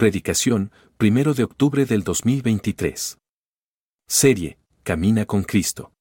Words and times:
Predicación, 0.00 0.72
primero 0.96 1.34
de 1.34 1.44
octubre 1.44 1.84
del 1.84 2.04
2023. 2.04 3.18
Serie, 4.08 4.56
Camina 4.82 5.26
con 5.26 5.42
Cristo. 5.42 5.92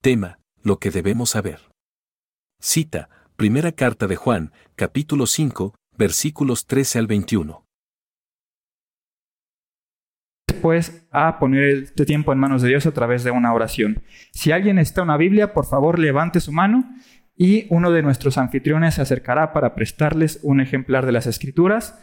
Tema, 0.00 0.38
lo 0.62 0.78
que 0.78 0.90
debemos 0.90 1.28
saber. 1.28 1.60
Cita, 2.62 3.10
primera 3.36 3.72
carta 3.72 4.06
de 4.06 4.16
Juan, 4.16 4.52
capítulo 4.74 5.26
5, 5.26 5.74
versículos 5.98 6.66
13 6.66 6.98
al 6.98 7.06
21. 7.08 7.66
Después 10.48 11.06
a 11.10 11.38
poner 11.38 11.64
este 11.64 12.06
tiempo 12.06 12.32
en 12.32 12.38
manos 12.38 12.62
de 12.62 12.68
Dios 12.70 12.86
a 12.86 12.92
través 12.92 13.22
de 13.22 13.32
una 13.32 13.52
oración. 13.52 14.02
Si 14.32 14.50
alguien 14.50 14.78
está 14.78 15.02
una 15.02 15.18
Biblia, 15.18 15.52
por 15.52 15.66
favor 15.66 15.98
levante 15.98 16.40
su 16.40 16.52
mano 16.52 16.90
y 17.36 17.66
uno 17.68 17.90
de 17.90 18.00
nuestros 18.00 18.38
anfitriones 18.38 18.94
se 18.94 19.02
acercará 19.02 19.52
para 19.52 19.74
prestarles 19.74 20.40
un 20.42 20.62
ejemplar 20.62 21.04
de 21.04 21.12
las 21.12 21.26
Escrituras. 21.26 22.02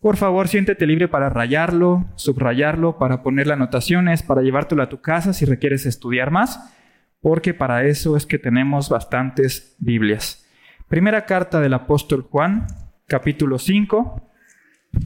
Por 0.00 0.16
favor, 0.16 0.46
siéntete 0.46 0.86
libre 0.86 1.08
para 1.08 1.28
rayarlo, 1.28 2.06
subrayarlo, 2.14 2.98
para 2.98 3.22
ponerle 3.22 3.54
anotaciones, 3.54 4.22
para 4.22 4.42
llevártelo 4.42 4.82
a 4.82 4.88
tu 4.88 5.00
casa 5.00 5.32
si 5.32 5.44
requieres 5.44 5.86
estudiar 5.86 6.30
más, 6.30 6.72
porque 7.20 7.52
para 7.52 7.84
eso 7.84 8.16
es 8.16 8.24
que 8.24 8.38
tenemos 8.38 8.88
bastantes 8.88 9.74
Biblias. 9.78 10.46
Primera 10.86 11.26
carta 11.26 11.60
del 11.60 11.74
apóstol 11.74 12.22
Juan, 12.30 12.68
capítulo 13.08 13.58
5, 13.58 14.22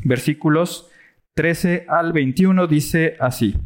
versículos 0.05 0.91
13 1.35 1.87
al 1.89 2.13
21 2.13 2.67
dice 2.67 3.17
así. 3.19 3.57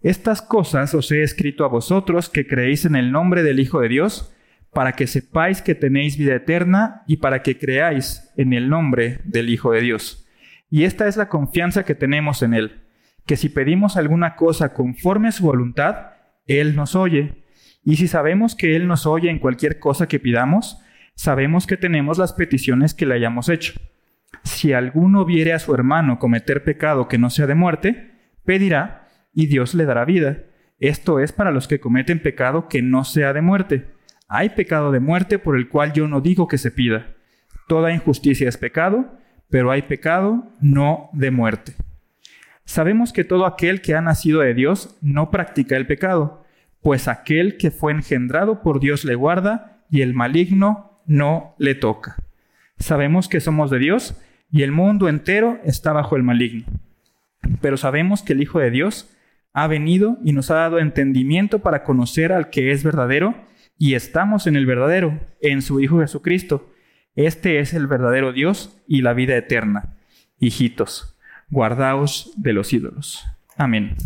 Estas 0.00 0.42
cosas 0.42 0.94
os 0.94 1.10
he 1.10 1.22
escrito 1.22 1.64
a 1.64 1.68
vosotros 1.68 2.28
que 2.28 2.46
creéis 2.46 2.84
en 2.84 2.94
el 2.94 3.10
nombre 3.10 3.42
del 3.42 3.58
Hijo 3.58 3.80
de 3.80 3.88
Dios, 3.88 4.32
para 4.72 4.92
que 4.92 5.06
sepáis 5.06 5.62
que 5.62 5.74
tenéis 5.74 6.16
vida 6.16 6.34
eterna 6.34 7.02
y 7.06 7.18
para 7.18 7.42
que 7.42 7.58
creáis 7.58 8.30
en 8.36 8.52
el 8.52 8.68
nombre 8.68 9.20
del 9.24 9.50
Hijo 9.50 9.72
de 9.72 9.80
Dios. 9.80 10.26
Y 10.70 10.84
esta 10.84 11.08
es 11.08 11.16
la 11.16 11.28
confianza 11.28 11.84
que 11.84 11.94
tenemos 11.94 12.42
en 12.42 12.54
Él, 12.54 12.82
que 13.26 13.36
si 13.36 13.48
pedimos 13.48 13.96
alguna 13.96 14.36
cosa 14.36 14.74
conforme 14.74 15.28
a 15.28 15.32
su 15.32 15.44
voluntad, 15.44 16.12
Él 16.46 16.76
nos 16.76 16.94
oye. 16.94 17.44
Y 17.82 17.96
si 17.96 18.08
sabemos 18.08 18.54
que 18.54 18.76
Él 18.76 18.86
nos 18.86 19.06
oye 19.06 19.30
en 19.30 19.38
cualquier 19.38 19.78
cosa 19.78 20.06
que 20.06 20.20
pidamos, 20.20 20.78
sabemos 21.14 21.66
que 21.66 21.76
tenemos 21.76 22.18
las 22.18 22.34
peticiones 22.34 22.92
que 22.92 23.06
le 23.06 23.14
hayamos 23.14 23.48
hecho. 23.48 23.80
Si 24.44 24.74
alguno 24.74 25.24
viere 25.24 25.54
a 25.54 25.58
su 25.58 25.74
hermano 25.74 26.18
cometer 26.18 26.64
pecado 26.64 27.08
que 27.08 27.16
no 27.16 27.30
sea 27.30 27.46
de 27.46 27.54
muerte, 27.54 28.12
pedirá 28.44 29.08
y 29.32 29.46
Dios 29.46 29.74
le 29.74 29.86
dará 29.86 30.04
vida. 30.04 30.44
Esto 30.78 31.18
es 31.18 31.32
para 31.32 31.50
los 31.50 31.66
que 31.66 31.80
cometen 31.80 32.20
pecado 32.20 32.68
que 32.68 32.82
no 32.82 33.04
sea 33.04 33.32
de 33.32 33.40
muerte 33.40 33.97
hay 34.28 34.50
pecado 34.50 34.92
de 34.92 35.00
muerte 35.00 35.38
por 35.38 35.56
el 35.56 35.68
cual 35.68 35.92
yo 35.94 36.06
no 36.06 36.20
digo 36.20 36.46
que 36.46 36.58
se 36.58 36.70
pida. 36.70 37.14
Toda 37.66 37.92
injusticia 37.92 38.48
es 38.48 38.58
pecado, 38.58 39.18
pero 39.48 39.70
hay 39.70 39.82
pecado 39.82 40.46
no 40.60 41.08
de 41.14 41.30
muerte. 41.30 41.74
Sabemos 42.64 43.14
que 43.14 43.24
todo 43.24 43.46
aquel 43.46 43.80
que 43.80 43.94
ha 43.94 44.02
nacido 44.02 44.40
de 44.40 44.52
Dios 44.52 44.96
no 45.00 45.30
practica 45.30 45.76
el 45.76 45.86
pecado, 45.86 46.44
pues 46.82 47.08
aquel 47.08 47.56
que 47.56 47.70
fue 47.70 47.92
engendrado 47.92 48.62
por 48.62 48.80
Dios 48.80 49.04
le 49.04 49.14
guarda 49.14 49.82
y 49.90 50.02
el 50.02 50.12
maligno 50.12 51.00
no 51.06 51.54
le 51.58 51.74
toca. 51.74 52.16
Sabemos 52.78 53.28
que 53.28 53.40
somos 53.40 53.70
de 53.70 53.78
Dios 53.78 54.20
y 54.50 54.62
el 54.62 54.72
mundo 54.72 55.08
entero 55.08 55.58
está 55.64 55.92
bajo 55.92 56.16
el 56.16 56.22
maligno. 56.22 56.66
Pero 57.62 57.78
sabemos 57.78 58.22
que 58.22 58.34
el 58.34 58.42
Hijo 58.42 58.58
de 58.58 58.70
Dios 58.70 59.10
ha 59.54 59.66
venido 59.66 60.18
y 60.22 60.32
nos 60.32 60.50
ha 60.50 60.56
dado 60.56 60.78
entendimiento 60.78 61.60
para 61.60 61.82
conocer 61.82 62.32
al 62.32 62.50
que 62.50 62.70
es 62.70 62.84
verdadero 62.84 63.34
y 63.78 63.94
estamos 63.94 64.46
en 64.46 64.56
el 64.56 64.66
verdadero, 64.66 65.20
en 65.40 65.62
su 65.62 65.80
Hijo 65.80 66.00
Jesucristo. 66.00 66.72
Este 67.14 67.60
es 67.60 67.72
el 67.74 67.86
verdadero 67.86 68.32
Dios 68.32 68.82
y 68.88 69.02
la 69.02 69.14
vida 69.14 69.36
eterna. 69.36 69.96
Hijitos, 70.40 71.16
guardaos 71.48 72.32
de 72.36 72.52
los 72.52 72.72
ídolos. 72.72 73.24
Amén. 73.56 73.96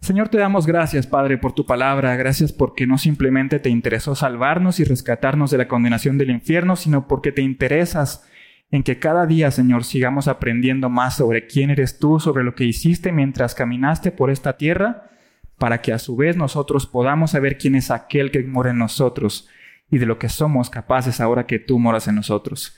Señor, 0.00 0.28
te 0.28 0.38
damos 0.38 0.66
gracias, 0.66 1.06
Padre, 1.06 1.38
por 1.38 1.52
tu 1.52 1.66
palabra. 1.66 2.14
Gracias 2.16 2.52
porque 2.52 2.86
no 2.86 2.98
simplemente 2.98 3.58
te 3.58 3.70
interesó 3.70 4.14
salvarnos 4.14 4.78
y 4.78 4.84
rescatarnos 4.84 5.50
de 5.50 5.58
la 5.58 5.68
condenación 5.68 6.18
del 6.18 6.30
infierno, 6.30 6.76
sino 6.76 7.08
porque 7.08 7.32
te 7.32 7.42
interesas 7.42 8.28
en 8.70 8.82
que 8.82 8.98
cada 8.98 9.26
día, 9.26 9.50
Señor, 9.50 9.84
sigamos 9.84 10.28
aprendiendo 10.28 10.90
más 10.90 11.16
sobre 11.16 11.46
quién 11.46 11.70
eres 11.70 11.98
tú, 11.98 12.20
sobre 12.20 12.44
lo 12.44 12.54
que 12.54 12.64
hiciste 12.64 13.10
mientras 13.10 13.54
caminaste 13.54 14.10
por 14.12 14.30
esta 14.30 14.56
tierra 14.56 15.10
para 15.58 15.80
que 15.80 15.92
a 15.92 15.98
su 15.98 16.16
vez 16.16 16.36
nosotros 16.36 16.86
podamos 16.86 17.32
saber 17.32 17.58
quién 17.58 17.74
es 17.74 17.90
aquel 17.90 18.30
que 18.30 18.42
mora 18.42 18.70
en 18.70 18.78
nosotros 18.78 19.48
y 19.90 19.98
de 19.98 20.06
lo 20.06 20.18
que 20.18 20.28
somos 20.28 20.70
capaces 20.70 21.20
ahora 21.20 21.46
que 21.46 21.58
tú 21.58 21.78
moras 21.78 22.08
en 22.08 22.16
nosotros. 22.16 22.76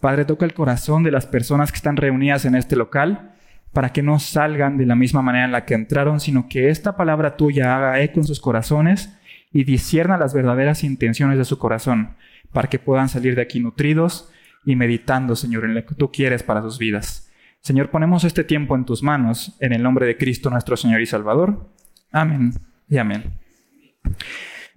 Padre, 0.00 0.24
toca 0.24 0.44
el 0.44 0.54
corazón 0.54 1.02
de 1.02 1.10
las 1.10 1.26
personas 1.26 1.72
que 1.72 1.76
están 1.76 1.96
reunidas 1.96 2.44
en 2.44 2.54
este 2.54 2.76
local 2.76 3.32
para 3.72 3.92
que 3.92 4.02
no 4.02 4.18
salgan 4.18 4.78
de 4.78 4.86
la 4.86 4.94
misma 4.94 5.22
manera 5.22 5.44
en 5.44 5.52
la 5.52 5.64
que 5.64 5.74
entraron, 5.74 6.20
sino 6.20 6.48
que 6.48 6.70
esta 6.70 6.96
palabra 6.96 7.36
tuya 7.36 7.76
haga 7.76 8.00
eco 8.00 8.20
en 8.20 8.26
sus 8.26 8.40
corazones 8.40 9.14
y 9.52 9.64
discierna 9.64 10.16
las 10.16 10.34
verdaderas 10.34 10.84
intenciones 10.84 11.38
de 11.38 11.44
su 11.44 11.58
corazón, 11.58 12.16
para 12.52 12.68
que 12.68 12.78
puedan 12.78 13.08
salir 13.08 13.34
de 13.34 13.42
aquí 13.42 13.60
nutridos 13.60 14.30
y 14.64 14.76
meditando, 14.76 15.36
Señor, 15.36 15.64
en 15.64 15.74
lo 15.74 15.84
que 15.84 15.94
tú 15.94 16.10
quieres 16.10 16.42
para 16.42 16.62
sus 16.62 16.78
vidas. 16.78 17.30
Señor, 17.60 17.90
ponemos 17.90 18.24
este 18.24 18.44
tiempo 18.44 18.76
en 18.76 18.84
tus 18.84 19.02
manos, 19.02 19.56
en 19.60 19.72
el 19.72 19.82
nombre 19.82 20.06
de 20.06 20.16
Cristo 20.16 20.48
nuestro 20.50 20.76
Señor 20.76 21.00
y 21.00 21.06
Salvador. 21.06 21.68
Amén 22.10 22.52
y 22.88 22.98
amén. 22.98 23.24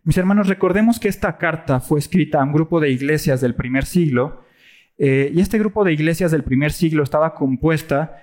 Mis 0.04 0.18
hermanos, 0.18 0.48
recordemos 0.48 1.00
que 1.00 1.08
esta 1.08 1.38
carta 1.38 1.80
fue 1.80 2.00
escrita 2.00 2.40
a 2.40 2.44
un 2.44 2.54
grupo 2.54 2.80
de 2.80 2.90
iglesias 2.90 3.40
del 3.42 3.56
primer 3.56 3.86
siglo 3.86 4.44
eh, 4.98 5.32
y 5.34 5.42
este 5.42 5.58
grupo 5.60 5.84
de 5.84 5.94
iglesias 5.94 6.32
del 6.32 6.44
primer 6.44 6.72
siglo 6.72 7.04
estaba 7.04 7.34
compuesta 7.34 8.18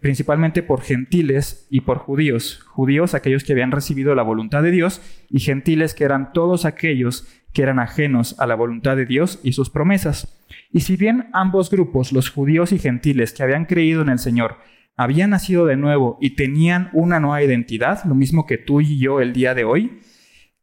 principalmente 0.00 0.62
por 0.62 0.80
gentiles 0.80 1.66
y 1.70 1.80
por 1.80 1.98
judíos. 1.98 2.60
Judíos, 2.66 3.14
aquellos 3.14 3.44
que 3.44 3.52
habían 3.52 3.72
recibido 3.72 4.14
la 4.14 4.22
voluntad 4.22 4.62
de 4.62 4.70
Dios, 4.70 5.02
y 5.28 5.40
gentiles, 5.40 5.94
que 5.94 6.04
eran 6.04 6.32
todos 6.32 6.64
aquellos 6.64 7.26
que 7.52 7.62
eran 7.62 7.78
ajenos 7.78 8.38
a 8.38 8.46
la 8.46 8.54
voluntad 8.54 8.96
de 8.96 9.06
Dios 9.06 9.40
y 9.42 9.52
sus 9.52 9.70
promesas. 9.70 10.36
Y 10.72 10.80
si 10.80 10.96
bien 10.96 11.28
ambos 11.32 11.70
grupos, 11.70 12.12
los 12.12 12.30
judíos 12.30 12.72
y 12.72 12.78
gentiles 12.78 13.32
que 13.32 13.42
habían 13.42 13.64
creído 13.64 14.02
en 14.02 14.10
el 14.10 14.18
Señor, 14.18 14.56
habían 14.96 15.30
nacido 15.30 15.66
de 15.66 15.76
nuevo 15.76 16.18
y 16.20 16.30
tenían 16.30 16.90
una 16.92 17.20
nueva 17.20 17.42
identidad, 17.42 18.04
lo 18.04 18.14
mismo 18.14 18.46
que 18.46 18.58
tú 18.58 18.80
y 18.80 18.98
yo 18.98 19.20
el 19.20 19.32
día 19.32 19.54
de 19.54 19.64
hoy, 19.64 20.00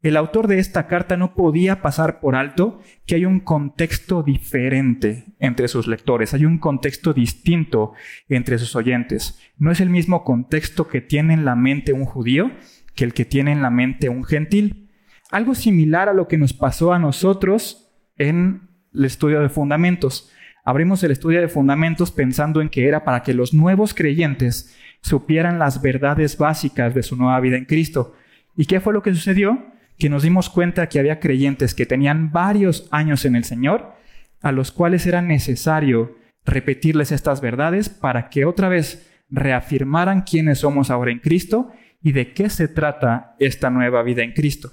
el 0.03 0.17
autor 0.17 0.47
de 0.47 0.59
esta 0.59 0.87
carta 0.87 1.15
no 1.15 1.33
podía 1.33 1.81
pasar 1.81 2.19
por 2.19 2.35
alto 2.35 2.81
que 3.05 3.15
hay 3.15 3.25
un 3.25 3.39
contexto 3.39 4.21
diferente 4.21 5.27
entre 5.39 5.69
sus 5.69 5.87
lectores, 5.87 6.33
hay 6.33 6.45
un 6.45 6.57
contexto 6.57 7.13
distinto 7.13 7.93
entre 8.27 8.57
sus 8.57 8.75
oyentes. 8.75 9.39
No 9.57 9.71
es 9.71 9.79
el 9.79 9.89
mismo 9.89 10.25
contexto 10.25 10.89
que 10.89 10.99
tiene 10.99 11.33
en 11.33 11.45
la 11.45 11.55
mente 11.55 11.93
un 11.93 12.03
judío 12.03 12.51
que 12.95 13.05
el 13.05 13.13
que 13.13 13.23
tiene 13.23 13.53
en 13.53 13.61
la 13.61 13.69
mente 13.69 14.09
un 14.09 14.25
gentil. 14.25 14.89
Algo 15.31 15.55
similar 15.55 16.09
a 16.09 16.13
lo 16.13 16.27
que 16.27 16.37
nos 16.37 16.51
pasó 16.51 16.91
a 16.91 16.99
nosotros 16.99 17.89
en 18.17 18.69
el 18.93 19.05
estudio 19.05 19.39
de 19.39 19.49
fundamentos. 19.49 20.31
Abrimos 20.63 21.03
el 21.03 21.11
estudio 21.11 21.41
de 21.41 21.49
fundamentos 21.49 22.11
pensando 22.11 22.61
en 22.61 22.69
que 22.69 22.87
era 22.87 23.03
para 23.03 23.21
que 23.21 23.33
los 23.33 23.53
nuevos 23.53 23.93
creyentes 23.93 24.73
supieran 25.01 25.59
las 25.59 25.81
verdades 25.81 26.37
básicas 26.37 26.95
de 26.95 27.03
su 27.03 27.17
nueva 27.17 27.39
vida 27.41 27.57
en 27.57 27.65
Cristo. 27.65 28.15
¿Y 28.55 28.65
qué 28.65 28.79
fue 28.79 28.93
lo 28.93 29.03
que 29.03 29.13
sucedió? 29.13 29.65
Que 29.97 30.09
nos 30.09 30.23
dimos 30.23 30.49
cuenta 30.49 30.87
que 30.87 30.99
había 30.99 31.19
creyentes 31.19 31.75
que 31.75 31.85
tenían 31.85 32.31
varios 32.31 32.87
años 32.91 33.25
en 33.25 33.35
el 33.35 33.43
Señor, 33.43 33.93
a 34.41 34.53
los 34.53 34.71
cuales 34.71 35.05
era 35.05 35.21
necesario 35.21 36.17
repetirles 36.45 37.11
estas 37.11 37.41
verdades 37.41 37.89
para 37.89 38.29
que 38.29 38.45
otra 38.45 38.69
vez 38.69 39.09
reafirmaran 39.29 40.21
quiénes 40.21 40.59
somos 40.59 40.89
ahora 40.89 41.11
en 41.11 41.19
Cristo 41.19 41.71
y 42.01 42.13
de 42.13 42.33
qué 42.33 42.49
se 42.49 42.69
trata 42.69 43.35
esta 43.39 43.69
nueva 43.69 44.01
vida 44.03 44.23
en 44.23 44.31
Cristo. 44.31 44.71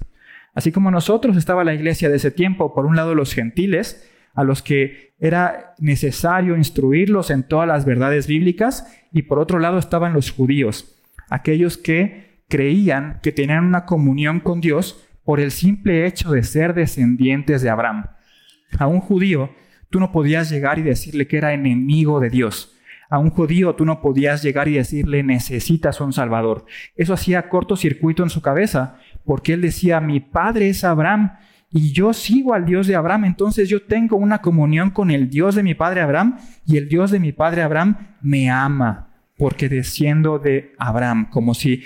Así 0.55 0.71
como 0.73 0.91
nosotros 0.91 1.37
estaba 1.37 1.65
la 1.65 1.75
iglesia 1.75 2.09
de 2.09 2.17
ese 2.17 2.31
tiempo, 2.31 2.75
por 2.75 2.87
un 2.87 2.97
lado 2.97 3.15
los 3.15 3.35
gentiles, 3.35 4.10
a 4.35 4.45
los 4.45 4.63
que 4.63 5.15
era 5.19 5.75
necesario 5.79 6.57
instruirlos 6.57 7.31
en 7.31 7.43
todas 7.43 7.69
las 7.69 7.85
verdades 7.85 8.27
bíblicas, 8.27 8.87
y 9.13 9.23
por 9.23 9.39
otro 9.39 9.59
lado 9.59 9.79
estaban 9.79 10.13
los 10.13 10.31
judíos, 10.31 10.97
aquellos 11.29 11.77
que 11.77 12.43
creían 12.49 13.21
que 13.23 13.33
tenían 13.33 13.65
una 13.65 13.87
comunión 13.87 14.41
con 14.41 14.61
Dios 14.61 15.07
por 15.25 15.41
el 15.41 15.51
simple 15.51 16.07
hecho 16.07 16.31
de 16.33 16.43
ser 16.43 16.75
descendientes 16.75 17.63
de 17.63 17.71
Abraham. 17.71 18.07
A 18.79 18.87
un 18.87 19.01
judío 19.01 19.51
tú 19.89 20.01
no 20.01 20.13
podías 20.13 20.51
llegar 20.51 20.79
y 20.79 20.83
decirle 20.83 21.27
que 21.27 21.37
era 21.37 21.53
enemigo 21.53 22.21
de 22.21 22.31
Dios. 22.31 22.77
A 23.09 23.19
un 23.19 23.31
judío 23.31 23.75
tú 23.75 23.85
no 23.85 24.01
podías 24.01 24.43
llegar 24.43 24.69
y 24.69 24.75
decirle 24.75 25.23
necesitas 25.23 26.01
un 26.01 26.13
Salvador. 26.13 26.65
Eso 26.95 27.13
hacía 27.13 27.49
cortocircuito 27.49 28.23
en 28.23 28.31
su 28.31 28.41
cabeza, 28.41 28.99
porque 29.25 29.53
él 29.53 29.61
decía, 29.61 30.01
mi 30.01 30.21
padre 30.21 30.69
es 30.69 30.85
Abraham 30.85 31.33
y 31.73 31.93
yo 31.93 32.13
sigo 32.13 32.55
al 32.55 32.67
Dios 32.67 32.87
de 32.87 32.97
Abraham, 32.97 33.27
entonces 33.27 33.69
yo 33.69 33.83
tengo 33.83 34.17
una 34.17 34.41
comunión 34.41 34.91
con 34.91 35.11
el 35.11 35.31
Dios 35.31 35.55
de 35.55 35.63
mi 35.63 35.75
padre 35.75 36.01
Abraham 36.01 36.39
y 36.67 36.77
el 36.77 36.89
Dios 36.89 37.11
de 37.11 37.21
mi 37.21 37.33
padre 37.33 37.63
Abraham 37.63 37.97
me 38.21 38.51
ama 38.51 39.11
porque 39.41 39.69
desciendo 39.69 40.39
de 40.39 40.75
Abraham, 40.79 41.31
como 41.31 41.55
si 41.55 41.83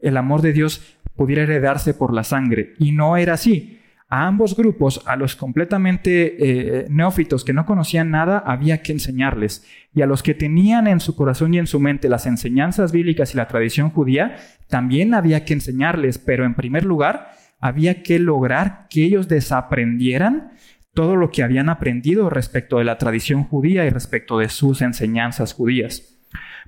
el 0.00 0.16
amor 0.16 0.40
de 0.40 0.52
Dios 0.52 0.98
pudiera 1.16 1.42
heredarse 1.42 1.94
por 1.94 2.12
la 2.12 2.22
sangre. 2.22 2.74
Y 2.78 2.92
no 2.92 3.16
era 3.16 3.34
así. 3.34 3.80
A 4.08 4.26
ambos 4.28 4.54
grupos, 4.54 5.02
a 5.06 5.16
los 5.16 5.34
completamente 5.34 6.36
eh, 6.38 6.86
neófitos 6.90 7.44
que 7.44 7.54
no 7.54 7.66
conocían 7.66 8.10
nada, 8.10 8.38
había 8.46 8.82
que 8.82 8.92
enseñarles. 8.92 9.66
Y 9.94 10.02
a 10.02 10.06
los 10.06 10.22
que 10.22 10.34
tenían 10.34 10.86
en 10.86 11.00
su 11.00 11.16
corazón 11.16 11.54
y 11.54 11.58
en 11.58 11.66
su 11.66 11.80
mente 11.80 12.08
las 12.08 12.26
enseñanzas 12.26 12.92
bíblicas 12.92 13.34
y 13.34 13.36
la 13.36 13.48
tradición 13.48 13.90
judía, 13.90 14.36
también 14.68 15.14
había 15.14 15.44
que 15.44 15.54
enseñarles. 15.54 16.18
Pero 16.18 16.44
en 16.44 16.54
primer 16.54 16.84
lugar, 16.84 17.32
había 17.62 18.02
que 18.02 18.18
lograr 18.18 18.88
que 18.90 19.04
ellos 19.04 19.28
desaprendieran 19.28 20.52
todo 20.92 21.16
lo 21.16 21.30
que 21.30 21.42
habían 21.42 21.70
aprendido 21.70 22.28
respecto 22.28 22.78
de 22.78 22.84
la 22.84 22.98
tradición 22.98 23.44
judía 23.44 23.86
y 23.86 23.88
respecto 23.88 24.38
de 24.38 24.50
sus 24.50 24.82
enseñanzas 24.82 25.54
judías. 25.54 26.18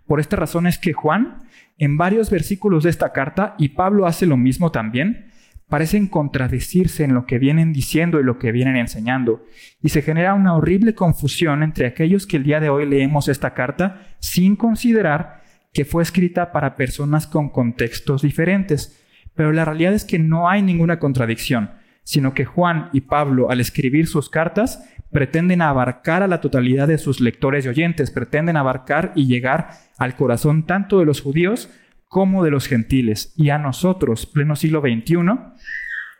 Por 0.06 0.20
esta 0.20 0.36
razón 0.36 0.66
es 0.66 0.78
que 0.78 0.92
Juan, 0.92 1.38
en 1.78 1.96
varios 1.98 2.30
versículos 2.30 2.84
de 2.84 2.90
esta 2.90 3.12
carta, 3.12 3.56
y 3.58 3.70
Pablo 3.70 4.06
hace 4.06 4.24
lo 4.24 4.36
mismo 4.36 4.70
también, 4.70 5.32
parecen 5.68 6.06
contradecirse 6.06 7.02
en 7.02 7.12
lo 7.12 7.26
que 7.26 7.40
vienen 7.40 7.72
diciendo 7.72 8.20
y 8.20 8.24
lo 8.24 8.38
que 8.38 8.52
vienen 8.52 8.76
enseñando, 8.76 9.44
y 9.82 9.88
se 9.88 10.00
genera 10.00 10.34
una 10.34 10.54
horrible 10.54 10.94
confusión 10.94 11.64
entre 11.64 11.86
aquellos 11.86 12.26
que 12.26 12.36
el 12.36 12.44
día 12.44 12.60
de 12.60 12.68
hoy 12.68 12.86
leemos 12.86 13.26
esta 13.26 13.52
carta 13.52 14.02
sin 14.20 14.54
considerar 14.54 15.42
que 15.72 15.84
fue 15.84 16.04
escrita 16.04 16.52
para 16.52 16.76
personas 16.76 17.26
con 17.26 17.48
contextos 17.48 18.22
diferentes. 18.22 19.03
Pero 19.34 19.52
la 19.52 19.64
realidad 19.64 19.94
es 19.94 20.04
que 20.04 20.18
no 20.18 20.48
hay 20.48 20.62
ninguna 20.62 20.98
contradicción, 20.98 21.70
sino 22.04 22.34
que 22.34 22.44
Juan 22.44 22.90
y 22.92 23.02
Pablo, 23.02 23.50
al 23.50 23.60
escribir 23.60 24.06
sus 24.06 24.30
cartas, 24.30 24.88
pretenden 25.10 25.62
abarcar 25.62 26.22
a 26.22 26.28
la 26.28 26.40
totalidad 26.40 26.88
de 26.88 26.98
sus 26.98 27.20
lectores 27.20 27.64
y 27.64 27.68
oyentes, 27.68 28.10
pretenden 28.10 28.56
abarcar 28.56 29.12
y 29.14 29.26
llegar 29.26 29.70
al 29.98 30.16
corazón 30.16 30.66
tanto 30.66 30.98
de 30.98 31.06
los 31.06 31.20
judíos 31.20 31.70
como 32.08 32.44
de 32.44 32.50
los 32.50 32.66
gentiles. 32.66 33.32
Y 33.36 33.50
a 33.50 33.58
nosotros, 33.58 34.26
pleno 34.26 34.56
siglo 34.56 34.80
XXI, 34.80 35.16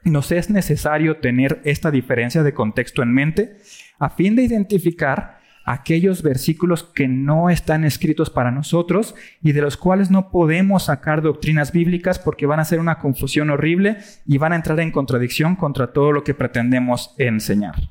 nos 0.04 0.32
es 0.32 0.50
necesario 0.50 1.16
tener 1.16 1.60
esta 1.64 1.90
diferencia 1.90 2.42
de 2.42 2.54
contexto 2.54 3.02
en 3.02 3.12
mente 3.12 3.56
a 3.98 4.10
fin 4.10 4.36
de 4.36 4.42
identificar 4.42 5.38
aquellos 5.64 6.22
versículos 6.22 6.84
que 6.84 7.08
no 7.08 7.48
están 7.48 7.84
escritos 7.84 8.30
para 8.30 8.50
nosotros 8.50 9.14
y 9.42 9.52
de 9.52 9.62
los 9.62 9.76
cuales 9.76 10.10
no 10.10 10.30
podemos 10.30 10.84
sacar 10.84 11.22
doctrinas 11.22 11.72
bíblicas 11.72 12.18
porque 12.18 12.46
van 12.46 12.60
a 12.60 12.64
ser 12.64 12.80
una 12.80 12.98
confusión 12.98 13.50
horrible 13.50 13.96
y 14.26 14.38
van 14.38 14.52
a 14.52 14.56
entrar 14.56 14.78
en 14.80 14.92
contradicción 14.92 15.56
contra 15.56 15.92
todo 15.92 16.12
lo 16.12 16.22
que 16.22 16.34
pretendemos 16.34 17.14
enseñar. 17.18 17.90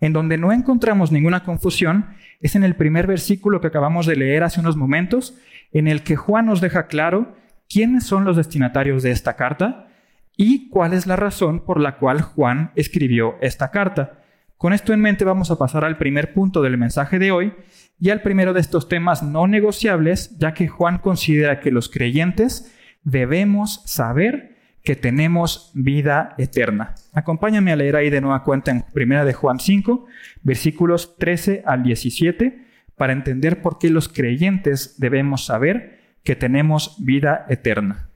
En 0.00 0.12
donde 0.12 0.38
no 0.38 0.52
encontramos 0.52 1.10
ninguna 1.10 1.42
confusión 1.42 2.06
es 2.40 2.54
en 2.54 2.62
el 2.62 2.76
primer 2.76 3.08
versículo 3.08 3.60
que 3.60 3.66
acabamos 3.66 4.06
de 4.06 4.14
leer 4.14 4.44
hace 4.44 4.60
unos 4.60 4.76
momentos, 4.76 5.36
en 5.72 5.88
el 5.88 6.02
que 6.02 6.14
Juan 6.14 6.46
nos 6.46 6.60
deja 6.60 6.86
claro 6.86 7.36
quiénes 7.68 8.04
son 8.04 8.24
los 8.24 8.36
destinatarios 8.36 9.02
de 9.02 9.10
esta 9.10 9.34
carta 9.34 9.88
y 10.36 10.68
cuál 10.68 10.92
es 10.92 11.08
la 11.08 11.16
razón 11.16 11.64
por 11.64 11.80
la 11.80 11.96
cual 11.96 12.22
Juan 12.22 12.70
escribió 12.76 13.34
esta 13.40 13.72
carta. 13.72 14.22
Con 14.58 14.72
esto 14.72 14.92
en 14.92 15.00
mente 15.00 15.24
vamos 15.24 15.52
a 15.52 15.56
pasar 15.56 15.84
al 15.84 15.98
primer 15.98 16.34
punto 16.34 16.62
del 16.62 16.76
mensaje 16.76 17.20
de 17.20 17.30
hoy 17.30 17.52
y 18.00 18.10
al 18.10 18.22
primero 18.22 18.52
de 18.52 18.60
estos 18.60 18.88
temas 18.88 19.22
no 19.22 19.46
negociables, 19.46 20.36
ya 20.36 20.52
que 20.52 20.66
Juan 20.66 20.98
considera 20.98 21.60
que 21.60 21.70
los 21.70 21.88
creyentes 21.88 22.74
debemos 23.04 23.82
saber 23.86 24.56
que 24.82 24.96
tenemos 24.96 25.70
vida 25.74 26.34
eterna. 26.38 26.96
Acompáñame 27.12 27.70
a 27.70 27.76
leer 27.76 27.94
ahí 27.94 28.10
de 28.10 28.20
nueva 28.20 28.42
cuenta 28.42 28.72
en 28.72 28.82
primera 28.82 29.24
de 29.24 29.32
Juan 29.32 29.60
5, 29.60 30.06
versículos 30.42 31.16
13 31.18 31.62
al 31.64 31.84
17, 31.84 32.66
para 32.96 33.12
entender 33.12 33.62
por 33.62 33.78
qué 33.78 33.90
los 33.90 34.08
creyentes 34.08 34.98
debemos 34.98 35.46
saber 35.46 36.00
que 36.24 36.34
tenemos 36.34 36.96
vida 36.98 37.46
eterna. 37.48 38.08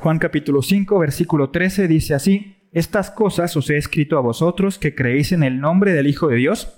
Juan 0.00 0.18
capítulo 0.18 0.62
5, 0.62 0.98
versículo 0.98 1.50
13 1.50 1.86
dice 1.86 2.14
así, 2.14 2.56
Estas 2.72 3.10
cosas 3.10 3.54
os 3.58 3.68
he 3.68 3.76
escrito 3.76 4.16
a 4.16 4.22
vosotros 4.22 4.78
que 4.78 4.94
creéis 4.94 5.30
en 5.32 5.42
el 5.42 5.60
nombre 5.60 5.92
del 5.92 6.06
Hijo 6.06 6.28
de 6.28 6.36
Dios, 6.36 6.72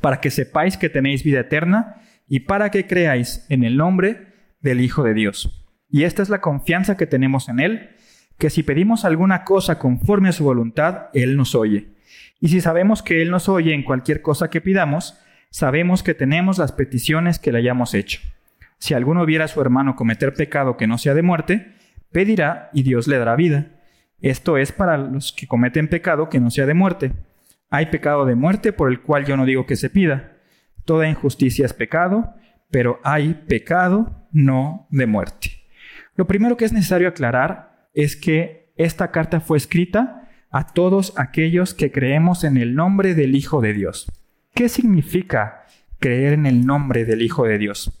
para 0.00 0.22
que 0.22 0.30
sepáis 0.30 0.78
que 0.78 0.88
tenéis 0.88 1.22
vida 1.22 1.40
eterna 1.40 1.96
y 2.26 2.40
para 2.40 2.70
que 2.70 2.86
creáis 2.86 3.44
en 3.50 3.64
el 3.64 3.76
nombre 3.76 4.28
del 4.62 4.80
Hijo 4.80 5.02
de 5.02 5.12
Dios. 5.12 5.68
Y 5.90 6.04
esta 6.04 6.22
es 6.22 6.30
la 6.30 6.40
confianza 6.40 6.96
que 6.96 7.06
tenemos 7.06 7.50
en 7.50 7.60
Él, 7.60 7.90
que 8.38 8.48
si 8.48 8.62
pedimos 8.62 9.04
alguna 9.04 9.44
cosa 9.44 9.78
conforme 9.78 10.30
a 10.30 10.32
su 10.32 10.44
voluntad, 10.44 11.08
Él 11.12 11.36
nos 11.36 11.54
oye. 11.54 11.88
Y 12.40 12.48
si 12.48 12.62
sabemos 12.62 13.02
que 13.02 13.20
Él 13.20 13.30
nos 13.30 13.50
oye 13.50 13.74
en 13.74 13.82
cualquier 13.82 14.22
cosa 14.22 14.48
que 14.48 14.62
pidamos, 14.62 15.18
sabemos 15.50 16.02
que 16.02 16.14
tenemos 16.14 16.56
las 16.56 16.72
peticiones 16.72 17.38
que 17.38 17.52
le 17.52 17.58
hayamos 17.58 17.92
hecho. 17.92 18.20
Si 18.78 18.94
alguno 18.94 19.26
viera 19.26 19.44
a 19.44 19.48
su 19.48 19.60
hermano 19.60 19.96
cometer 19.96 20.32
pecado 20.32 20.78
que 20.78 20.86
no 20.86 20.96
sea 20.96 21.12
de 21.12 21.20
muerte, 21.20 21.77
pedirá 22.12 22.70
y 22.72 22.82
Dios 22.82 23.08
le 23.08 23.18
dará 23.18 23.36
vida. 23.36 23.66
Esto 24.20 24.58
es 24.58 24.72
para 24.72 24.98
los 24.98 25.32
que 25.32 25.46
cometen 25.46 25.88
pecado 25.88 26.28
que 26.28 26.40
no 26.40 26.50
sea 26.50 26.66
de 26.66 26.74
muerte. 26.74 27.12
Hay 27.70 27.86
pecado 27.86 28.24
de 28.24 28.34
muerte 28.34 28.72
por 28.72 28.90
el 28.90 29.02
cual 29.02 29.24
yo 29.26 29.36
no 29.36 29.44
digo 29.44 29.66
que 29.66 29.76
se 29.76 29.90
pida. 29.90 30.38
Toda 30.84 31.08
injusticia 31.08 31.66
es 31.66 31.74
pecado, 31.74 32.34
pero 32.70 33.00
hay 33.04 33.34
pecado 33.46 34.26
no 34.32 34.86
de 34.90 35.06
muerte. 35.06 35.50
Lo 36.16 36.26
primero 36.26 36.56
que 36.56 36.64
es 36.64 36.72
necesario 36.72 37.08
aclarar 37.08 37.88
es 37.94 38.16
que 38.16 38.72
esta 38.76 39.10
carta 39.10 39.40
fue 39.40 39.58
escrita 39.58 40.28
a 40.50 40.72
todos 40.72 41.12
aquellos 41.16 41.74
que 41.74 41.92
creemos 41.92 42.44
en 42.44 42.56
el 42.56 42.74
nombre 42.74 43.14
del 43.14 43.34
Hijo 43.34 43.60
de 43.60 43.74
Dios. 43.74 44.10
¿Qué 44.54 44.68
significa 44.68 45.66
creer 45.98 46.32
en 46.32 46.46
el 46.46 46.64
nombre 46.66 47.04
del 47.04 47.22
Hijo 47.22 47.44
de 47.44 47.58
Dios? 47.58 48.00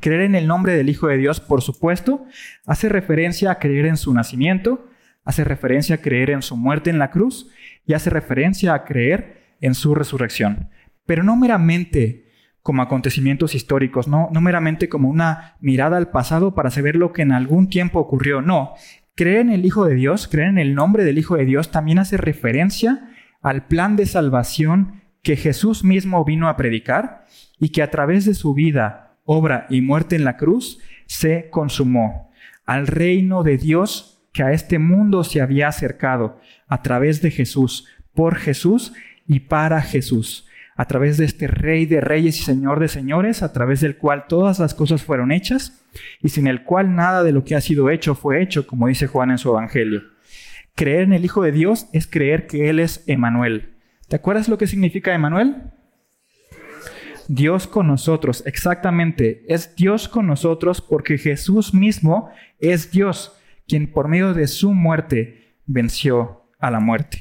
Creer 0.00 0.22
en 0.22 0.34
el 0.34 0.46
nombre 0.46 0.76
del 0.76 0.88
Hijo 0.88 1.08
de 1.08 1.16
Dios, 1.16 1.40
por 1.40 1.62
supuesto, 1.62 2.24
hace 2.66 2.88
referencia 2.88 3.50
a 3.50 3.58
creer 3.58 3.86
en 3.86 3.96
su 3.96 4.12
nacimiento, 4.12 4.88
hace 5.24 5.44
referencia 5.44 5.96
a 5.96 6.00
creer 6.00 6.30
en 6.30 6.42
su 6.42 6.56
muerte 6.56 6.90
en 6.90 6.98
la 6.98 7.10
cruz 7.10 7.50
y 7.86 7.94
hace 7.94 8.10
referencia 8.10 8.74
a 8.74 8.84
creer 8.84 9.42
en 9.60 9.74
su 9.74 9.94
resurrección. 9.94 10.70
Pero 11.06 11.22
no 11.22 11.36
meramente 11.36 12.26
como 12.62 12.82
acontecimientos 12.82 13.54
históricos, 13.54 14.08
no, 14.08 14.28
no 14.32 14.40
meramente 14.40 14.88
como 14.88 15.08
una 15.08 15.54
mirada 15.60 15.96
al 15.96 16.10
pasado 16.10 16.54
para 16.56 16.70
saber 16.70 16.96
lo 16.96 17.12
que 17.12 17.22
en 17.22 17.30
algún 17.30 17.68
tiempo 17.68 18.00
ocurrió, 18.00 18.42
no. 18.42 18.74
Creer 19.14 19.38
en 19.38 19.50
el 19.50 19.64
Hijo 19.64 19.86
de 19.86 19.94
Dios, 19.94 20.26
creer 20.26 20.48
en 20.48 20.58
el 20.58 20.74
nombre 20.74 21.04
del 21.04 21.16
Hijo 21.16 21.36
de 21.36 21.44
Dios 21.44 21.70
también 21.70 22.00
hace 22.00 22.16
referencia 22.16 23.08
al 23.40 23.66
plan 23.66 23.94
de 23.94 24.06
salvación 24.06 25.02
que 25.22 25.36
Jesús 25.36 25.84
mismo 25.84 26.24
vino 26.24 26.48
a 26.48 26.56
predicar 26.56 27.24
y 27.58 27.68
que 27.68 27.82
a 27.82 27.90
través 27.90 28.24
de 28.24 28.34
su 28.34 28.52
vida, 28.52 29.05
obra 29.26 29.66
y 29.68 29.82
muerte 29.82 30.16
en 30.16 30.24
la 30.24 30.38
cruz 30.38 30.80
se 31.04 31.50
consumó. 31.50 32.30
Al 32.64 32.86
reino 32.86 33.42
de 33.42 33.58
Dios 33.58 34.22
que 34.32 34.42
a 34.42 34.52
este 34.52 34.78
mundo 34.78 35.24
se 35.24 35.40
había 35.40 35.68
acercado 35.68 36.40
a 36.66 36.82
través 36.82 37.20
de 37.20 37.30
Jesús, 37.30 37.86
por 38.14 38.36
Jesús 38.36 38.94
y 39.26 39.40
para 39.40 39.82
Jesús. 39.82 40.46
A 40.74 40.86
través 40.86 41.16
de 41.16 41.24
este 41.24 41.46
Rey 41.46 41.86
de 41.86 42.00
Reyes 42.00 42.38
y 42.38 42.42
Señor 42.42 42.80
de 42.80 42.88
Señores, 42.88 43.42
a 43.42 43.52
través 43.52 43.80
del 43.80 43.96
cual 43.96 44.26
todas 44.28 44.58
las 44.58 44.74
cosas 44.74 45.02
fueron 45.02 45.32
hechas 45.32 45.84
y 46.22 46.30
sin 46.30 46.46
el 46.46 46.64
cual 46.64 46.94
nada 46.94 47.22
de 47.22 47.32
lo 47.32 47.44
que 47.44 47.54
ha 47.54 47.60
sido 47.60 47.90
hecho 47.90 48.14
fue 48.14 48.42
hecho, 48.42 48.66
como 48.66 48.88
dice 48.88 49.06
Juan 49.06 49.30
en 49.30 49.38
su 49.38 49.50
Evangelio. 49.50 50.02
Creer 50.74 51.02
en 51.02 51.12
el 51.14 51.24
Hijo 51.24 51.42
de 51.42 51.52
Dios 51.52 51.88
es 51.92 52.06
creer 52.06 52.46
que 52.46 52.68
Él 52.68 52.80
es 52.80 53.04
Emanuel, 53.06 53.76
¿Te 54.08 54.14
acuerdas 54.14 54.48
lo 54.48 54.56
que 54.56 54.68
significa 54.68 55.14
Emanuel? 55.14 55.56
Dios 57.28 57.66
con 57.66 57.86
nosotros, 57.86 58.42
exactamente. 58.46 59.44
Es 59.48 59.74
Dios 59.76 60.08
con 60.08 60.26
nosotros 60.26 60.80
porque 60.80 61.18
Jesús 61.18 61.74
mismo 61.74 62.30
es 62.58 62.90
Dios, 62.90 63.36
quien 63.66 63.90
por 63.90 64.08
medio 64.08 64.34
de 64.34 64.46
su 64.46 64.72
muerte 64.72 65.56
venció 65.66 66.44
a 66.58 66.70
la 66.70 66.80
muerte. 66.80 67.18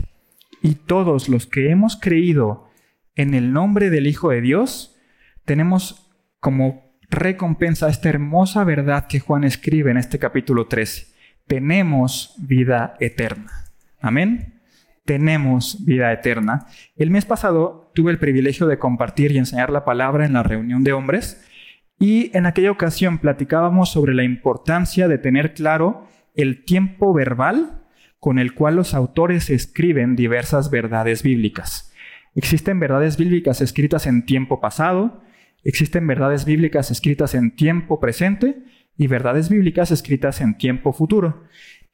Y 0.61 0.75
todos 0.75 1.29
los 1.29 1.47
que 1.47 1.69
hemos 1.69 1.95
creído 1.95 2.69
en 3.15 3.33
el 3.33 3.53
nombre 3.53 3.89
del 3.89 4.07
Hijo 4.07 4.29
de 4.29 4.41
Dios, 4.41 4.97
tenemos 5.45 6.11
como 6.39 6.97
recompensa 7.09 7.89
esta 7.89 8.09
hermosa 8.09 8.63
verdad 8.63 9.07
que 9.07 9.19
Juan 9.19 9.43
escribe 9.43 9.91
en 9.91 9.97
este 9.97 10.19
capítulo 10.19 10.67
13. 10.67 11.07
Tenemos 11.47 12.35
vida 12.39 12.95
eterna. 12.99 13.51
Amén 13.99 14.54
tenemos 15.05 15.85
vida 15.85 16.11
eterna. 16.11 16.65
El 16.95 17.11
mes 17.11 17.25
pasado 17.25 17.91
tuve 17.93 18.11
el 18.11 18.19
privilegio 18.19 18.67
de 18.67 18.79
compartir 18.79 19.31
y 19.31 19.37
enseñar 19.37 19.69
la 19.69 19.85
palabra 19.85 20.25
en 20.25 20.33
la 20.33 20.43
reunión 20.43 20.83
de 20.83 20.93
hombres 20.93 21.45
y 21.99 22.35
en 22.35 22.45
aquella 22.45 22.71
ocasión 22.71 23.19
platicábamos 23.19 23.89
sobre 23.89 24.13
la 24.13 24.23
importancia 24.23 25.07
de 25.07 25.17
tener 25.17 25.53
claro 25.53 26.07
el 26.33 26.65
tiempo 26.65 27.13
verbal 27.13 27.83
con 28.19 28.39
el 28.39 28.53
cual 28.53 28.75
los 28.75 28.93
autores 28.93 29.49
escriben 29.49 30.15
diversas 30.15 30.71
verdades 30.71 31.23
bíblicas. 31.23 31.93
Existen 32.33 32.79
verdades 32.79 33.17
bíblicas 33.17 33.61
escritas 33.61 34.07
en 34.07 34.25
tiempo 34.25 34.59
pasado, 34.59 35.21
existen 35.63 36.05
verdades 36.07 36.43
bíblicas 36.43 36.91
escritas 36.91 37.35
en 37.35 37.55
tiempo 37.55 37.99
presente 37.99 38.63
y 38.97 39.07
verdades 39.07 39.49
bíblicas 39.49 39.91
escritas 39.91 40.41
en 40.41 40.57
tiempo 40.57 40.91
futuro. 40.91 41.43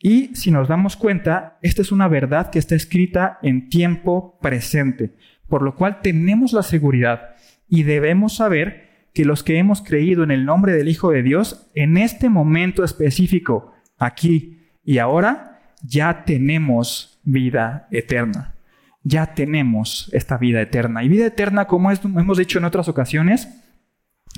Y 0.01 0.35
si 0.35 0.49
nos 0.49 0.67
damos 0.67 0.95
cuenta, 0.95 1.59
esta 1.61 1.81
es 1.81 1.91
una 1.91 2.07
verdad 2.07 2.49
que 2.49 2.59
está 2.59 2.75
escrita 2.75 3.37
en 3.43 3.69
tiempo 3.69 4.39
presente, 4.41 5.13
por 5.47 5.61
lo 5.61 5.75
cual 5.75 6.01
tenemos 6.01 6.53
la 6.53 6.63
seguridad 6.63 7.35
y 7.67 7.83
debemos 7.83 8.35
saber 8.35 8.89
que 9.13 9.25
los 9.25 9.43
que 9.43 9.57
hemos 9.57 9.81
creído 9.81 10.23
en 10.23 10.31
el 10.31 10.45
nombre 10.45 10.73
del 10.73 10.87
Hijo 10.87 11.11
de 11.11 11.21
Dios, 11.21 11.69
en 11.75 11.97
este 11.97 12.29
momento 12.29 12.83
específico, 12.83 13.73
aquí, 13.97 14.69
y 14.83 14.97
ahora 14.97 15.59
ya 15.83 16.23
tenemos 16.25 17.19
vida 17.23 17.87
eterna. 17.91 18.55
Ya 19.03 19.33
tenemos 19.33 20.09
esta 20.13 20.37
vida 20.37 20.61
eterna. 20.61 21.03
Y 21.03 21.09
vida 21.09 21.25
eterna, 21.25 21.65
como 21.65 21.91
hemos 21.91 22.37
dicho 22.37 22.59
en 22.59 22.65
otras 22.65 22.87
ocasiones, 22.87 23.49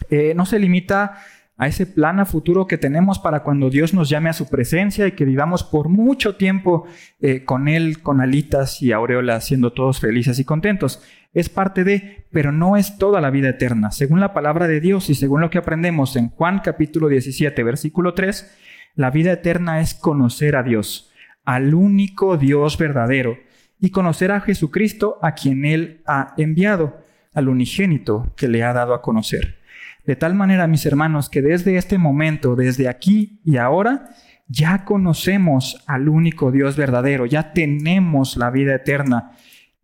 eh, 0.09 0.33
no 0.35 0.45
se 0.45 0.59
limita 0.59 1.17
a 1.57 1.67
ese 1.67 1.85
plan 1.85 2.19
a 2.19 2.25
futuro 2.25 2.65
que 2.65 2.77
tenemos 2.77 3.19
para 3.19 3.43
cuando 3.43 3.69
Dios 3.69 3.93
nos 3.93 4.09
llame 4.09 4.29
a 4.29 4.33
su 4.33 4.49
presencia 4.49 5.05
y 5.05 5.11
que 5.11 5.25
vivamos 5.25 5.63
por 5.63 5.87
mucho 5.87 6.35
tiempo 6.35 6.85
eh, 7.21 7.43
con 7.43 7.67
Él, 7.67 8.01
con 8.01 8.21
alitas 8.21 8.81
y 8.81 8.91
aureolas, 8.91 9.45
siendo 9.45 9.71
todos 9.71 9.99
felices 9.99 10.39
y 10.39 10.45
contentos. 10.45 11.01
Es 11.33 11.49
parte 11.49 11.83
de, 11.83 12.25
pero 12.31 12.51
no 12.51 12.75
es 12.75 12.97
toda 12.97 13.21
la 13.21 13.29
vida 13.29 13.49
eterna. 13.49 13.91
Según 13.91 14.19
la 14.19 14.33
palabra 14.33 14.67
de 14.67 14.79
Dios 14.79 15.09
y 15.09 15.15
según 15.15 15.41
lo 15.41 15.49
que 15.49 15.59
aprendemos 15.59 16.15
en 16.15 16.29
Juan 16.29 16.59
capítulo 16.59 17.07
17, 17.07 17.61
versículo 17.63 18.13
3, 18.13 18.51
la 18.95 19.11
vida 19.11 19.31
eterna 19.31 19.79
es 19.81 19.93
conocer 19.93 20.55
a 20.55 20.63
Dios, 20.63 21.11
al 21.45 21.73
único 21.73 22.37
Dios 22.37 22.77
verdadero, 22.77 23.37
y 23.79 23.89
conocer 23.89 24.31
a 24.31 24.41
Jesucristo 24.41 25.17
a 25.21 25.33
quien 25.33 25.65
Él 25.65 26.01
ha 26.05 26.33
enviado, 26.37 27.01
al 27.33 27.49
unigénito 27.49 28.31
que 28.35 28.47
le 28.47 28.63
ha 28.63 28.73
dado 28.73 28.93
a 28.93 29.01
conocer. 29.01 29.62
De 30.05 30.15
tal 30.15 30.33
manera, 30.35 30.67
mis 30.67 30.85
hermanos, 30.85 31.29
que 31.29 31.41
desde 31.41 31.77
este 31.77 31.97
momento, 31.97 32.55
desde 32.55 32.89
aquí 32.89 33.39
y 33.45 33.57
ahora, 33.57 34.09
ya 34.47 34.83
conocemos 34.83 35.83
al 35.87 36.09
único 36.09 36.51
Dios 36.51 36.75
verdadero, 36.75 37.25
ya 37.25 37.53
tenemos 37.53 38.35
la 38.37 38.49
vida 38.49 38.75
eterna. 38.75 39.31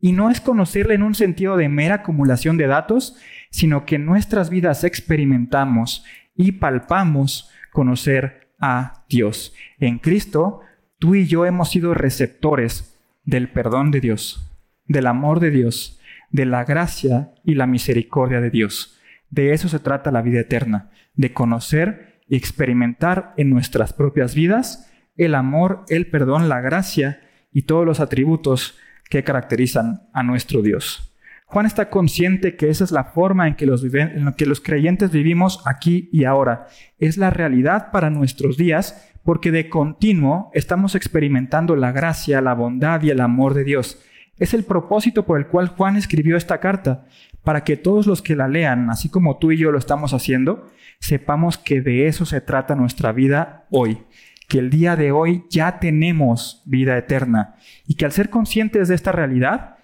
Y 0.01 0.11
no 0.11 0.29
es 0.29 0.41
conocerle 0.41 0.95
en 0.95 1.03
un 1.03 1.15
sentido 1.15 1.57
de 1.57 1.69
mera 1.69 1.95
acumulación 1.95 2.57
de 2.57 2.67
datos, 2.67 3.17
sino 3.49 3.85
que 3.85 3.95
en 3.95 4.05
nuestras 4.05 4.49
vidas 4.49 4.83
experimentamos 4.83 6.05
y 6.35 6.53
palpamos 6.53 7.49
conocer 7.71 8.49
a 8.59 9.05
Dios. 9.09 9.53
En 9.79 9.99
Cristo, 9.99 10.61
tú 10.99 11.15
y 11.15 11.27
yo 11.27 11.45
hemos 11.45 11.69
sido 11.69 11.93
receptores 11.93 12.97
del 13.23 13.49
perdón 13.49 13.91
de 13.91 14.01
Dios, 14.01 14.51
del 14.85 15.07
amor 15.07 15.39
de 15.39 15.51
Dios, 15.51 15.99
de 16.29 16.45
la 16.45 16.63
gracia 16.63 17.31
y 17.43 17.55
la 17.55 17.67
misericordia 17.67 18.41
de 18.41 18.49
Dios. 18.49 18.98
De 19.29 19.53
eso 19.53 19.69
se 19.69 19.79
trata 19.79 20.11
la 20.11 20.21
vida 20.21 20.39
eterna, 20.39 20.89
de 21.15 21.33
conocer 21.33 22.21
y 22.27 22.35
experimentar 22.35 23.33
en 23.37 23.49
nuestras 23.49 23.93
propias 23.93 24.35
vidas 24.35 24.89
el 25.17 25.35
amor, 25.35 25.83
el 25.89 26.07
perdón, 26.07 26.49
la 26.49 26.61
gracia 26.61 27.21
y 27.51 27.63
todos 27.63 27.85
los 27.85 27.99
atributos 27.99 28.77
que 29.09 29.23
caracterizan 29.23 30.03
a 30.13 30.23
nuestro 30.23 30.61
Dios. 30.61 31.09
Juan 31.45 31.65
está 31.65 31.89
consciente 31.89 32.55
que 32.55 32.69
esa 32.69 32.83
es 32.83 32.91
la 32.91 33.05
forma 33.05 33.47
en 33.47 33.55
que, 33.55 33.65
los 33.65 33.83
en 33.83 34.31
que 34.37 34.45
los 34.45 34.61
creyentes 34.61 35.11
vivimos 35.11 35.63
aquí 35.65 36.07
y 36.11 36.25
ahora. 36.25 36.67
Es 36.99 37.17
la 37.17 37.31
realidad 37.31 37.89
para 37.91 38.11
nuestros 38.11 38.55
días 38.55 39.11
porque 39.23 39.51
de 39.51 39.67
continuo 39.67 40.51
estamos 40.53 40.93
experimentando 40.93 41.75
la 41.75 41.91
gracia, 41.91 42.39
la 42.41 42.53
bondad 42.53 43.01
y 43.01 43.09
el 43.09 43.19
amor 43.19 43.55
de 43.55 43.63
Dios. 43.63 43.99
Es 44.37 44.53
el 44.53 44.63
propósito 44.63 45.25
por 45.25 45.39
el 45.39 45.47
cual 45.47 45.69
Juan 45.69 45.97
escribió 45.97 46.37
esta 46.37 46.59
carta, 46.59 47.05
para 47.49 47.63
que 47.63 47.77
todos 47.77 48.05
los 48.05 48.21
que 48.21 48.35
la 48.35 48.47
lean, 48.47 48.91
así 48.91 49.09
como 49.09 49.39
tú 49.39 49.51
y 49.51 49.57
yo 49.57 49.71
lo 49.71 49.79
estamos 49.79 50.13
haciendo, 50.13 50.69
sepamos 50.99 51.57
que 51.57 51.81
de 51.81 52.05
eso 52.05 52.23
se 52.23 52.41
trata 52.41 52.75
nuestra 52.75 53.11
vida 53.11 53.65
hoy, 53.71 54.03
que 54.47 54.59
el 54.59 54.69
día 54.69 54.95
de 54.95 55.11
hoy 55.11 55.45
ya 55.49 55.79
tenemos 55.79 56.61
vida 56.65 56.95
eterna 56.95 57.55
y 57.87 57.95
que 57.95 58.05
al 58.05 58.11
ser 58.11 58.29
conscientes 58.29 58.87
de 58.87 58.93
esta 58.93 59.11
realidad, 59.11 59.77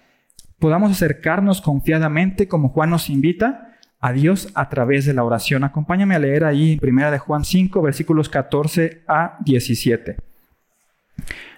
podamos 0.60 0.92
acercarnos 0.92 1.60
confiadamente, 1.60 2.46
como 2.46 2.68
Juan 2.68 2.90
nos 2.90 3.10
invita, 3.10 3.74
a 3.98 4.12
Dios 4.12 4.48
a 4.54 4.68
través 4.68 5.04
de 5.04 5.14
la 5.14 5.24
oración. 5.24 5.64
Acompáñame 5.64 6.14
a 6.14 6.20
leer 6.20 6.44
ahí 6.44 6.78
1 6.80 7.10
de 7.10 7.18
Juan 7.18 7.44
5, 7.44 7.82
versículos 7.82 8.28
14 8.28 9.02
a 9.08 9.38
17. 9.44 10.14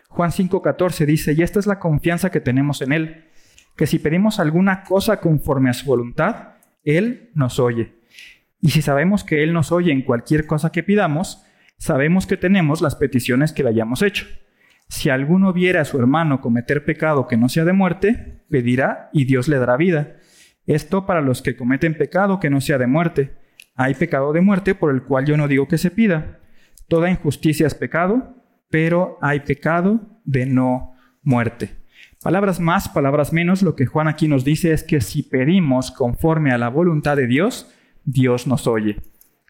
Juan 0.09 0.31
5:14 0.31 1.05
dice, 1.05 1.35
y 1.35 1.43
esta 1.43 1.59
es 1.59 1.67
la 1.67 1.79
confianza 1.79 2.31
que 2.31 2.41
tenemos 2.41 2.81
en 2.81 2.93
Él, 2.93 3.28
que 3.79 3.87
si 3.87 4.01
pedimos 4.01 4.41
alguna 4.41 4.83
cosa 4.83 5.21
conforme 5.21 5.71
a 5.71 5.73
su 5.73 5.87
voluntad, 5.87 6.57
Él 6.83 7.31
nos 7.35 7.61
oye. 7.61 7.95
Y 8.61 8.71
si 8.71 8.83
sabemos 8.83 9.23
que 9.23 9.45
Él 9.45 9.53
nos 9.53 9.71
oye 9.71 9.93
en 9.93 10.03
cualquier 10.03 10.49
cosa 10.49 10.73
que 10.73 10.83
pidamos, 10.83 11.45
sabemos 11.77 12.27
que 12.27 12.37
tenemos 12.37 12.83
las 12.83 12.97
peticiones 12.97 13.53
que 13.53 13.63
le 13.63 13.69
hayamos 13.69 14.03
hecho. 14.03 14.27
Si 14.89 15.11
alguno 15.11 15.53
viera 15.53 15.81
a 15.81 15.85
su 15.85 15.97
hermano 15.97 16.41
cometer 16.41 16.85
pecado 16.85 17.29
que 17.29 17.37
no 17.37 17.49
sea 17.49 17.65
de 17.65 17.73
muerte, 17.73 18.43
pedirá 18.51 19.11
y 19.13 19.27
Dios 19.27 19.47
le 19.47 19.61
dará 19.61 19.77
vida. 19.77 20.17
Esto 20.67 21.07
para 21.07 21.21
los 21.21 21.41
que 21.41 21.57
cometen 21.57 21.97
pecado 21.97 22.41
que 22.41 22.51
no 22.51 22.61
sea 22.61 22.79
de 22.79 22.89
muerte. 22.89 23.37
Hay 23.77 23.95
pecado 23.95 24.33
de 24.33 24.41
muerte 24.41 24.75
por 24.75 24.93
el 24.93 25.05
cual 25.05 25.25
yo 25.25 25.37
no 25.37 25.47
digo 25.47 25.69
que 25.69 25.79
se 25.79 25.93
pida. 25.93 26.41
Toda 26.89 27.11
injusticia 27.11 27.69
es 27.69 27.77
pecado, 27.77 28.43
pero 28.71 29.19
hay 29.23 29.39
pecado 29.39 30.01
de 30.25 30.47
no 30.47 30.95
muerte. 31.23 31.79
Palabras 32.23 32.59
más, 32.59 32.89
palabras 32.89 33.33
menos, 33.33 33.63
lo 33.63 33.77
que 33.77 33.87
Juan 33.87 34.09
aquí 34.09 34.27
nos 34.27 34.45
dice 34.45 34.73
es 34.73 34.83
que 34.83 35.01
si 35.01 35.23
pedimos 35.23 35.93
conforme 35.93 36.51
a 36.51 36.59
la 36.59 36.69
voluntad 36.69 37.17
de 37.17 37.29
Dios, 37.29 37.73
Dios 38.05 38.49
nos 38.49 38.67
oye. 38.67 38.97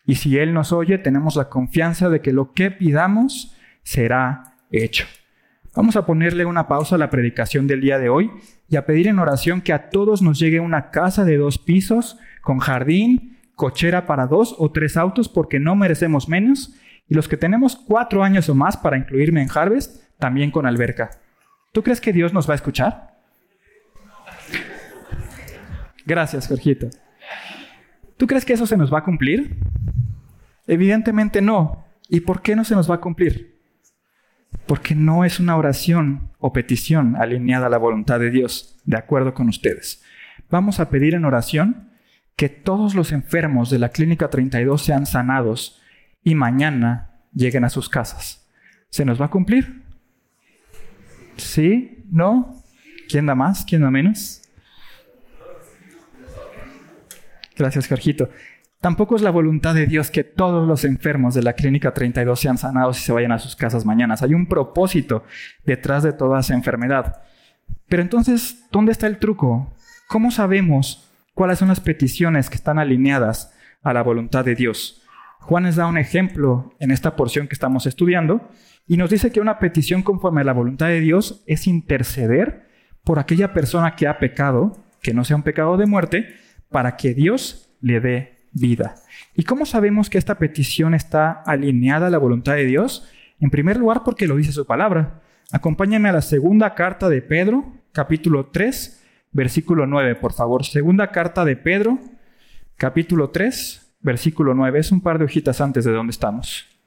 Y 0.04 0.16
si 0.16 0.36
Él 0.36 0.52
nos 0.52 0.72
oye, 0.72 0.98
tenemos 0.98 1.36
la 1.36 1.48
confianza 1.48 2.10
de 2.10 2.20
que 2.20 2.32
lo 2.32 2.52
que 2.52 2.70
pidamos 2.70 3.56
será 3.82 4.56
hecho. 4.70 5.06
Vamos 5.74 5.96
a 5.96 6.04
ponerle 6.04 6.44
una 6.44 6.68
pausa 6.68 6.96
a 6.96 6.98
la 6.98 7.08
predicación 7.08 7.66
del 7.66 7.80
día 7.80 7.98
de 7.98 8.10
hoy 8.10 8.30
y 8.68 8.76
a 8.76 8.84
pedir 8.84 9.06
en 9.06 9.18
oración 9.18 9.62
que 9.62 9.72
a 9.72 9.88
todos 9.88 10.20
nos 10.20 10.38
llegue 10.38 10.60
una 10.60 10.90
casa 10.90 11.24
de 11.24 11.38
dos 11.38 11.58
pisos, 11.58 12.18
con 12.42 12.58
jardín, 12.58 13.38
cochera 13.54 14.06
para 14.06 14.26
dos 14.26 14.54
o 14.58 14.70
tres 14.72 14.98
autos, 14.98 15.30
porque 15.30 15.58
no 15.58 15.74
merecemos 15.74 16.28
menos 16.28 16.74
y 17.08 17.14
los 17.14 17.28
que 17.28 17.38
tenemos 17.38 17.76
cuatro 17.76 18.22
años 18.22 18.48
o 18.50 18.54
más 18.54 18.76
para 18.76 18.98
incluirme 18.98 19.42
en 19.42 19.48
Harvest, 19.54 20.02
también 20.18 20.50
con 20.50 20.66
alberca. 20.66 21.10
¿Tú 21.72 21.82
crees 21.82 22.00
que 22.00 22.12
Dios 22.12 22.32
nos 22.32 22.48
va 22.48 22.54
a 22.54 22.56
escuchar? 22.56 23.18
Gracias, 26.06 26.48
Jorgito. 26.48 26.88
¿Tú 28.16 28.26
crees 28.26 28.44
que 28.44 28.54
eso 28.54 28.66
se 28.66 28.76
nos 28.76 28.92
va 28.92 29.00
a 29.00 29.04
cumplir? 29.04 29.58
Evidentemente 30.66 31.42
no. 31.42 31.84
¿Y 32.08 32.20
por 32.20 32.42
qué 32.42 32.56
no 32.56 32.64
se 32.64 32.74
nos 32.74 32.90
va 32.90 32.96
a 32.96 33.00
cumplir? 33.00 33.58
Porque 34.66 34.94
no 34.94 35.24
es 35.24 35.38
una 35.38 35.56
oración 35.56 36.30
o 36.38 36.52
petición 36.52 37.16
alineada 37.16 37.66
a 37.66 37.70
la 37.70 37.78
voluntad 37.78 38.18
de 38.18 38.30
Dios, 38.30 38.80
de 38.84 38.96
acuerdo 38.96 39.34
con 39.34 39.48
ustedes. 39.48 40.02
Vamos 40.50 40.80
a 40.80 40.88
pedir 40.88 41.14
en 41.14 41.24
oración 41.24 41.90
que 42.36 42.48
todos 42.48 42.94
los 42.94 43.12
enfermos 43.12 43.68
de 43.68 43.78
la 43.78 43.90
Clínica 43.90 44.30
32 44.30 44.82
sean 44.82 45.06
sanados 45.06 45.80
y 46.22 46.34
mañana 46.34 47.20
lleguen 47.34 47.64
a 47.64 47.68
sus 47.68 47.88
casas. 47.88 48.48
¿Se 48.90 49.04
nos 49.04 49.20
va 49.20 49.26
a 49.26 49.30
cumplir? 49.30 49.82
¿Sí? 51.38 52.04
¿No? 52.10 52.62
¿Quién 53.08 53.26
da 53.26 53.34
más? 53.34 53.64
¿Quién 53.64 53.82
da 53.82 53.90
menos? 53.90 54.42
Gracias, 57.56 57.88
Jorgito. 57.88 58.28
Tampoco 58.80 59.16
es 59.16 59.22
la 59.22 59.30
voluntad 59.30 59.74
de 59.74 59.86
Dios 59.86 60.10
que 60.10 60.22
todos 60.22 60.68
los 60.68 60.84
enfermos 60.84 61.34
de 61.34 61.42
la 61.42 61.54
Clínica 61.54 61.92
32 61.92 62.38
sean 62.38 62.58
sanados 62.58 63.00
y 63.00 63.02
se 63.02 63.12
vayan 63.12 63.32
a 63.32 63.38
sus 63.40 63.56
casas 63.56 63.84
mañana. 63.84 64.14
Hay 64.20 64.34
un 64.34 64.46
propósito 64.46 65.24
detrás 65.64 66.04
de 66.04 66.12
toda 66.12 66.40
esa 66.40 66.54
enfermedad. 66.54 67.22
Pero 67.88 68.02
entonces, 68.02 68.68
¿dónde 68.70 68.92
está 68.92 69.08
el 69.08 69.18
truco? 69.18 69.74
¿Cómo 70.06 70.30
sabemos 70.30 71.10
cuáles 71.34 71.58
son 71.58 71.68
las 71.68 71.80
peticiones 71.80 72.48
que 72.48 72.56
están 72.56 72.78
alineadas 72.78 73.52
a 73.82 73.92
la 73.92 74.02
voluntad 74.02 74.44
de 74.44 74.54
Dios? 74.54 75.02
Juan 75.40 75.64
nos 75.64 75.76
da 75.76 75.86
un 75.86 75.98
ejemplo 75.98 76.74
en 76.78 76.90
esta 76.90 77.16
porción 77.16 77.48
que 77.48 77.54
estamos 77.54 77.86
estudiando 77.86 78.48
y 78.88 78.96
nos 78.96 79.10
dice 79.10 79.30
que 79.30 79.40
una 79.40 79.58
petición 79.58 80.02
conforme 80.02 80.40
a 80.40 80.44
la 80.44 80.54
voluntad 80.54 80.88
de 80.88 81.00
Dios 81.00 81.44
es 81.46 81.66
interceder 81.66 82.66
por 83.04 83.18
aquella 83.18 83.52
persona 83.52 83.94
que 83.94 84.08
ha 84.08 84.18
pecado, 84.18 84.82
que 85.02 85.12
no 85.12 85.24
sea 85.24 85.36
un 85.36 85.42
pecado 85.42 85.76
de 85.76 85.86
muerte, 85.86 86.34
para 86.70 86.96
que 86.96 87.12
Dios 87.12 87.70
le 87.82 88.00
dé 88.00 88.38
vida. 88.52 88.94
¿Y 89.34 89.44
cómo 89.44 89.66
sabemos 89.66 90.08
que 90.08 90.16
esta 90.16 90.38
petición 90.38 90.94
está 90.94 91.42
alineada 91.44 92.06
a 92.06 92.10
la 92.10 92.18
voluntad 92.18 92.54
de 92.54 92.64
Dios? 92.64 93.06
En 93.40 93.50
primer 93.50 93.76
lugar, 93.76 94.02
porque 94.04 94.26
lo 94.26 94.36
dice 94.36 94.52
su 94.52 94.66
palabra. 94.66 95.20
Acompáñame 95.52 96.08
a 96.08 96.12
la 96.12 96.22
segunda 96.22 96.74
carta 96.74 97.10
de 97.10 97.20
Pedro, 97.20 97.72
capítulo 97.92 98.46
3, 98.46 99.04
versículo 99.32 99.86
9, 99.86 100.16
por 100.16 100.32
favor. 100.32 100.64
Segunda 100.64 101.10
carta 101.10 101.44
de 101.44 101.56
Pedro, 101.56 101.98
capítulo 102.76 103.28
3, 103.30 103.96
versículo 104.00 104.54
9. 104.54 104.78
Es 104.78 104.92
un 104.92 105.02
par 105.02 105.18
de 105.18 105.26
hojitas 105.26 105.60
antes 105.60 105.84
de 105.84 105.92
donde 105.92 106.10
estamos. 106.12 106.77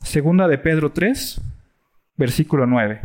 Segunda 0.00 0.48
de 0.48 0.58
Pedro 0.58 0.92
3, 0.92 1.40
versículo 2.16 2.66
9. 2.66 3.00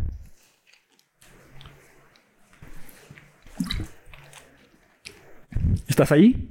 ¿Estás 5.86 6.12
ahí? 6.12 6.50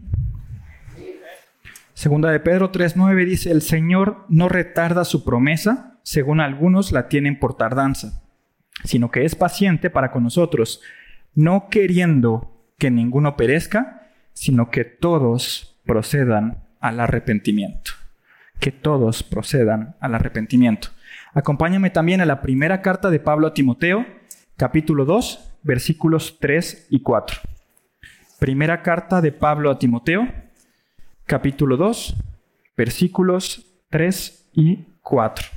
Segunda 1.93 2.31
de 2.31 2.39
Pedro 2.39 2.71
3:9 2.71 3.25
dice, 3.25 3.51
el 3.51 3.61
Señor 3.61 4.25
no 4.29 4.49
retarda 4.49 5.05
su 5.05 5.23
promesa, 5.23 5.99
según 6.03 6.39
algunos 6.39 6.91
la 6.91 7.07
tienen 7.07 7.39
por 7.39 7.57
tardanza, 7.57 8.21
sino 8.83 9.11
que 9.11 9.25
es 9.25 9.35
paciente 9.35 9.89
para 9.89 10.11
con 10.11 10.23
nosotros, 10.23 10.81
no 11.33 11.67
queriendo 11.69 12.51
que 12.77 12.91
ninguno 12.91 13.35
perezca, 13.35 14.09
sino 14.33 14.69
que 14.69 14.83
todos 14.83 15.79
procedan 15.85 16.63
al 16.79 16.99
arrepentimiento. 16.99 17.91
Que 18.59 18.71
todos 18.71 19.23
procedan 19.23 19.95
al 19.99 20.15
arrepentimiento. 20.15 20.89
Acompáñame 21.33 21.89
también 21.89 22.21
a 22.21 22.25
la 22.25 22.41
primera 22.41 22.81
carta 22.81 23.09
de 23.09 23.19
Pablo 23.19 23.47
a 23.47 23.53
Timoteo, 23.53 24.05
capítulo 24.57 25.05
2, 25.05 25.53
versículos 25.63 26.37
3 26.39 26.87
y 26.89 27.01
4. 27.01 27.39
Primera 28.39 28.81
carta 28.81 29.21
de 29.21 29.31
Pablo 29.31 29.69
a 29.71 29.79
Timoteo, 29.79 30.27
capítulo 31.25 31.77
2, 31.77 32.15
versículos 32.77 33.65
3 33.89 34.49
y 34.53 34.85
4. 35.01 35.47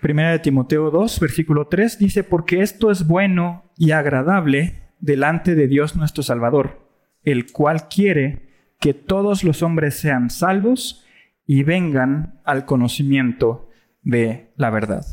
Primera 0.00 0.32
de 0.32 0.40
Timoteo 0.40 0.90
2, 0.90 1.20
versículo 1.20 1.68
3 1.68 1.98
dice, 1.98 2.24
porque 2.24 2.60
esto 2.60 2.90
es 2.90 3.06
bueno 3.06 3.64
y 3.78 3.92
agradable 3.92 4.80
delante 4.98 5.54
de 5.54 5.68
Dios 5.68 5.96
nuestro 5.96 6.22
Salvador, 6.22 6.88
el 7.22 7.52
cual 7.52 7.88
quiere 7.88 8.51
que 8.82 8.94
todos 8.94 9.44
los 9.44 9.62
hombres 9.62 9.94
sean 9.94 10.28
salvos 10.28 11.04
y 11.46 11.62
vengan 11.62 12.40
al 12.44 12.66
conocimiento 12.66 13.70
de 14.02 14.50
la 14.56 14.70
verdad. 14.70 15.06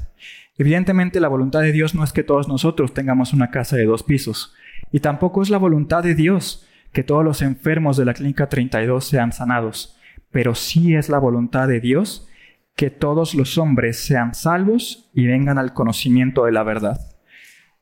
Evidentemente 0.58 1.20
la 1.20 1.28
voluntad 1.28 1.62
de 1.62 1.72
Dios 1.72 1.94
no 1.94 2.04
es 2.04 2.12
que 2.12 2.24
todos 2.24 2.48
nosotros 2.48 2.96
tengamos 2.96 3.32
una 3.32 3.52
casa 3.52 3.78
de 3.78 3.86
dos 3.86 4.02
pisos, 4.02 4.56
y 4.92 5.02
tampoco 5.02 5.44
es 5.44 5.52
la 5.52 5.60
voluntad 5.60 6.02
de 6.02 6.16
Dios 6.16 6.68
que 6.92 7.04
todos 7.04 7.24
los 7.24 7.44
enfermos 7.44 7.96
de 7.96 8.06
la 8.06 8.16
clínica 8.16 8.50
32 8.50 9.06
sean 9.06 9.32
sanados, 9.32 9.96
pero 10.32 10.56
sí 10.56 10.96
es 10.96 11.08
la 11.08 11.20
voluntad 11.20 11.68
de 11.68 11.80
Dios 11.80 12.28
que 12.76 12.90
todos 12.90 13.36
los 13.36 13.60
hombres 13.60 14.00
sean 14.04 14.34
salvos 14.34 15.12
y 15.14 15.28
vengan 15.28 15.60
al 15.60 15.74
conocimiento 15.76 16.46
de 16.46 16.54
la 16.54 16.64
verdad. 16.64 17.00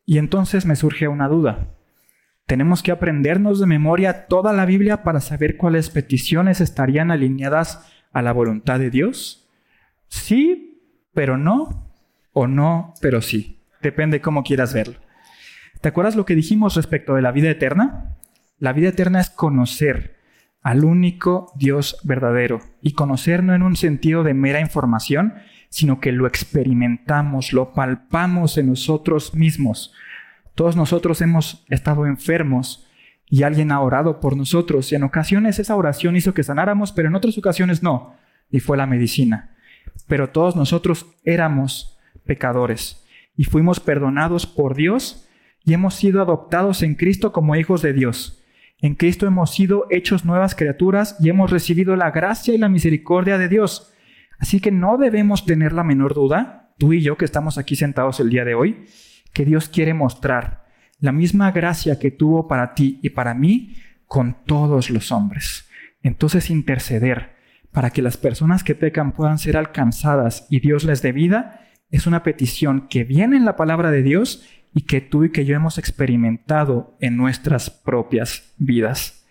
Y 0.06 0.18
entonces 0.18 0.66
me 0.66 0.76
surge 0.76 1.08
una 1.08 1.30
duda. 1.30 1.77
¿Tenemos 2.48 2.82
que 2.82 2.92
aprendernos 2.92 3.60
de 3.60 3.66
memoria 3.66 4.28
toda 4.28 4.54
la 4.54 4.66
Biblia 4.66 5.04
para 5.04 5.20
saber 5.20 5.58
cuáles 5.58 5.90
peticiones 5.90 6.62
estarían 6.62 7.12
alineadas 7.12 7.86
a 8.14 8.22
la 8.22 8.32
voluntad 8.32 8.80
de 8.80 8.90
Dios? 8.90 9.50
Sí, 10.08 10.82
pero 11.14 11.38
no, 11.38 11.92
o 12.32 12.48
no, 12.48 12.94
pero 13.02 13.22
sí. 13.22 13.60
Depende 13.82 14.22
cómo 14.22 14.44
quieras 14.44 14.74
verlo. 14.74 14.96
¿Te 15.82 15.90
acuerdas 15.90 16.16
lo 16.16 16.26
que 16.26 16.36
dijimos 16.36 16.78
respecto 16.78 17.16
de 17.16 17.22
la 17.22 17.34
vida 17.34 17.50
eterna? 17.50 18.16
La 18.60 18.72
vida 18.72 18.90
eterna 18.90 19.20
es 19.20 19.30
conocer, 19.30 20.16
al 20.62 20.86
único 20.86 21.52
Dios 21.56 22.00
verdadero 22.04 22.62
y 22.82 22.94
conocer 22.94 23.44
no 23.44 23.56
en 23.56 23.62
un 23.62 23.76
sentido 23.76 24.24
de 24.24 24.34
mera 24.34 24.62
información, 24.62 25.34
sino 25.68 26.00
que 26.00 26.14
lo 26.14 26.28
experimentamos, 26.28 27.52
lo 27.52 27.74
palpamos 27.74 28.58
en 28.58 28.68
nosotros 28.68 29.36
mismos. 29.36 29.94
Todos 30.58 30.76
nosotros 30.76 31.22
hemos 31.22 31.64
estado 31.70 32.08
enfermos 32.08 32.88
y 33.28 33.44
alguien 33.44 33.72
ha 33.72 33.80
orado 33.80 34.20
por 34.20 34.36
nosotros 34.36 34.92
y 34.92 34.96
en 34.96 35.04
ocasiones 35.04 35.60
esa 35.60 35.76
oración 35.76 36.16
hizo 36.16 36.34
que 36.34 36.42
sanáramos, 36.42 36.92
pero 36.92 37.10
en 37.10 37.16
otras 37.16 37.38
ocasiones 37.38 37.84
no, 37.84 38.16
y 38.50 38.60
fue 38.60 38.76
la 38.76 38.88
medicina. 38.88 39.56
Pero 40.08 40.32
todos 40.32 40.56
nosotros 40.56 41.06
éramos 41.24 42.00
pecadores 42.26 43.06
y 43.36 43.44
fuimos 43.44 43.80
perdonados 43.80 44.48
por 44.48 44.76
Dios 44.76 45.30
y 45.64 45.76
hemos 45.76 45.94
sido 45.94 46.24
adoptados 46.24 46.82
en 46.82 46.96
Cristo 46.96 47.32
como 47.32 47.56
hijos 47.56 47.84
de 47.84 47.94
Dios. 47.94 48.44
En 48.82 48.96
Cristo 48.96 49.28
hemos 49.28 49.54
sido 49.54 49.86
hechos 49.92 50.26
nuevas 50.26 50.56
criaturas 50.56 51.18
y 51.20 51.30
hemos 51.30 51.52
recibido 51.52 51.96
la 51.96 52.10
gracia 52.10 52.56
y 52.56 52.58
la 52.58 52.68
misericordia 52.68 53.38
de 53.38 53.48
Dios. 53.48 53.94
Así 54.40 54.60
que 54.60 54.72
no 54.72 54.98
debemos 54.98 55.46
tener 55.46 55.72
la 55.72 55.84
menor 55.84 56.16
duda, 56.16 56.74
tú 56.80 56.94
y 56.94 57.02
yo 57.02 57.16
que 57.16 57.26
estamos 57.26 57.60
aquí 57.60 57.76
sentados 57.76 58.20
el 58.20 58.32
día 58.32 58.44
de 58.44 58.56
hoy, 58.56 58.88
que 59.38 59.46
Dios 59.46 59.70
quiere 59.70 59.94
mostrar 59.94 60.66
la 61.00 61.12
misma 61.12 61.52
gracia 61.52 62.00
que 62.00 62.10
tuvo 62.10 62.48
para 62.48 62.74
ti 62.74 63.00
y 63.04 63.12
para 63.12 63.36
mí 63.36 63.76
con 64.08 64.36
todos 64.48 64.90
los 64.90 65.12
hombres. 65.12 65.70
Entonces 66.02 66.50
interceder 66.50 67.36
para 67.72 67.92
que 67.92 68.02
las 68.02 68.18
personas 68.18 68.64
que 68.64 68.74
pecan 68.74 69.12
puedan 69.12 69.38
ser 69.38 69.56
alcanzadas 69.56 70.48
y 70.50 70.60
Dios 70.60 70.86
les 70.86 71.04
dé 71.04 71.12
vida 71.12 71.68
es 71.92 72.08
una 72.08 72.24
petición 72.24 72.88
que 72.88 73.04
viene 73.04 73.38
en 73.38 73.46
la 73.46 73.56
palabra 73.56 73.92
de 73.92 74.02
Dios 74.02 74.44
y 74.74 74.88
que 74.88 75.02
tú 75.02 75.24
y 75.24 75.32
que 75.32 75.46
yo 75.46 75.56
hemos 75.56 75.78
experimentado 75.78 76.98
en 77.00 77.16
nuestras 77.16 77.70
propias 77.70 78.56
vidas. 78.58 79.24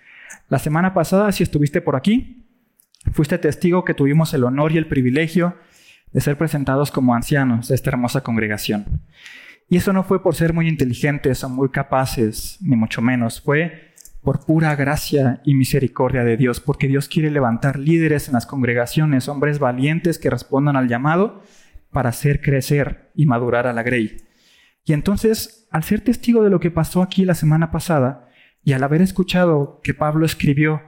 La 0.48 0.60
semana 0.60 0.94
pasada, 0.94 1.32
si 1.32 1.42
estuviste 1.42 1.80
por 1.80 1.96
aquí, 1.96 2.46
fuiste 3.10 3.38
testigo 3.38 3.84
que 3.84 3.94
tuvimos 3.94 4.32
el 4.34 4.44
honor 4.44 4.70
y 4.70 4.76
el 4.76 4.86
privilegio 4.86 5.56
de 6.12 6.20
ser 6.20 6.38
presentados 6.38 6.92
como 6.92 7.12
ancianos 7.12 7.66
de 7.66 7.74
esta 7.74 7.90
hermosa 7.90 8.20
congregación. 8.20 9.02
Y 9.68 9.76
eso 9.76 9.92
no 9.92 10.04
fue 10.04 10.22
por 10.22 10.34
ser 10.34 10.52
muy 10.52 10.68
inteligentes 10.68 11.42
o 11.42 11.48
muy 11.48 11.70
capaces, 11.70 12.58
ni 12.60 12.76
mucho 12.76 13.02
menos, 13.02 13.40
fue 13.40 13.94
por 14.22 14.44
pura 14.44 14.74
gracia 14.74 15.40
y 15.44 15.54
misericordia 15.54 16.24
de 16.24 16.36
Dios, 16.36 16.60
porque 16.60 16.88
Dios 16.88 17.08
quiere 17.08 17.30
levantar 17.30 17.78
líderes 17.78 18.28
en 18.28 18.34
las 18.34 18.46
congregaciones, 18.46 19.28
hombres 19.28 19.58
valientes 19.58 20.18
que 20.18 20.30
respondan 20.30 20.76
al 20.76 20.88
llamado 20.88 21.42
para 21.92 22.08
hacer 22.08 22.40
crecer 22.40 23.10
y 23.14 23.26
madurar 23.26 23.66
a 23.66 23.72
la 23.72 23.82
grey. 23.82 24.16
Y 24.84 24.92
entonces, 24.92 25.68
al 25.70 25.84
ser 25.84 26.00
testigo 26.00 26.42
de 26.42 26.50
lo 26.50 26.60
que 26.60 26.70
pasó 26.70 27.02
aquí 27.02 27.24
la 27.24 27.34
semana 27.34 27.70
pasada, 27.70 28.28
y 28.64 28.72
al 28.72 28.82
haber 28.82 29.00
escuchado 29.00 29.80
que 29.84 29.94
Pablo 29.94 30.26
escribió 30.26 30.82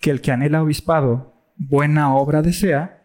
que 0.00 0.10
el 0.10 0.20
que 0.20 0.30
anhela 0.30 0.62
obispado, 0.62 1.34
buena 1.56 2.14
obra 2.14 2.42
desea, 2.42 3.02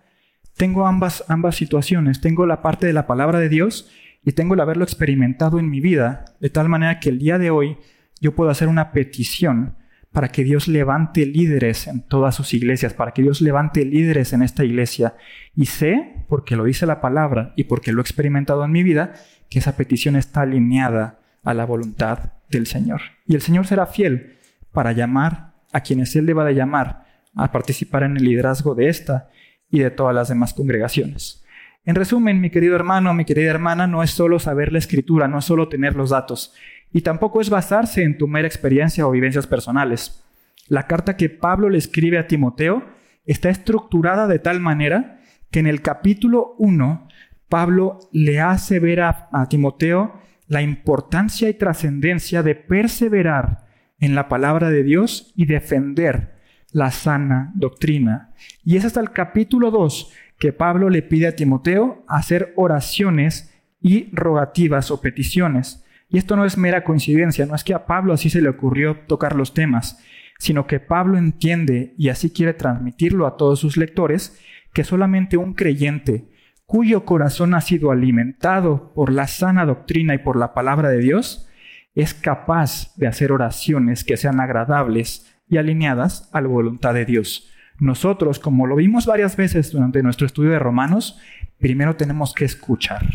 tengo 0.55 0.85
ambas, 0.85 1.23
ambas 1.29 1.55
situaciones. 1.55 2.21
Tengo 2.21 2.45
la 2.45 2.61
parte 2.61 2.85
de 2.85 2.93
la 2.93 3.07
palabra 3.07 3.39
de 3.39 3.49
Dios 3.49 3.89
y 4.23 4.33
tengo 4.33 4.53
el 4.53 4.59
haberlo 4.59 4.83
experimentado 4.83 5.59
en 5.59 5.69
mi 5.69 5.79
vida, 5.79 6.25
de 6.39 6.49
tal 6.49 6.69
manera 6.69 6.99
que 6.99 7.09
el 7.09 7.19
día 7.19 7.37
de 7.37 7.49
hoy 7.51 7.77
yo 8.19 8.35
puedo 8.35 8.49
hacer 8.49 8.67
una 8.67 8.91
petición 8.91 9.75
para 10.11 10.29
que 10.29 10.43
Dios 10.43 10.67
levante 10.67 11.25
líderes 11.25 11.87
en 11.87 12.01
todas 12.01 12.35
sus 12.35 12.53
iglesias, 12.53 12.93
para 12.93 13.11
que 13.11 13.21
Dios 13.21 13.41
levante 13.41 13.85
líderes 13.85 14.33
en 14.33 14.41
esta 14.41 14.65
iglesia. 14.65 15.15
Y 15.55 15.67
sé, 15.67 16.25
porque 16.27 16.55
lo 16.55 16.63
dice 16.63 16.85
la 16.85 16.99
palabra 16.99 17.53
y 17.55 17.65
porque 17.65 17.91
lo 17.91 17.99
he 17.99 18.01
experimentado 18.01 18.65
en 18.65 18.71
mi 18.71 18.83
vida, 18.83 19.13
que 19.49 19.59
esa 19.59 19.77
petición 19.77 20.15
está 20.15 20.41
alineada 20.41 21.19
a 21.43 21.53
la 21.53 21.65
voluntad 21.65 22.33
del 22.49 22.65
Señor. 22.65 23.01
Y 23.27 23.35
el 23.35 23.41
Señor 23.41 23.67
será 23.67 23.85
fiel 23.85 24.37
para 24.71 24.91
llamar 24.91 25.53
a 25.71 25.81
quienes 25.81 26.15
Él 26.15 26.25
deba 26.25 26.43
de 26.43 26.55
llamar 26.55 27.05
a 27.35 27.51
participar 27.51 28.03
en 28.03 28.17
el 28.17 28.23
liderazgo 28.23 28.75
de 28.75 28.89
esta 28.89 29.29
y 29.69 29.79
de 29.79 29.91
todas 29.91 30.15
las 30.15 30.29
demás 30.29 30.53
congregaciones. 30.53 31.43
En 31.85 31.95
resumen, 31.95 32.41
mi 32.41 32.49
querido 32.49 32.75
hermano, 32.75 33.13
mi 33.13 33.25
querida 33.25 33.49
hermana, 33.49 33.87
no 33.87 34.03
es 34.03 34.11
solo 34.11 34.39
saber 34.39 34.71
la 34.71 34.79
escritura, 34.79 35.27
no 35.27 35.39
es 35.39 35.45
solo 35.45 35.69
tener 35.69 35.95
los 35.95 36.09
datos, 36.09 36.53
y 36.91 37.01
tampoco 37.01 37.41
es 37.41 37.49
basarse 37.49 38.03
en 38.03 38.17
tu 38.17 38.27
mera 38.27 38.47
experiencia 38.47 39.07
o 39.07 39.11
vivencias 39.11 39.47
personales. 39.47 40.23
La 40.67 40.87
carta 40.87 41.17
que 41.17 41.29
Pablo 41.29 41.69
le 41.69 41.77
escribe 41.77 42.19
a 42.19 42.27
Timoteo 42.27 42.83
está 43.25 43.49
estructurada 43.49 44.27
de 44.27 44.39
tal 44.39 44.59
manera 44.59 45.19
que 45.51 45.59
en 45.59 45.67
el 45.67 45.81
capítulo 45.81 46.55
1 46.59 47.07
Pablo 47.49 47.99
le 48.11 48.39
hace 48.39 48.79
ver 48.79 49.01
a, 49.01 49.29
Timoteo 49.49 50.21
la 50.47 50.61
importancia 50.61 51.49
y 51.49 51.55
trascendencia 51.55 52.43
de 52.43 52.55
perseverar 52.55 53.65
en 53.99 54.15
la 54.15 54.29
palabra 54.29 54.69
de 54.69 54.83
Dios 54.83 55.33
y 55.35 55.45
defender 55.45 56.35
la 56.71 56.91
sana 56.91 57.51
doctrina. 57.55 58.31
Y 58.63 58.77
es 58.77 58.85
hasta 58.85 58.99
el 58.99 59.11
capítulo 59.11 59.71
2 59.71 60.13
que 60.39 60.53
Pablo 60.53 60.89
le 60.89 61.01
pide 61.01 61.27
a 61.27 61.35
Timoteo 61.35 62.03
hacer 62.07 62.53
oraciones 62.55 63.53
y 63.81 64.09
rogativas 64.13 64.89
o 64.91 65.01
peticiones. 65.01 65.85
Y 66.09 66.17
esto 66.17 66.35
no 66.35 66.45
es 66.45 66.57
mera 66.57 66.83
coincidencia, 66.83 67.45
no 67.45 67.55
es 67.55 67.63
que 67.63 67.73
a 67.73 67.85
Pablo 67.85 68.13
así 68.13 68.29
se 68.29 68.41
le 68.41 68.49
ocurrió 68.49 68.97
tocar 69.07 69.35
los 69.35 69.53
temas, 69.53 70.03
sino 70.39 70.65
que 70.65 70.79
Pablo 70.79 71.17
entiende 71.17 71.93
y 71.97 72.09
así 72.09 72.31
quiere 72.31 72.53
transmitirlo 72.53 73.27
a 73.27 73.37
todos 73.37 73.59
sus 73.59 73.77
lectores, 73.77 74.39
que 74.73 74.83
solamente 74.83 75.37
un 75.37 75.53
creyente 75.53 76.29
cuyo 76.69 77.03
corazón 77.03 77.55
ha 77.55 77.61
sido 77.61 77.89
alimentado 77.89 78.93
por 78.93 79.11
la 79.11 79.25
sana 79.25 79.65
doctrina 79.65 80.13
y 80.13 80.19
por 80.19 80.37
la 80.37 80.53
palabra 80.53 80.89
de 80.89 80.99
Dios, 80.99 81.49
es 81.95 82.13
capaz 82.13 82.95
de 82.95 83.07
hacer 83.07 83.31
oraciones 83.31 84.03
que 84.03 84.17
sean 84.17 84.39
agradables 84.39 85.35
y 85.49 85.57
alineadas 85.57 86.29
a 86.31 86.41
la 86.41 86.47
voluntad 86.47 86.93
de 86.93 87.05
Dios. 87.05 87.49
Nosotros, 87.79 88.39
como 88.39 88.67
lo 88.67 88.75
vimos 88.75 89.05
varias 89.05 89.37
veces 89.37 89.71
durante 89.71 90.03
nuestro 90.03 90.25
estudio 90.27 90.51
de 90.51 90.59
Romanos, 90.59 91.19
primero 91.59 91.95
tenemos 91.95 92.33
que 92.33 92.45
escuchar 92.45 93.05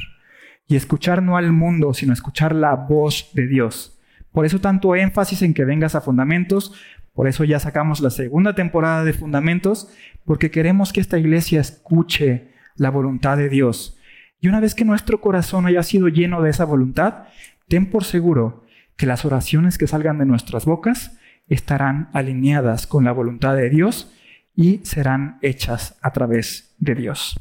y 0.67 0.77
escuchar 0.77 1.23
no 1.23 1.37
al 1.37 1.53
mundo, 1.53 1.93
sino 1.93 2.13
escuchar 2.13 2.55
la 2.55 2.75
voz 2.75 3.31
de 3.35 3.47
Dios. 3.47 3.99
Por 4.33 4.47
eso 4.47 4.61
tanto 4.61 4.97
énfasis 4.97 5.43
en 5.43 5.53
que 5.53 5.65
vengas 5.67 5.95
a 5.95 6.01
Fundamentos, 6.01 6.73
por 7.13 7.29
eso 7.29 7.45
ya 7.45 7.61
sacamos 7.61 8.01
la 8.01 8.11
segunda 8.11 8.55
temporada 8.55 9.05
de 9.05 9.13
Fundamentos, 9.13 9.89
porque 10.25 10.51
queremos 10.51 10.93
que 10.93 11.01
esta 11.01 11.19
iglesia 11.19 11.61
escuche 11.61 12.49
la 12.77 12.91
voluntad 12.91 13.37
de 13.37 13.51
Dios. 13.51 13.99
Y 14.41 14.49
una 14.49 14.61
vez 14.61 14.75
que 14.75 14.85
nuestro 14.85 15.21
corazón 15.21 15.67
haya 15.67 15.83
sido 15.83 16.09
lleno 16.09 16.43
de 16.43 16.51
esa 16.51 16.65
voluntad, 16.65 17.25
ten 17.69 17.91
por 17.91 18.05
seguro 18.05 18.65
que 18.97 19.07
las 19.07 19.25
oraciones 19.25 19.79
que 19.79 19.87
salgan 19.87 20.19
de 20.19 20.27
nuestras 20.27 20.65
bocas 20.65 21.19
estarán 21.49 22.09
alineadas 22.15 22.87
con 22.87 23.05
la 23.05 23.13
voluntad 23.13 23.55
de 23.55 23.69
Dios 23.69 24.11
y 24.55 24.79
serán 24.85 25.39
hechas 25.43 25.99
a 26.03 26.13
través 26.13 26.75
de 26.79 26.95
Dios. 26.95 27.39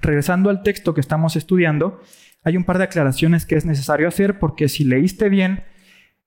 Regresando 0.00 0.50
al 0.50 0.62
texto 0.62 0.94
que 0.94 1.00
estamos 1.00 1.36
estudiando, 1.36 2.00
hay 2.44 2.56
un 2.56 2.64
par 2.64 2.78
de 2.78 2.84
aclaraciones 2.84 3.46
que 3.46 3.56
es 3.56 3.64
necesario 3.64 4.08
hacer 4.08 4.38
porque 4.38 4.68
si 4.68 4.84
leíste 4.84 5.28
bien 5.28 5.64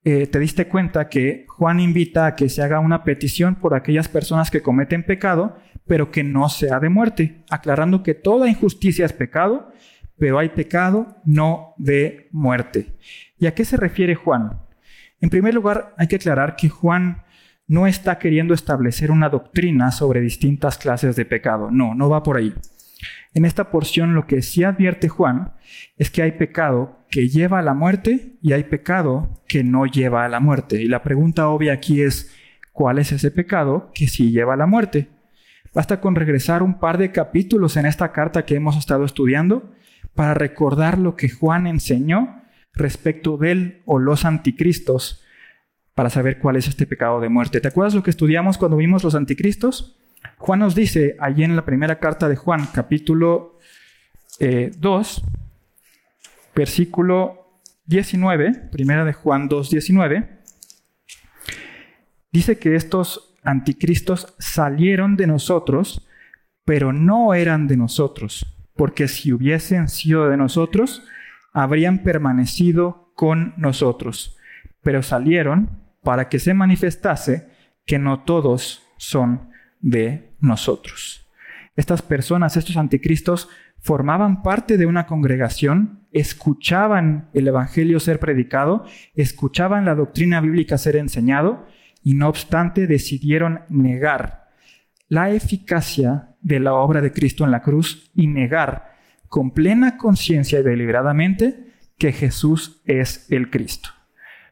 eh, 0.08 0.28
te 0.28 0.38
diste 0.38 0.68
cuenta 0.68 1.10
que 1.10 1.48
Juan 1.48 1.80
invita 1.80 2.28
a 2.28 2.36
que 2.36 2.48
se 2.48 2.62
haga 2.62 2.80
una 2.80 3.04
petición 3.04 3.56
por 3.56 3.74
aquellas 3.74 4.08
personas 4.08 4.52
que 4.52 4.62
cometen 4.62 5.02
pecado, 5.02 5.58
pero 5.88 6.12
que 6.12 6.24
no 6.24 6.48
sea 6.48 6.80
de 6.80 6.90
muerte, 6.90 7.44
aclarando 7.50 8.04
que 8.04 8.14
toda 8.14 8.48
injusticia 8.48 9.04
es 9.04 9.14
pecado, 9.14 9.72
pero 10.20 10.38
hay 10.38 10.50
pecado 10.50 11.18
no 11.26 11.74
de 11.78 12.30
muerte. 12.32 12.94
¿Y 13.40 13.48
a 13.48 13.56
qué 13.56 13.66
se 13.66 13.78
refiere 13.78 14.14
Juan? 14.14 14.62
En 15.22 15.32
primer 15.32 15.56
lugar, 15.56 15.96
hay 15.98 16.06
que 16.06 16.18
aclarar 16.18 16.56
que 16.56 16.70
Juan 16.70 17.24
no 17.68 17.88
está 17.88 18.20
queriendo 18.20 18.54
establecer 18.54 19.12
una 19.12 19.30
doctrina 19.30 19.92
sobre 19.92 20.22
distintas 20.22 20.78
clases 20.78 21.16
de 21.16 21.26
pecado. 21.26 21.72
No, 21.72 21.96
no 21.96 22.10
va 22.10 22.24
por 22.24 22.38
ahí. 22.38 22.54
En 23.34 23.46
esta 23.46 23.70
porción 23.70 24.16
lo 24.16 24.28
que 24.28 24.42
sí 24.42 24.64
advierte 24.64 25.10
Juan 25.10 25.54
es 25.98 26.10
que 26.10 26.22
hay 26.22 26.34
pecado 26.34 27.00
que 27.10 27.28
lleva 27.28 27.60
a 27.60 27.64
la 27.64 27.74
muerte 27.74 28.38
y 28.42 28.54
hay 28.54 28.64
pecado 28.64 29.42
que 29.48 29.64
no 29.64 29.86
lleva 29.86 30.26
a 30.26 30.30
la 30.30 30.40
muerte. 30.40 30.82
Y 30.82 30.88
la 30.88 31.04
pregunta 31.04 31.50
obvia 31.50 31.74
aquí 31.74 32.02
es, 32.02 32.34
¿cuál 32.72 33.00
es 33.00 33.12
ese 33.12 33.32
pecado 33.32 33.92
que 33.94 34.08
sí 34.08 34.32
lleva 34.32 34.54
a 34.54 34.58
la 34.58 34.68
muerte? 34.68 35.10
Basta 35.74 36.00
con 36.00 36.16
regresar 36.16 36.64
un 36.64 36.80
par 36.80 36.98
de 36.98 37.12
capítulos 37.12 37.76
en 37.76 37.86
esta 37.86 38.14
carta 38.14 38.46
que 38.46 38.56
hemos 38.56 38.78
estado 38.78 39.04
estudiando 39.04 39.74
para 40.14 40.34
recordar 40.34 40.98
lo 40.98 41.18
que 41.18 41.30
Juan 41.30 41.68
enseñó 41.68 42.42
respecto 42.74 43.38
del 43.38 43.82
o 43.86 44.00
los 44.00 44.24
anticristos 44.24 45.25
para 45.96 46.10
saber 46.10 46.40
cuál 46.40 46.58
es 46.58 46.68
este 46.68 46.86
pecado 46.86 47.22
de 47.22 47.30
muerte. 47.30 47.62
¿Te 47.62 47.70
acuerdas 47.70 47.96
lo 47.96 48.04
que 48.04 48.10
estudiamos 48.10 48.58
cuando 48.58 48.78
vimos 48.78 49.04
los 49.04 49.16
anticristos? 49.16 49.98
Juan 50.38 50.60
nos 50.60 50.76
dice 50.76 51.16
allí 51.20 51.44
en 51.44 51.56
la 51.56 51.66
primera 51.66 52.00
carta 52.00 52.28
de 52.28 52.36
Juan, 52.36 52.68
capítulo 52.74 53.58
2, 54.40 54.40
eh, 54.40 54.72
versículo 56.54 57.62
19, 57.86 58.70
primera 58.72 59.06
de 59.06 59.14
Juan 59.14 59.48
2, 59.48 59.70
19, 59.70 60.42
dice 62.32 62.60
que 62.60 62.76
estos 62.76 63.34
anticristos 63.44 64.36
salieron 64.38 65.16
de 65.16 65.28
nosotros, 65.28 66.06
pero 66.66 66.92
no 66.92 67.34
eran 67.34 67.68
de 67.68 67.78
nosotros, 67.78 68.58
porque 68.76 69.08
si 69.08 69.32
hubiesen 69.32 69.88
sido 69.88 70.28
de 70.28 70.36
nosotros, 70.36 71.04
habrían 71.54 72.00
permanecido 72.00 73.14
con 73.16 73.54
nosotros, 73.56 74.38
pero 74.82 75.02
salieron 75.02 75.85
para 76.06 76.30
que 76.30 76.40
se 76.40 76.54
manifestase 76.54 77.50
que 77.86 78.00
no 78.00 78.22
todos 78.22 78.84
son 78.96 79.50
de 79.82 80.34
nosotros. 80.40 81.28
Estas 81.76 82.02
personas, 82.02 82.56
estos 82.56 82.78
anticristos, 82.78 83.50
formaban 83.80 84.42
parte 84.42 84.78
de 84.78 84.86
una 84.86 85.06
congregación, 85.06 86.08
escuchaban 86.14 87.30
el 87.34 87.50
Evangelio 87.50 88.00
ser 88.00 88.20
predicado, 88.20 88.86
escuchaban 89.14 89.84
la 89.84 89.96
doctrina 89.96 90.40
bíblica 90.40 90.78
ser 90.78 90.96
enseñado 90.96 91.68
y 92.02 92.14
no 92.14 92.30
obstante 92.30 92.88
decidieron 92.88 93.62
negar 93.68 94.46
la 95.10 95.32
eficacia 95.32 96.36
de 96.42 96.60
la 96.60 96.74
obra 96.76 97.02
de 97.02 97.12
Cristo 97.12 97.44
en 97.44 97.52
la 97.52 97.62
cruz 97.62 98.12
y 98.16 98.28
negar 98.28 98.96
con 99.28 99.52
plena 99.52 99.98
conciencia 99.98 100.60
y 100.60 100.64
deliberadamente 100.64 101.74
que 101.98 102.12
Jesús 102.12 102.82
es 102.86 103.30
el 103.32 103.50
Cristo. 103.50 103.90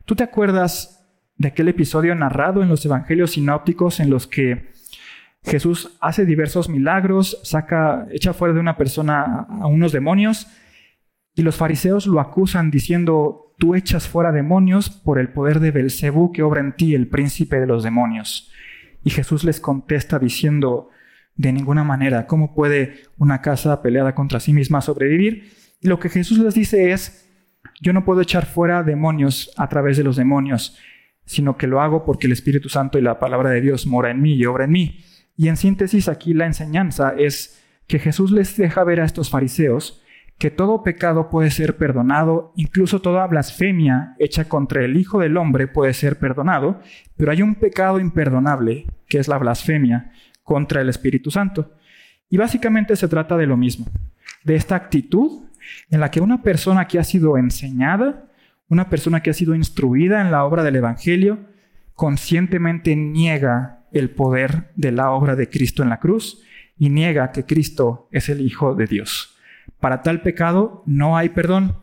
¿Tú 0.05 0.15
te 0.15 0.23
acuerdas 0.23 1.02
de 1.35 1.47
aquel 1.47 1.67
episodio 1.67 2.15
narrado 2.15 2.61
en 2.61 2.69
los 2.69 2.85
evangelios 2.85 3.31
sinópticos 3.31 3.99
en 3.99 4.09
los 4.09 4.27
que 4.27 4.71
Jesús 5.43 5.97
hace 5.99 6.25
diversos 6.25 6.69
milagros, 6.69 7.39
saca, 7.43 8.07
echa 8.11 8.33
fuera 8.33 8.53
de 8.53 8.59
una 8.59 8.77
persona 8.77 9.45
a 9.49 9.67
unos 9.67 9.91
demonios 9.91 10.47
y 11.35 11.41
los 11.41 11.55
fariseos 11.55 12.07
lo 12.07 12.19
acusan 12.19 12.71
diciendo, 12.71 13.53
tú 13.57 13.75
echas 13.75 14.07
fuera 14.07 14.31
demonios 14.31 14.89
por 14.89 15.19
el 15.19 15.29
poder 15.29 15.59
de 15.59 15.71
Belcebú 15.71 16.31
que 16.31 16.43
obra 16.43 16.61
en 16.61 16.75
ti, 16.75 16.93
el 16.93 17.07
príncipe 17.07 17.59
de 17.59 17.67
los 17.67 17.83
demonios. 17.83 18.51
Y 19.03 19.09
Jesús 19.09 19.43
les 19.43 19.59
contesta 19.59 20.19
diciendo, 20.19 20.89
de 21.35 21.51
ninguna 21.51 21.83
manera, 21.83 22.27
¿cómo 22.27 22.53
puede 22.53 22.95
una 23.17 23.41
casa 23.41 23.81
peleada 23.81 24.13
contra 24.15 24.39
sí 24.39 24.53
misma 24.53 24.81
sobrevivir? 24.81 25.51
Y 25.81 25.87
lo 25.87 25.99
que 25.99 26.09
Jesús 26.09 26.37
les 26.37 26.53
dice 26.53 26.91
es, 26.91 27.27
yo 27.81 27.91
no 27.91 28.05
puedo 28.05 28.21
echar 28.21 28.45
fuera 28.45 28.83
demonios 28.83 29.51
a 29.57 29.67
través 29.67 29.97
de 29.97 30.03
los 30.03 30.15
demonios, 30.15 30.77
sino 31.25 31.57
que 31.57 31.67
lo 31.67 31.81
hago 31.81 32.05
porque 32.05 32.27
el 32.27 32.33
Espíritu 32.33 32.69
Santo 32.69 32.97
y 32.97 33.01
la 33.01 33.19
palabra 33.19 33.49
de 33.49 33.61
Dios 33.61 33.87
mora 33.87 34.11
en 34.11 34.21
mí 34.21 34.33
y 34.33 34.45
obra 34.45 34.65
en 34.65 34.71
mí. 34.71 34.99
Y 35.35 35.47
en 35.47 35.57
síntesis 35.57 36.07
aquí 36.07 36.33
la 36.33 36.45
enseñanza 36.45 37.13
es 37.17 37.61
que 37.87 37.99
Jesús 37.99 38.31
les 38.31 38.55
deja 38.57 38.83
ver 38.83 39.01
a 39.01 39.05
estos 39.05 39.29
fariseos 39.29 40.03
que 40.37 40.51
todo 40.51 40.83
pecado 40.83 41.29
puede 41.29 41.51
ser 41.51 41.77
perdonado, 41.77 42.53
incluso 42.55 43.01
toda 43.01 43.25
blasfemia 43.27 44.15
hecha 44.19 44.49
contra 44.49 44.83
el 44.83 44.97
Hijo 44.97 45.19
del 45.19 45.37
Hombre 45.37 45.67
puede 45.67 45.93
ser 45.93 46.19
perdonado, 46.19 46.81
pero 47.15 47.31
hay 47.31 47.41
un 47.41 47.55
pecado 47.55 47.99
imperdonable, 47.99 48.87
que 49.07 49.19
es 49.19 49.27
la 49.27 49.37
blasfemia 49.37 50.11
contra 50.43 50.81
el 50.81 50.89
Espíritu 50.89 51.31
Santo. 51.31 51.71
Y 52.29 52.37
básicamente 52.37 52.95
se 52.95 53.07
trata 53.07 53.37
de 53.37 53.47
lo 53.47 53.57
mismo, 53.57 53.85
de 54.43 54.55
esta 54.55 54.75
actitud 54.75 55.43
en 55.89 55.99
la 55.99 56.11
que 56.11 56.19
una 56.19 56.41
persona 56.41 56.87
que 56.87 56.99
ha 56.99 57.03
sido 57.03 57.37
enseñada, 57.37 58.25
una 58.73 58.89
persona 58.89 59.21
que 59.21 59.29
ha 59.29 59.33
sido 59.33 59.55
instruida 59.55 60.21
en 60.21 60.31
la 60.31 60.43
obra 60.43 60.63
del 60.63 60.75
Evangelio, 60.75 61.39
conscientemente 61.93 62.95
niega 62.95 63.85
el 63.91 64.09
poder 64.09 64.71
de 64.75 64.91
la 64.91 65.11
obra 65.11 65.35
de 65.35 65.49
Cristo 65.49 65.83
en 65.83 65.89
la 65.89 65.99
cruz 65.99 66.43
y 66.77 66.89
niega 66.89 67.31
que 67.31 67.45
Cristo 67.45 68.09
es 68.11 68.29
el 68.29 68.41
Hijo 68.41 68.75
de 68.75 68.87
Dios. 68.87 69.37
Para 69.79 70.01
tal 70.01 70.21
pecado 70.21 70.83
no 70.85 71.15
hay 71.15 71.29
perdón. 71.29 71.77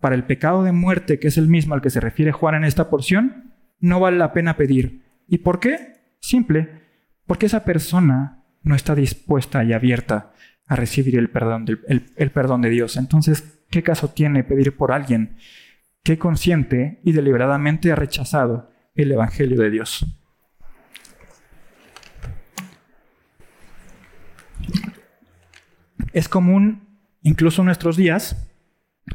Para 0.00 0.14
el 0.14 0.24
pecado 0.24 0.64
de 0.64 0.72
muerte, 0.72 1.18
que 1.18 1.28
es 1.28 1.36
el 1.36 1.46
mismo 1.46 1.74
al 1.74 1.82
que 1.82 1.90
se 1.90 2.00
refiere 2.00 2.32
Juan 2.32 2.54
en 2.54 2.64
esta 2.64 2.88
porción, 2.88 3.52
no 3.80 4.00
vale 4.00 4.16
la 4.16 4.32
pena 4.32 4.56
pedir. 4.56 5.02
¿Y 5.28 5.38
por 5.38 5.60
qué? 5.60 6.00
Simple, 6.20 6.70
porque 7.26 7.46
esa 7.46 7.64
persona 7.64 8.42
no 8.62 8.74
está 8.74 8.94
dispuesta 8.94 9.62
y 9.62 9.74
abierta 9.74 10.32
a 10.66 10.76
recibir 10.76 11.18
el 11.18 11.28
perdón, 11.28 11.66
de, 11.66 11.78
el 12.16 12.30
perdón 12.30 12.62
de 12.62 12.70
Dios. 12.70 12.96
Entonces, 12.96 13.60
¿qué 13.68 13.82
caso 13.82 14.08
tiene 14.08 14.42
pedir 14.42 14.76
por 14.76 14.92
alguien 14.92 15.36
que 16.02 16.18
consciente 16.18 17.00
y 17.04 17.12
deliberadamente 17.12 17.92
ha 17.92 17.96
rechazado 17.96 18.70
el 18.94 19.12
Evangelio 19.12 19.60
de 19.60 19.70
Dios? 19.70 20.06
Es 26.12 26.28
común, 26.28 26.88
incluso 27.22 27.62
en 27.62 27.66
nuestros 27.66 27.96
días, 27.96 28.50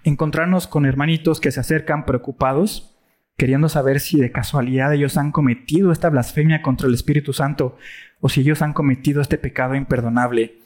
encontrarnos 0.03 0.67
con 0.67 0.85
hermanitos 0.85 1.39
que 1.39 1.51
se 1.51 1.59
acercan 1.59 2.05
preocupados, 2.05 2.97
queriendo 3.37 3.67
saber 3.67 3.99
si 3.99 4.19
de 4.19 4.31
casualidad 4.31 4.93
ellos 4.93 5.17
han 5.17 5.31
cometido 5.31 5.91
esta 5.91 6.09
blasfemia 6.09 6.61
contra 6.61 6.87
el 6.87 6.93
Espíritu 6.93 7.33
Santo 7.33 7.77
o 8.21 8.29
si 8.29 8.41
ellos 8.41 8.61
han 8.61 8.73
cometido 8.73 9.21
este 9.21 9.37
pecado 9.37 9.75
imperdonable. 9.75 10.59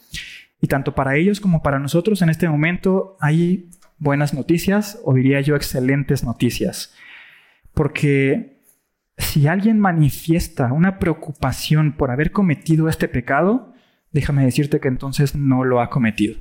Y 0.62 0.68
tanto 0.68 0.94
para 0.94 1.16
ellos 1.16 1.40
como 1.40 1.64
para 1.64 1.80
nosotros 1.80 2.22
en 2.22 2.30
este 2.30 2.48
momento 2.48 3.18
hay 3.20 3.70
buenas 4.00 4.34
noticias, 4.34 5.00
o 5.04 5.14
diría 5.14 5.42
yo 5.42 5.56
excelentes 5.56 6.24
noticias. 6.24 6.94
Porque 7.74 8.60
si 9.18 9.48
alguien 9.48 9.80
manifiesta 9.80 10.72
una 10.72 10.98
preocupación 10.98 11.94
por 11.94 12.12
haber 12.12 12.32
cometido 12.32 12.90
este 12.90 13.08
pecado, 13.08 13.74
déjame 14.12 14.46
decirte 14.46 14.80
que 14.80 14.88
entonces 14.88 15.36
no 15.36 15.64
lo 15.64 15.82
ha 15.82 15.90
cometido. 15.90 16.38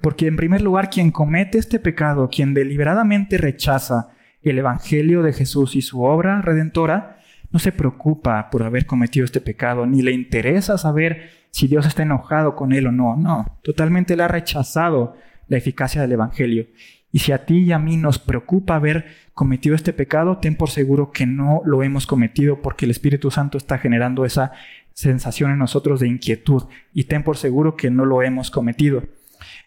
Porque 0.00 0.26
en 0.26 0.36
primer 0.36 0.60
lugar, 0.60 0.90
quien 0.90 1.10
comete 1.10 1.58
este 1.58 1.78
pecado, 1.78 2.28
quien 2.30 2.54
deliberadamente 2.54 3.38
rechaza 3.38 4.08
el 4.42 4.58
Evangelio 4.58 5.22
de 5.22 5.32
Jesús 5.32 5.76
y 5.76 5.82
su 5.82 6.02
obra 6.02 6.42
redentora, 6.42 7.18
no 7.50 7.58
se 7.58 7.72
preocupa 7.72 8.50
por 8.50 8.62
haber 8.62 8.86
cometido 8.86 9.24
este 9.24 9.40
pecado, 9.40 9.86
ni 9.86 10.02
le 10.02 10.12
interesa 10.12 10.78
saber 10.78 11.30
si 11.50 11.68
Dios 11.68 11.86
está 11.86 12.02
enojado 12.02 12.56
con 12.56 12.72
él 12.72 12.86
o 12.86 12.92
no. 12.92 13.16
No, 13.16 13.58
totalmente 13.62 14.16
le 14.16 14.22
ha 14.22 14.28
rechazado 14.28 15.16
la 15.48 15.56
eficacia 15.56 16.00
del 16.00 16.12
Evangelio. 16.12 16.66
Y 17.12 17.18
si 17.18 17.32
a 17.32 17.44
ti 17.44 17.58
y 17.58 17.72
a 17.72 17.78
mí 17.78 17.98
nos 17.98 18.18
preocupa 18.18 18.76
haber 18.76 19.06
cometido 19.34 19.74
este 19.74 19.92
pecado, 19.92 20.38
ten 20.38 20.56
por 20.56 20.70
seguro 20.70 21.12
que 21.12 21.26
no 21.26 21.60
lo 21.64 21.82
hemos 21.82 22.06
cometido 22.06 22.62
porque 22.62 22.86
el 22.86 22.90
Espíritu 22.90 23.30
Santo 23.30 23.58
está 23.58 23.78
generando 23.78 24.24
esa 24.24 24.52
sensación 24.94 25.50
en 25.50 25.58
nosotros 25.58 26.00
de 26.00 26.08
inquietud 26.08 26.64
y 26.92 27.04
ten 27.04 27.22
por 27.22 27.36
seguro 27.36 27.76
que 27.76 27.90
no 27.90 28.06
lo 28.06 28.22
hemos 28.22 28.50
cometido. 28.50 29.04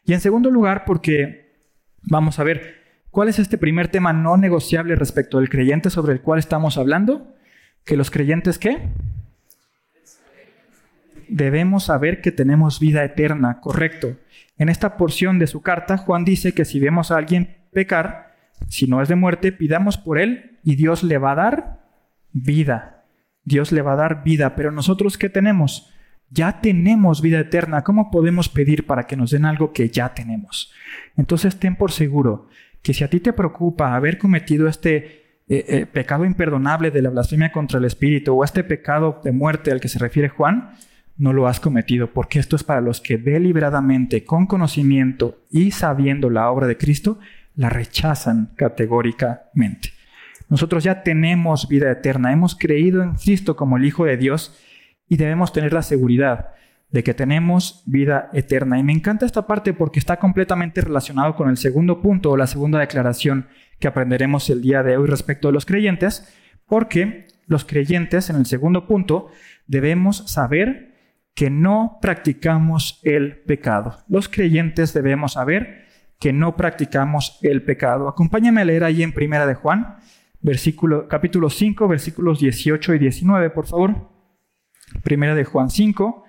Y 0.05 0.13
en 0.13 0.21
segundo 0.21 0.49
lugar, 0.49 0.85
porque 0.85 1.53
vamos 2.03 2.39
a 2.39 2.43
ver, 2.43 3.03
¿cuál 3.11 3.29
es 3.29 3.38
este 3.38 3.57
primer 3.57 3.89
tema 3.89 4.11
no 4.13 4.38
negociable 4.38 4.95
respecto 4.95 5.39
del 5.39 5.49
creyente 5.49 5.89
sobre 5.89 6.13
el 6.13 6.21
cual 6.21 6.39
estamos 6.39 6.77
hablando? 6.77 7.35
Que 7.83 7.97
los 7.97 8.09
creyentes 8.09 8.57
qué? 8.57 8.89
Debemos 11.29 11.85
saber 11.85 12.21
que 12.21 12.31
tenemos 12.31 12.79
vida 12.79 13.03
eterna, 13.03 13.59
correcto. 13.59 14.17
En 14.57 14.69
esta 14.69 14.97
porción 14.97 15.39
de 15.39 15.47
su 15.47 15.61
carta, 15.61 15.97
Juan 15.97 16.25
dice 16.25 16.53
que 16.53 16.65
si 16.65 16.79
vemos 16.79 17.11
a 17.11 17.17
alguien 17.17 17.57
pecar, 17.71 18.35
si 18.67 18.88
no 18.88 19.01
es 19.01 19.09
de 19.09 19.15
muerte, 19.15 19.51
pidamos 19.51 19.97
por 19.97 20.17
él 20.17 20.59
y 20.63 20.75
Dios 20.75 21.03
le 21.03 21.17
va 21.17 21.33
a 21.33 21.35
dar 21.35 21.79
vida. 22.31 23.03
Dios 23.43 23.71
le 23.71 23.81
va 23.81 23.93
a 23.93 23.97
dar 23.97 24.23
vida, 24.23 24.55
pero 24.55 24.71
nosotros 24.71 25.17
¿qué 25.17 25.29
tenemos? 25.29 25.91
Ya 26.29 26.61
tenemos 26.61 27.21
vida 27.21 27.39
eterna. 27.39 27.83
¿Cómo 27.83 28.09
podemos 28.09 28.49
pedir 28.49 28.85
para 28.85 29.03
que 29.03 29.15
nos 29.15 29.31
den 29.31 29.45
algo 29.45 29.71
que 29.71 29.89
ya 29.89 30.13
tenemos? 30.13 30.73
Entonces 31.15 31.59
ten 31.59 31.75
por 31.75 31.91
seguro 31.91 32.47
que 32.81 32.93
si 32.93 33.03
a 33.03 33.09
ti 33.09 33.19
te 33.19 33.33
preocupa 33.33 33.95
haber 33.95 34.17
cometido 34.17 34.67
este 34.67 35.41
eh, 35.47 35.65
eh, 35.67 35.85
pecado 35.85 36.25
imperdonable 36.25 36.89
de 36.89 37.01
la 37.01 37.11
blasfemia 37.11 37.51
contra 37.51 37.77
el 37.77 37.85
Espíritu 37.85 38.35
o 38.35 38.43
este 38.43 38.63
pecado 38.63 39.21
de 39.23 39.31
muerte 39.31 39.71
al 39.71 39.79
que 39.79 39.88
se 39.88 39.99
refiere 39.99 40.29
Juan, 40.29 40.71
no 41.17 41.34
lo 41.34 41.47
has 41.47 41.60
cometido, 41.60 42.12
porque 42.12 42.39
esto 42.39 42.56
es 42.56 42.63
para 42.63 42.82
los 42.82 43.01
que 43.01 43.17
deliberadamente, 43.17 44.25
con 44.25 44.47
conocimiento 44.47 45.45
y 45.49 45.71
sabiendo 45.71 46.30
la 46.30 46.49
obra 46.49 46.67
de 46.67 46.78
Cristo, 46.78 47.19
la 47.56 47.69
rechazan 47.69 48.51
categóricamente. 48.56 49.89
Nosotros 50.49 50.84
ya 50.84 51.04
tenemos 51.04 51.67
vida 51.67 51.91
eterna, 51.91 52.32
hemos 52.32 52.56
creído 52.56 53.01
en 53.01 53.15
Cristo 53.15 53.56
como 53.56 53.78
el 53.78 53.86
Hijo 53.86 54.06
de 54.06 54.17
Dios 54.17 54.60
y 55.08 55.17
debemos 55.17 55.54
tener 55.54 55.73
la 55.73 55.82
seguridad 55.82 56.51
de 56.91 57.04
que 57.04 57.13
tenemos 57.13 57.84
vida 57.86 58.30
eterna. 58.34 58.78
Y 58.78 58.84
me 58.84 58.93
encanta 58.93 59.25
esta 59.25 59.47
parte 59.47 59.73
porque 59.73 59.99
está 59.99 60.17
completamente 60.17 60.82
relacionado 60.82 61.36
con 61.36 61.49
el 61.49 61.58
segundo 61.58 62.01
punto 62.01 62.32
o 62.32 62.38
la 62.38 62.47
segunda 62.47 62.80
declaración 62.80 63.47
que 63.80 63.88
aprenderemos 63.88 64.49
el 64.49 64.62
día 64.62 64.84
de 64.84 64.97
hoy 64.97 65.08
respecto 65.08 65.49
a 65.49 65.51
los 65.51 65.65
creyentes, 65.65 66.34
porque 66.67 67.28
los 67.47 67.65
creyentes 67.65 68.30
en 68.30 68.38
el 68.38 68.45
segundo 68.45 68.88
punto 68.88 69.30
debemos 69.67 70.30
saber 70.32 70.94
que 71.36 71.50
no 71.50 72.00
practicamos 72.02 73.02
el 73.04 73.38
pecado. 73.38 73.98
Los 74.08 74.30
creyentes 74.30 74.93
debemos 74.93 75.34
saber 75.34 75.86
que 76.19 76.32
no 76.32 76.56
practicamos 76.56 77.38
el 77.41 77.62
pecado. 77.62 78.08
Acompáñame 78.08 78.62
a 78.62 78.65
leer 78.65 78.86
ahí 78.86 79.04
en 79.04 79.12
Primera 79.12 79.45
de 79.45 79.54
Juan, 79.54 79.98
capítulo 81.10 81.50
5, 81.50 81.88
versículos 81.88 82.39
18 82.39 82.93
y 82.93 83.00
19, 83.00 83.50
por 83.50 83.67
favor. 83.67 84.10
Primera 85.04 85.36
de 85.36 85.43
Juan 85.43 85.69
5, 85.69 86.24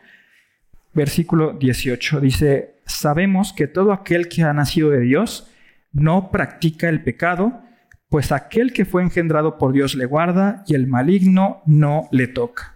versículo 0.92 1.52
18. 1.52 2.20
Dice, 2.20 2.80
sabemos 2.84 3.52
que 3.52 3.68
todo 3.68 3.92
aquel 3.92 4.28
que 4.28 4.42
ha 4.42 4.52
nacido 4.52 4.90
de 4.90 5.00
Dios 5.00 5.52
no 5.92 6.32
practica 6.32 6.88
el 6.88 7.04
pecado, 7.04 7.62
pues 8.08 8.32
aquel 8.32 8.72
que 8.72 8.84
fue 8.84 9.02
engendrado 9.02 9.56
por 9.56 9.72
Dios 9.72 9.94
le 9.94 10.06
guarda 10.06 10.64
y 10.66 10.74
el 10.74 10.88
maligno 10.88 11.62
no 11.64 12.08
le 12.10 12.26
toca. 12.26 12.75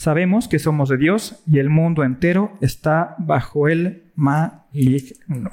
Sabemos 0.00 0.48
que 0.48 0.58
somos 0.58 0.88
de 0.88 0.96
Dios 0.96 1.42
y 1.46 1.58
el 1.58 1.68
mundo 1.68 2.04
entero 2.04 2.56
está 2.62 3.16
bajo 3.18 3.68
el 3.68 4.04
maligno. 4.14 5.50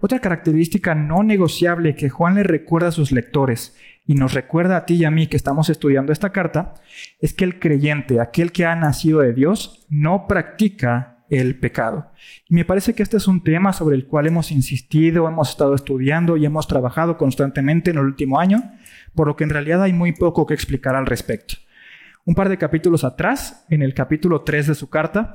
Otra 0.00 0.18
característica 0.18 0.94
no 0.94 1.22
negociable 1.22 1.94
que 1.94 2.10
Juan 2.10 2.34
le 2.34 2.42
recuerda 2.42 2.88
a 2.88 2.92
sus 2.92 3.10
lectores 3.10 3.74
y 4.06 4.16
nos 4.16 4.34
recuerda 4.34 4.76
a 4.76 4.84
ti 4.84 4.96
y 4.96 5.06
a 5.06 5.10
mí 5.10 5.28
que 5.28 5.38
estamos 5.38 5.70
estudiando 5.70 6.12
esta 6.12 6.28
carta, 6.28 6.74
es 7.20 7.32
que 7.32 7.44
el 7.44 7.58
creyente, 7.58 8.20
aquel 8.20 8.52
que 8.52 8.66
ha 8.66 8.76
nacido 8.76 9.20
de 9.20 9.32
Dios, 9.32 9.86
no 9.88 10.26
practica 10.28 11.24
el 11.30 11.58
pecado. 11.58 12.12
Y 12.50 12.54
me 12.54 12.66
parece 12.66 12.92
que 12.92 13.02
este 13.02 13.16
es 13.16 13.26
un 13.28 13.42
tema 13.42 13.72
sobre 13.72 13.96
el 13.96 14.06
cual 14.06 14.26
hemos 14.26 14.52
insistido, 14.52 15.26
hemos 15.26 15.48
estado 15.48 15.74
estudiando 15.74 16.36
y 16.36 16.44
hemos 16.44 16.68
trabajado 16.68 17.16
constantemente 17.16 17.92
en 17.92 17.96
el 17.96 18.04
último 18.04 18.38
año, 18.38 18.62
por 19.14 19.26
lo 19.26 19.36
que 19.36 19.44
en 19.44 19.50
realidad 19.50 19.82
hay 19.82 19.94
muy 19.94 20.12
poco 20.12 20.44
que 20.44 20.52
explicar 20.52 20.94
al 20.96 21.06
respecto. 21.06 21.54
Un 22.24 22.36
par 22.36 22.48
de 22.48 22.56
capítulos 22.56 23.02
atrás, 23.02 23.64
en 23.68 23.82
el 23.82 23.94
capítulo 23.94 24.42
3 24.42 24.68
de 24.68 24.74
su 24.76 24.88
carta, 24.88 25.34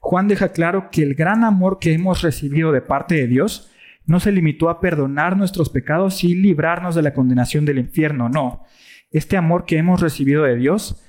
Juan 0.00 0.28
deja 0.28 0.50
claro 0.50 0.90
que 0.90 1.02
el 1.02 1.14
gran 1.14 1.44
amor 1.44 1.78
que 1.78 1.94
hemos 1.94 2.20
recibido 2.20 2.72
de 2.72 2.82
parte 2.82 3.14
de 3.14 3.26
Dios 3.26 3.70
no 4.04 4.20
se 4.20 4.32
limitó 4.32 4.68
a 4.68 4.78
perdonar 4.78 5.38
nuestros 5.38 5.70
pecados 5.70 6.22
y 6.24 6.34
librarnos 6.34 6.94
de 6.94 7.00
la 7.00 7.14
condenación 7.14 7.64
del 7.64 7.78
infierno, 7.78 8.28
no. 8.28 8.64
Este 9.10 9.38
amor 9.38 9.64
que 9.64 9.78
hemos 9.78 10.02
recibido 10.02 10.42
de 10.42 10.56
Dios, 10.56 11.02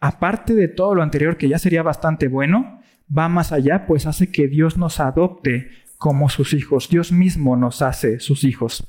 aparte 0.00 0.52
de 0.52 0.66
todo 0.66 0.96
lo 0.96 1.04
anterior 1.04 1.36
que 1.36 1.48
ya 1.48 1.60
sería 1.60 1.84
bastante 1.84 2.26
bueno, 2.26 2.80
va 3.16 3.28
más 3.28 3.52
allá, 3.52 3.86
pues 3.86 4.04
hace 4.04 4.32
que 4.32 4.48
Dios 4.48 4.76
nos 4.76 4.98
adopte 4.98 5.70
como 5.96 6.28
sus 6.28 6.52
hijos. 6.54 6.88
Dios 6.90 7.12
mismo 7.12 7.54
nos 7.56 7.82
hace 7.82 8.18
sus 8.18 8.42
hijos. 8.42 8.84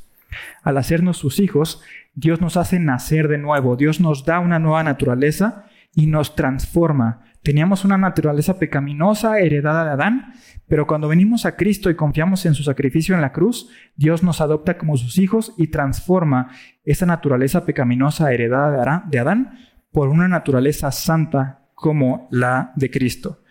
Al 0.64 0.78
hacernos 0.78 1.18
sus 1.18 1.40
hijos, 1.40 1.84
Dios 2.16 2.42
nos 2.42 2.58
hace 2.58 2.80
nacer 2.80 3.28
de 3.28 3.38
nuevo, 3.38 3.76
Dios 3.76 4.02
nos 4.02 4.26
da 4.26 4.40
una 4.40 4.58
nueva 4.58 4.84
naturaleza 4.84 5.67
y 5.98 6.06
nos 6.06 6.36
transforma. 6.36 7.24
Teníamos 7.42 7.84
una 7.84 7.98
naturaleza 7.98 8.60
pecaminosa 8.60 9.40
heredada 9.40 9.84
de 9.84 9.90
Adán, 9.90 10.34
pero 10.68 10.86
cuando 10.86 11.08
venimos 11.08 11.48
a 11.48 11.56
Cristo 11.56 11.90
y 11.90 11.96
confiamos 11.96 12.46
en 12.46 12.54
su 12.54 12.62
sacrificio 12.62 13.16
en 13.16 13.22
la 13.22 13.32
cruz, 13.32 13.72
Dios 13.96 14.22
nos 14.22 14.40
adopta 14.40 14.78
como 14.78 14.96
sus 14.96 15.18
hijos 15.18 15.56
y 15.58 15.70
transforma 15.70 16.52
esa 16.86 17.08
naturaleza 17.08 17.66
pecaminosa 17.66 18.32
heredada 18.32 19.04
de 19.10 19.18
Adán 19.18 19.58
por 19.92 20.10
una 20.10 20.28
naturaleza 20.28 20.92
santa 20.92 21.68
como 21.74 22.28
la 22.30 22.74
de 22.76 22.92
Cristo. 22.92 23.42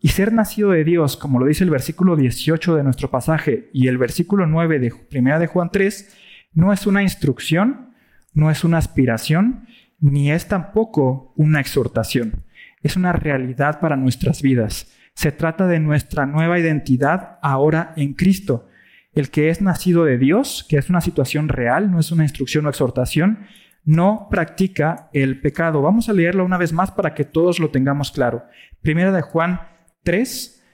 Y 0.00 0.08
ser 0.08 0.32
nacido 0.32 0.70
de 0.70 0.82
Dios, 0.82 1.16
como 1.16 1.38
lo 1.38 1.46
dice 1.46 1.62
el 1.62 1.70
versículo 1.70 2.16
18 2.16 2.74
de 2.74 2.82
nuestro 2.82 3.12
pasaje 3.12 3.70
y 3.72 3.86
el 3.86 3.96
versículo 3.96 4.48
9 4.48 4.80
de 4.80 4.92
1 5.16 5.38
de 5.38 5.46
Juan 5.46 5.70
3, 5.70 6.16
no 6.52 6.72
es 6.72 6.84
una 6.88 7.02
instrucción, 7.02 7.94
no 8.34 8.50
es 8.50 8.64
una 8.64 8.78
aspiración, 8.78 9.68
ni 9.98 10.30
es 10.30 10.48
tampoco 10.48 11.32
una 11.36 11.60
exhortación. 11.60 12.44
Es 12.82 12.96
una 12.96 13.12
realidad 13.12 13.80
para 13.80 13.96
nuestras 13.96 14.42
vidas. 14.42 14.92
Se 15.14 15.32
trata 15.32 15.66
de 15.66 15.80
nuestra 15.80 16.26
nueva 16.26 16.58
identidad 16.58 17.38
ahora 17.42 17.92
en 17.96 18.14
Cristo. 18.14 18.68
El 19.12 19.30
que 19.30 19.48
es 19.48 19.62
nacido 19.62 20.04
de 20.04 20.18
Dios, 20.18 20.66
que 20.68 20.76
es 20.76 20.90
una 20.90 21.00
situación 21.00 21.48
real, 21.48 21.90
no 21.90 21.98
es 21.98 22.12
una 22.12 22.24
instrucción 22.24 22.66
o 22.66 22.68
exhortación, 22.68 23.46
no 23.84 24.28
practica 24.30 25.08
el 25.14 25.40
pecado. 25.40 25.80
Vamos 25.80 26.08
a 26.08 26.12
leerlo 26.12 26.44
una 26.44 26.58
vez 26.58 26.72
más 26.72 26.90
para 26.90 27.14
que 27.14 27.24
todos 27.24 27.58
lo 27.58 27.70
tengamos 27.70 28.12
claro. 28.12 28.44
Primera 28.82 29.12
de 29.12 29.22
Juan 29.22 29.60
3, 30.02 30.64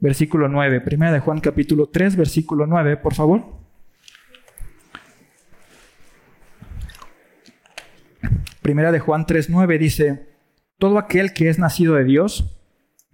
versículo 0.00 0.48
9. 0.48 0.80
Primera 0.80 1.12
de 1.12 1.20
Juan 1.20 1.40
capítulo 1.40 1.90
3, 1.90 2.16
versículo 2.16 2.66
9, 2.66 2.96
por 2.96 3.14
favor. 3.14 3.61
Primera 8.62 8.92
de 8.92 9.00
Juan 9.00 9.26
3, 9.26 9.50
9 9.50 9.78
dice, 9.78 10.26
todo 10.78 10.98
aquel 10.98 11.32
que 11.32 11.48
es 11.48 11.58
nacido 11.58 11.94
de 11.94 12.04
Dios 12.04 12.58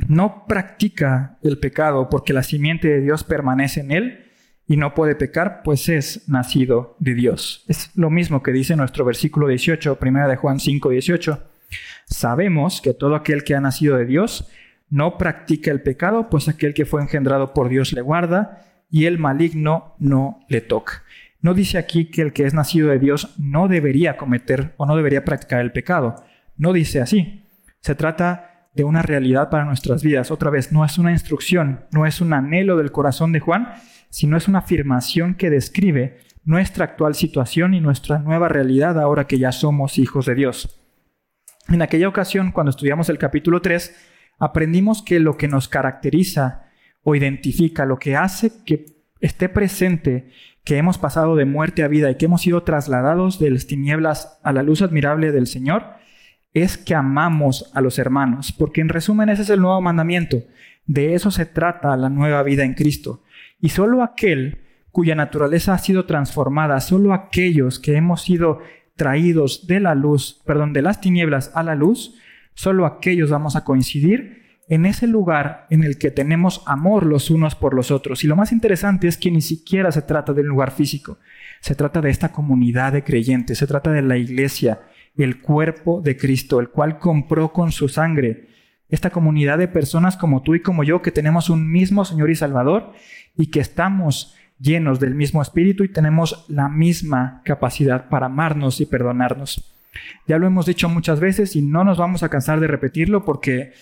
no 0.06 0.44
practica 0.46 1.38
el 1.42 1.58
pecado 1.58 2.08
porque 2.08 2.32
la 2.32 2.42
simiente 2.42 2.88
de 2.88 3.00
Dios 3.00 3.24
permanece 3.24 3.80
en 3.80 3.90
él 3.90 4.24
y 4.66 4.76
no 4.76 4.94
puede 4.94 5.14
pecar, 5.14 5.62
pues 5.64 5.88
es 5.88 6.28
nacido 6.28 6.96
de 6.98 7.14
Dios. 7.14 7.64
Es 7.68 7.90
lo 7.94 8.11
mismo 8.11 8.42
que 8.42 8.52
dice 8.52 8.76
nuestro 8.76 9.04
versículo 9.06 9.48
18, 9.48 9.98
primera 9.98 10.28
de 10.28 10.37
Juan 10.37 10.61
5, 10.61 10.90
18. 10.90 11.42
Sabemos 12.04 12.82
que 12.82 12.92
todo 12.92 13.14
aquel 13.14 13.44
que 13.44 13.54
ha 13.54 13.61
nacido 13.61 13.96
de 13.96 14.04
Dios 14.04 14.46
no 14.90 15.16
practica 15.16 15.70
el 15.70 15.80
pecado, 15.80 16.28
pues 16.28 16.48
aquel 16.48 16.74
que 16.74 16.84
fue 16.84 17.00
engendrado 17.00 17.54
por 17.54 17.70
Dios 17.70 17.94
le 17.94 18.02
guarda 18.02 18.66
y 18.90 19.06
el 19.06 19.18
maligno 19.18 19.94
no 19.98 20.44
le 20.48 20.61
toca. 20.61 21.02
No 21.40 21.55
dice 21.55 21.79
aquí 21.79 22.07
que 22.07 22.22
el 22.22 22.33
que 22.33 22.44
es 22.44 22.55
nacido 22.55 22.88
de 22.88 22.98
Dios 22.98 23.35
no 23.38 23.68
debería 23.68 24.16
cometer 24.16 24.74
o 24.77 24.87
no 24.87 24.96
debería 24.96 25.24
practicar 25.24 25.61
el 25.61 25.72
pecado. 25.72 26.16
No 26.57 26.72
dice 26.72 27.01
así. 27.01 27.44
Se 27.81 27.94
trata 27.94 28.68
de 28.74 28.85
una 28.85 29.03
realidad 29.03 29.48
para 29.51 29.64
nuestras 29.64 30.03
vidas. 30.03 30.31
Otra 30.31 30.51
vez, 30.51 30.72
no 30.72 30.85
es 30.85 30.98
una 30.98 31.12
instrucción, 31.12 31.87
no 31.92 32.07
es 32.07 32.20
un 32.20 32.33
anhelo 32.33 32.77
del 32.77 32.92
corazón 32.92 33.33
de 33.33 33.40
Juan, 33.40 33.68
sino 34.11 34.37
es 34.37 34.48
una 34.48 34.61
afirmación 34.61 35.35
que 35.35 35.51
describe 35.51 36.18
nuestra 36.44 36.85
actual 36.85 37.14
situación 37.14 37.74
y 37.74 37.81
nuestra 37.81 38.18
nueva 38.18 38.48
realidad 38.48 38.98
ahora 38.98 39.27
que 39.27 39.38
ya 39.38 39.53
somos 39.53 39.98
hijos 39.98 40.27
de 40.27 40.35
Dios. 40.35 40.81
En 41.68 41.83
aquella 41.83 42.09
ocasión, 42.09 42.53
cuando 42.53 42.70
estudiamos 42.70 43.09
el 43.11 43.18
capítulo 43.18 43.61
3, 43.61 43.94
aprendimos 44.38 45.03
que 45.03 45.20
lo 45.20 45.37
que 45.37 45.48
nos 45.48 45.68
caracteriza 45.68 46.64
o 47.03 47.14
identifica, 47.14 47.85
lo 47.85 47.98
que 47.98 48.16
hace 48.16 48.64
que 48.64 48.97
esté 49.20 49.48
presente, 49.48 50.31
que 50.64 50.76
hemos 50.76 50.98
pasado 50.98 51.35
de 51.35 51.46
muerte 51.46 51.83
a 51.83 51.88
vida 51.88 52.11
y 52.11 52.16
que 52.16 52.26
hemos 52.26 52.42
sido 52.42 52.62
trasladados 52.62 53.38
de 53.38 53.50
las 53.50 53.66
tinieblas 53.66 54.38
a 54.42 54.52
la 54.52 54.62
luz 54.62 54.83
admirable 54.83 55.33
del 55.33 55.46
Señor, 55.46 55.85
es 56.52 56.76
que 56.76 56.94
amamos 56.94 57.70
a 57.74 57.81
los 57.81 57.98
hermanos, 57.98 58.52
porque 58.52 58.81
en 58.81 58.88
resumen 58.88 59.28
ese 59.28 59.42
es 59.42 59.50
el 59.50 59.61
nuevo 59.61 59.81
mandamiento. 59.81 60.42
De 60.87 61.14
eso 61.14 61.31
se 61.31 61.46
trata 61.46 61.96
la 61.96 62.11
nueva 62.11 62.42
vida 62.42 62.64
en 62.64 62.74
Cristo. 62.74 63.22
Y 63.61 63.70
solo 63.70 64.02
aquel 64.02 64.59
cuya 64.90 65.14
naturaleza 65.14 65.74
ha 65.74 65.78
sido 65.78 66.07
transformada, 66.07 66.81
solo 66.81 67.12
aquellos 67.12 67.78
que 67.78 67.96
hemos 67.96 68.22
sido 68.22 68.61
traídos 68.96 69.66
de 69.66 69.81
la 69.81 69.94
luz, 69.94 70.42
perdón, 70.44 70.72
de 70.72 70.83
las 70.83 71.00
tinieblas 71.00 71.52
a 71.54 71.62
la 71.62 71.74
luz, 71.74 72.16
solo 72.54 72.85
aquellos 72.85 73.31
vamos 73.31 73.54
a 73.54 73.64
coincidir 73.64 74.47
en 74.68 74.85
ese 74.85 75.07
lugar 75.07 75.66
en 75.70 75.83
el 75.83 75.98
que 75.98 76.11
tenemos 76.11 76.62
amor 76.66 77.07
los 77.07 77.31
unos 77.31 77.54
por 77.54 77.74
los 77.74 77.90
otros. 77.90 78.22
Y 78.22 78.26
lo 78.26 78.37
más 78.37 78.52
interesante 78.52 79.09
es 79.09 79.16
que 79.16 79.31
ni 79.31 79.40
siquiera 79.40 79.90
se 79.90 80.02
trata 80.02 80.33
de 80.33 80.42
un 80.42 80.48
lugar 80.48 80.72
físico, 80.72 81.18
se 81.61 81.74
trata 81.74 82.00
de 82.00 82.11
esta 82.11 82.33
comunidad 82.33 82.92
de 82.92 83.02
creyentes, 83.02 83.59
se 83.59 83.66
trata 83.66 83.90
de 83.90 84.02
la 84.02 84.18
iglesia, 84.18 84.81
el 85.16 85.40
cuerpo 85.40 86.00
de 86.02 86.16
Cristo, 86.16 86.61
el 86.61 86.68
cual 86.68 86.98
compró 86.98 87.52
con 87.52 87.72
su 87.72 87.88
sangre. 87.88 88.48
Esta 88.90 89.11
comunidad 89.11 89.59
de 89.59 89.68
personas 89.68 90.16
como 90.16 90.42
tú 90.42 90.54
y 90.54 90.62
como 90.62 90.85
yo 90.85 91.02
que 91.02 91.12
tenemos 91.12 91.50
un 91.50 91.70
mismo 91.70 92.04
Señor 92.04 92.31
y 92.31 92.37
Salvador 92.37 92.92
y 93.37 93.50
que 93.50 93.61
estamos 93.61 94.35
llenos 94.59 95.00
del 95.00 95.14
mismo 95.14 95.40
Espíritu 95.40 95.85
y 95.85 95.92
tenemos 95.92 96.44
la 96.48 96.68
misma 96.68 97.42
capacidad 97.44 98.09
para 98.09 98.26
amarnos 98.26 98.81
y 98.81 98.87
perdonarnos. 98.87 99.74
Ya 100.26 100.38
lo 100.38 100.46
hemos 100.46 100.66
dicho 100.66 100.88
muchas 100.88 101.20
veces 101.20 101.57
y 101.57 101.62
no 101.62 101.85
nos 101.85 101.98
vamos 101.98 102.22
a 102.22 102.28
cansar 102.28 102.61
de 102.61 102.66
repetirlo 102.66 103.24
porque 103.24 103.72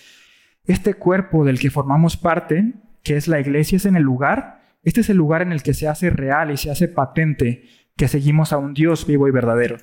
este 0.67 0.93
cuerpo 0.93 1.45
del 1.45 1.59
que 1.59 1.69
formamos 1.69 2.17
parte, 2.17 2.73
que 3.03 3.15
es 3.15 3.27
la 3.27 3.39
iglesia, 3.39 3.77
es 3.77 3.85
en 3.85 3.95
el 3.95 4.03
lugar, 4.03 4.61
este 4.83 5.01
es 5.01 5.09
el 5.09 5.17
lugar 5.17 5.41
en 5.41 5.51
el 5.51 5.63
que 5.63 5.73
se 5.73 5.87
hace 5.87 6.09
real 6.09 6.51
y 6.51 6.57
se 6.57 6.69
hace 6.69 6.87
patente 6.87 7.63
que 7.95 8.07
seguimos 8.07 8.53
a 8.53 8.57
un 8.57 8.73
Dios 8.73 9.07
vivo 9.07 9.27
y 9.27 9.31
verdadero 9.31 9.77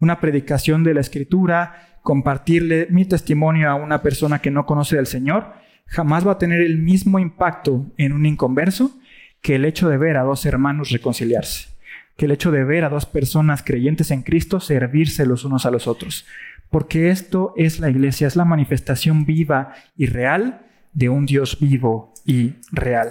una 0.00 0.20
predicación 0.20 0.84
de 0.84 0.94
la 0.94 1.00
escritura, 1.00 1.98
compartirle 2.02 2.86
mi 2.90 3.04
testimonio 3.04 3.68
a 3.70 3.74
una 3.74 4.02
persona 4.02 4.40
que 4.40 4.50
no 4.50 4.66
conoce 4.66 4.96
del 4.96 5.06
Señor, 5.06 5.52
jamás 5.86 6.26
va 6.26 6.32
a 6.32 6.38
tener 6.38 6.60
el 6.60 6.78
mismo 6.78 7.18
impacto 7.18 7.86
en 7.96 8.12
un 8.12 8.26
inconverso 8.26 8.96
que 9.40 9.56
el 9.56 9.64
hecho 9.64 9.88
de 9.88 9.98
ver 9.98 10.16
a 10.16 10.22
dos 10.22 10.46
hermanos 10.46 10.90
reconciliarse, 10.90 11.68
que 12.16 12.26
el 12.26 12.32
hecho 12.32 12.50
de 12.50 12.64
ver 12.64 12.84
a 12.84 12.88
dos 12.88 13.06
personas 13.06 13.62
creyentes 13.62 14.10
en 14.10 14.22
Cristo 14.22 14.60
servirse 14.60 15.26
los 15.26 15.44
unos 15.44 15.66
a 15.66 15.70
los 15.70 15.86
otros. 15.86 16.26
Porque 16.70 17.10
esto 17.10 17.54
es 17.56 17.80
la 17.80 17.90
iglesia, 17.90 18.26
es 18.26 18.36
la 18.36 18.44
manifestación 18.44 19.24
viva 19.24 19.74
y 19.96 20.06
real 20.06 20.66
de 20.92 21.08
un 21.08 21.26
Dios 21.26 21.58
vivo 21.60 22.12
y 22.26 22.54
real. 22.72 23.10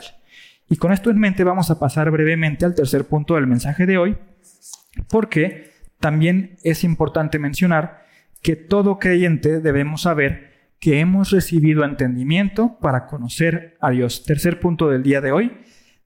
Y 0.70 0.76
con 0.78 0.92
esto 0.92 1.10
en 1.10 1.20
mente 1.20 1.44
vamos 1.44 1.72
a 1.72 1.80
pasar 1.80 2.12
brevemente 2.12 2.66
al 2.66 2.76
tercer 2.76 3.06
punto 3.06 3.36
del 3.36 3.48
mensaje 3.48 3.86
de 3.86 3.98
hoy, 3.98 4.18
porque 5.10 5.72
también 6.00 6.58
es 6.64 6.84
importante 6.84 7.40
mencionar 7.40 8.06
que 8.42 8.56
todo 8.56 9.00
creyente 9.00 9.60
debemos 9.62 10.04
saber 10.04 10.48
que 10.80 11.00
hemos 11.00 11.32
recibido 11.32 11.84
entendimiento 11.84 12.78
para 12.80 13.08
conocer 13.08 13.78
a 13.82 13.90
Dios. 13.92 14.24
Tercer 14.26 14.60
punto 14.60 14.90
del 14.90 15.04
día 15.04 15.22
de 15.22 15.32
hoy, 15.32 15.58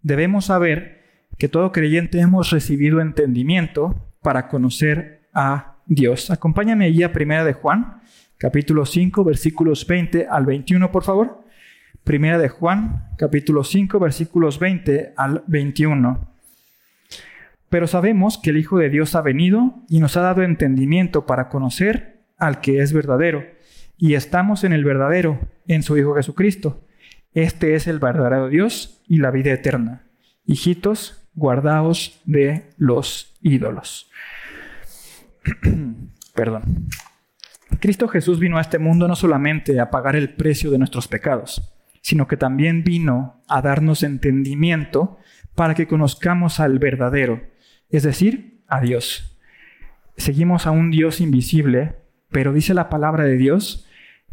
debemos 0.02 0.46
saber 0.46 1.02
que 1.38 1.50
todo 1.50 1.72
creyente 1.72 2.20
hemos 2.20 2.52
recibido 2.52 3.02
entendimiento 3.02 4.08
para 4.22 4.48
conocer 4.48 5.28
a 5.34 5.70
Dios. 5.91 6.32
Acompáñame 6.32 6.86
allí 6.86 7.04
a 7.04 7.12
Primera 7.12 7.43
de 7.43 7.51
Juan, 7.51 8.01
capítulo 8.38 8.86
5, 8.86 9.25
versículos 9.25 9.86
20 9.86 10.25
al 10.25 10.45
21, 10.45 10.89
por 10.89 11.04
favor. 11.04 11.43
Primera 12.06 12.38
de 12.38 12.47
Juan, 12.47 13.10
capítulo 13.17 13.65
5, 13.65 13.99
versículos 13.99 14.58
20 14.58 15.13
al 15.17 15.43
21. 15.47 16.34
Pero 17.67 17.88
sabemos 17.88 18.38
que 18.38 18.51
el 18.51 18.58
Hijo 18.58 18.77
de 18.77 18.89
Dios 18.89 19.15
ha 19.15 19.21
venido 19.21 19.75
y 19.89 19.99
nos 19.99 20.15
ha 20.15 20.21
dado 20.21 20.43
entendimiento 20.43 21.25
para 21.25 21.49
conocer 21.49 22.21
al 22.38 22.62
que 22.62 22.80
es 22.80 22.93
verdadero. 22.93 23.43
Y 23.97 24.13
estamos 24.13 24.63
en 24.63 24.71
el 24.71 24.86
verdadero, 24.86 25.41
en 25.67 25.84
su 25.84 25.97
Hijo 25.97 26.15
Jesucristo. 26.15 26.86
Este 27.34 27.75
es 27.75 27.88
el 27.88 27.99
verdadero 27.99 28.47
Dios 28.47 29.04
y 29.10 29.17
la 29.17 29.30
vida 29.30 29.51
eterna. 29.51 30.04
Hijitos, 30.45 31.27
guardaos 31.36 32.21
de 32.23 32.69
los 32.77 33.36
ídolos. 33.41 34.10
Perdón. 36.36 36.88
Cristo 37.80 38.08
Jesús 38.08 38.39
vino 38.39 38.58
a 38.58 38.62
este 38.62 38.80
mundo 38.80 39.08
no 39.08 39.15
solamente 39.15 39.80
a 39.80 39.89
pagar 39.89 40.15
el 40.15 40.34
precio 40.34 40.71
de 40.71 40.77
nuestros 40.77 41.08
pecados, 41.08 41.73
sino 42.01 42.27
que 42.27 42.38
también 42.38 42.84
vino 42.84 43.41
a 43.47 43.62
darnos 43.62 44.04
entendimiento 44.04 45.17
para 45.56 45.73
que 45.75 45.88
conozcamos 45.88 46.60
al 46.60 46.80
verdadero, 46.80 47.41
es 47.89 48.04
decir, 48.04 48.63
a 48.67 48.82
Dios. 48.82 49.39
Seguimos 50.17 50.67
a 50.67 50.71
un 50.71 50.91
Dios 50.91 51.21
invisible, 51.21 51.95
pero 52.30 52.54
dice 52.54 52.73
la 52.73 52.89
palabra 52.89 53.23
de 53.23 53.38
Dios 53.38 53.88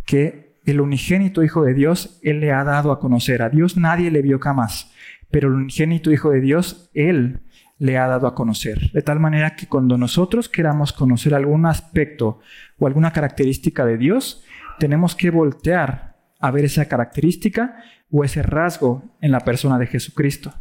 que 0.04 0.54
el 0.64 0.80
unigénito 0.80 1.42
Hijo 1.42 1.64
de 1.64 1.74
Dios, 1.74 2.20
Él 2.22 2.40
le 2.40 2.52
ha 2.52 2.62
dado 2.64 2.92
a 2.92 3.00
conocer. 3.00 3.42
A 3.42 3.48
Dios 3.48 3.76
nadie 3.76 4.10
le 4.10 4.22
vio 4.22 4.38
jamás, 4.38 4.92
pero 5.30 5.48
el 5.48 5.54
unigénito 5.54 6.12
Hijo 6.12 6.30
de 6.30 6.40
Dios, 6.40 6.90
Él 6.94 7.40
le 7.78 7.96
ha 7.96 8.06
dado 8.08 8.26
a 8.26 8.34
conocer. 8.34 8.90
De 8.92 9.02
tal 9.02 9.20
manera 9.20 9.54
que 9.56 9.68
cuando 9.68 9.96
nosotros 9.96 10.48
queramos 10.48 10.92
conocer 10.92 11.34
algún 11.34 11.66
aspecto 11.66 12.40
o 12.78 12.86
alguna 12.86 13.12
característica 13.12 13.84
de 13.86 13.96
Dios, 13.96 14.44
tenemos 14.78 15.14
que 15.14 15.30
voltear 15.30 16.16
a 16.40 16.50
ver 16.50 16.64
esa 16.64 16.86
característica 16.86 17.76
o 18.10 18.24
ese 18.24 18.42
rasgo 18.42 19.04
en 19.20 19.32
la 19.32 19.40
persona 19.40 19.78
de 19.78 19.86
Jesucristo. 19.86 20.54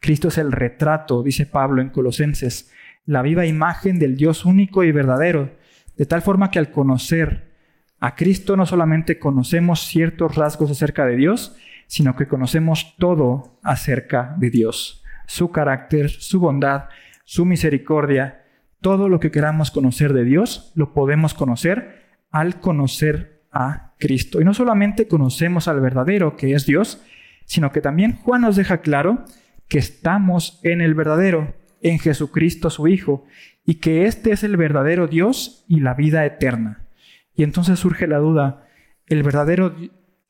Cristo 0.00 0.28
es 0.28 0.38
el 0.38 0.52
retrato, 0.52 1.22
dice 1.22 1.46
Pablo 1.46 1.80
en 1.80 1.90
Colosenses, 1.90 2.70
la 3.06 3.22
viva 3.22 3.46
imagen 3.46 3.98
del 3.98 4.16
Dios 4.16 4.44
único 4.44 4.84
y 4.84 4.92
verdadero, 4.92 5.56
de 5.96 6.06
tal 6.06 6.22
forma 6.22 6.50
que 6.50 6.58
al 6.58 6.70
conocer 6.70 7.54
a 8.00 8.14
Cristo 8.14 8.56
no 8.56 8.66
solamente 8.66 9.18
conocemos 9.18 9.86
ciertos 9.86 10.34
rasgos 10.34 10.70
acerca 10.70 11.06
de 11.06 11.16
Dios, 11.16 11.56
sino 11.86 12.16
que 12.16 12.26
conocemos 12.26 12.96
todo 12.98 13.58
acerca 13.62 14.34
de 14.38 14.50
Dios, 14.50 15.03
su 15.26 15.50
carácter, 15.50 16.10
su 16.10 16.40
bondad, 16.40 16.84
su 17.24 17.44
misericordia, 17.44 18.44
todo 18.80 19.08
lo 19.08 19.20
que 19.20 19.30
queramos 19.30 19.70
conocer 19.70 20.12
de 20.12 20.24
Dios, 20.24 20.72
lo 20.74 20.92
podemos 20.92 21.34
conocer 21.34 22.04
al 22.30 22.60
conocer 22.60 23.44
a 23.50 23.94
Cristo. 23.98 24.40
Y 24.40 24.44
no 24.44 24.52
solamente 24.52 25.08
conocemos 25.08 25.68
al 25.68 25.80
verdadero, 25.80 26.36
que 26.36 26.52
es 26.52 26.66
Dios, 26.66 27.02
sino 27.46 27.72
que 27.72 27.80
también 27.80 28.16
Juan 28.16 28.42
nos 28.42 28.56
deja 28.56 28.78
claro 28.78 29.24
que 29.68 29.78
estamos 29.78 30.60
en 30.62 30.80
el 30.80 30.94
verdadero, 30.94 31.54
en 31.80 31.98
Jesucristo 31.98 32.70
su 32.70 32.88
Hijo, 32.88 33.24
y 33.64 33.76
que 33.76 34.06
este 34.06 34.32
es 34.32 34.42
el 34.42 34.56
verdadero 34.56 35.06
Dios 35.06 35.64
y 35.68 35.80
la 35.80 35.94
vida 35.94 36.26
eterna. 36.26 36.86
Y 37.34 37.42
entonces 37.42 37.78
surge 37.78 38.06
la 38.06 38.18
duda, 38.18 38.66
¿el 39.06 39.22
verdadero, 39.22 39.74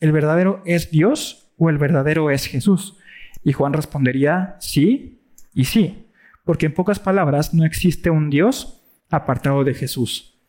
¿el 0.00 0.12
verdadero 0.12 0.62
es 0.64 0.90
Dios 0.90 1.52
o 1.58 1.70
el 1.70 1.78
verdadero 1.78 2.30
es 2.30 2.46
Jesús? 2.46 2.98
Y 3.44 3.52
Juan 3.52 3.74
respondería 3.74 4.56
sí 4.58 5.20
y 5.52 5.66
sí, 5.66 6.08
porque 6.44 6.66
en 6.66 6.74
pocas 6.74 6.98
palabras 6.98 7.54
no 7.54 7.64
existe 7.64 8.10
un 8.10 8.30
Dios 8.30 8.82
apartado 9.10 9.62
de 9.62 9.74
Jesús. 9.74 10.40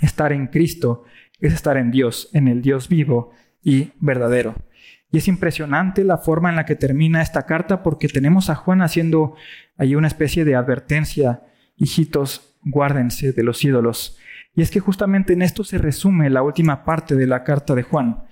Estar 0.00 0.32
en 0.32 0.46
Cristo 0.46 1.04
es 1.40 1.52
estar 1.52 1.76
en 1.76 1.90
Dios, 1.90 2.28
en 2.32 2.46
el 2.46 2.62
Dios 2.62 2.88
vivo 2.88 3.32
y 3.62 3.90
verdadero. 3.98 4.54
Y 5.10 5.18
es 5.18 5.28
impresionante 5.28 6.04
la 6.04 6.18
forma 6.18 6.48
en 6.48 6.56
la 6.56 6.64
que 6.64 6.76
termina 6.76 7.20
esta 7.20 7.44
carta 7.44 7.82
porque 7.82 8.08
tenemos 8.08 8.48
a 8.48 8.54
Juan 8.54 8.80
haciendo 8.80 9.34
ahí 9.76 9.94
una 9.94 10.06
especie 10.06 10.44
de 10.44 10.54
advertencia, 10.54 11.42
hijitos, 11.76 12.56
guárdense 12.62 13.32
de 13.32 13.42
los 13.42 13.62
ídolos. 13.64 14.18
Y 14.54 14.62
es 14.62 14.70
que 14.70 14.80
justamente 14.80 15.32
en 15.32 15.42
esto 15.42 15.64
se 15.64 15.78
resume 15.78 16.30
la 16.30 16.42
última 16.42 16.84
parte 16.84 17.14
de 17.14 17.26
la 17.26 17.44
carta 17.44 17.74
de 17.74 17.82
Juan, 17.82 18.24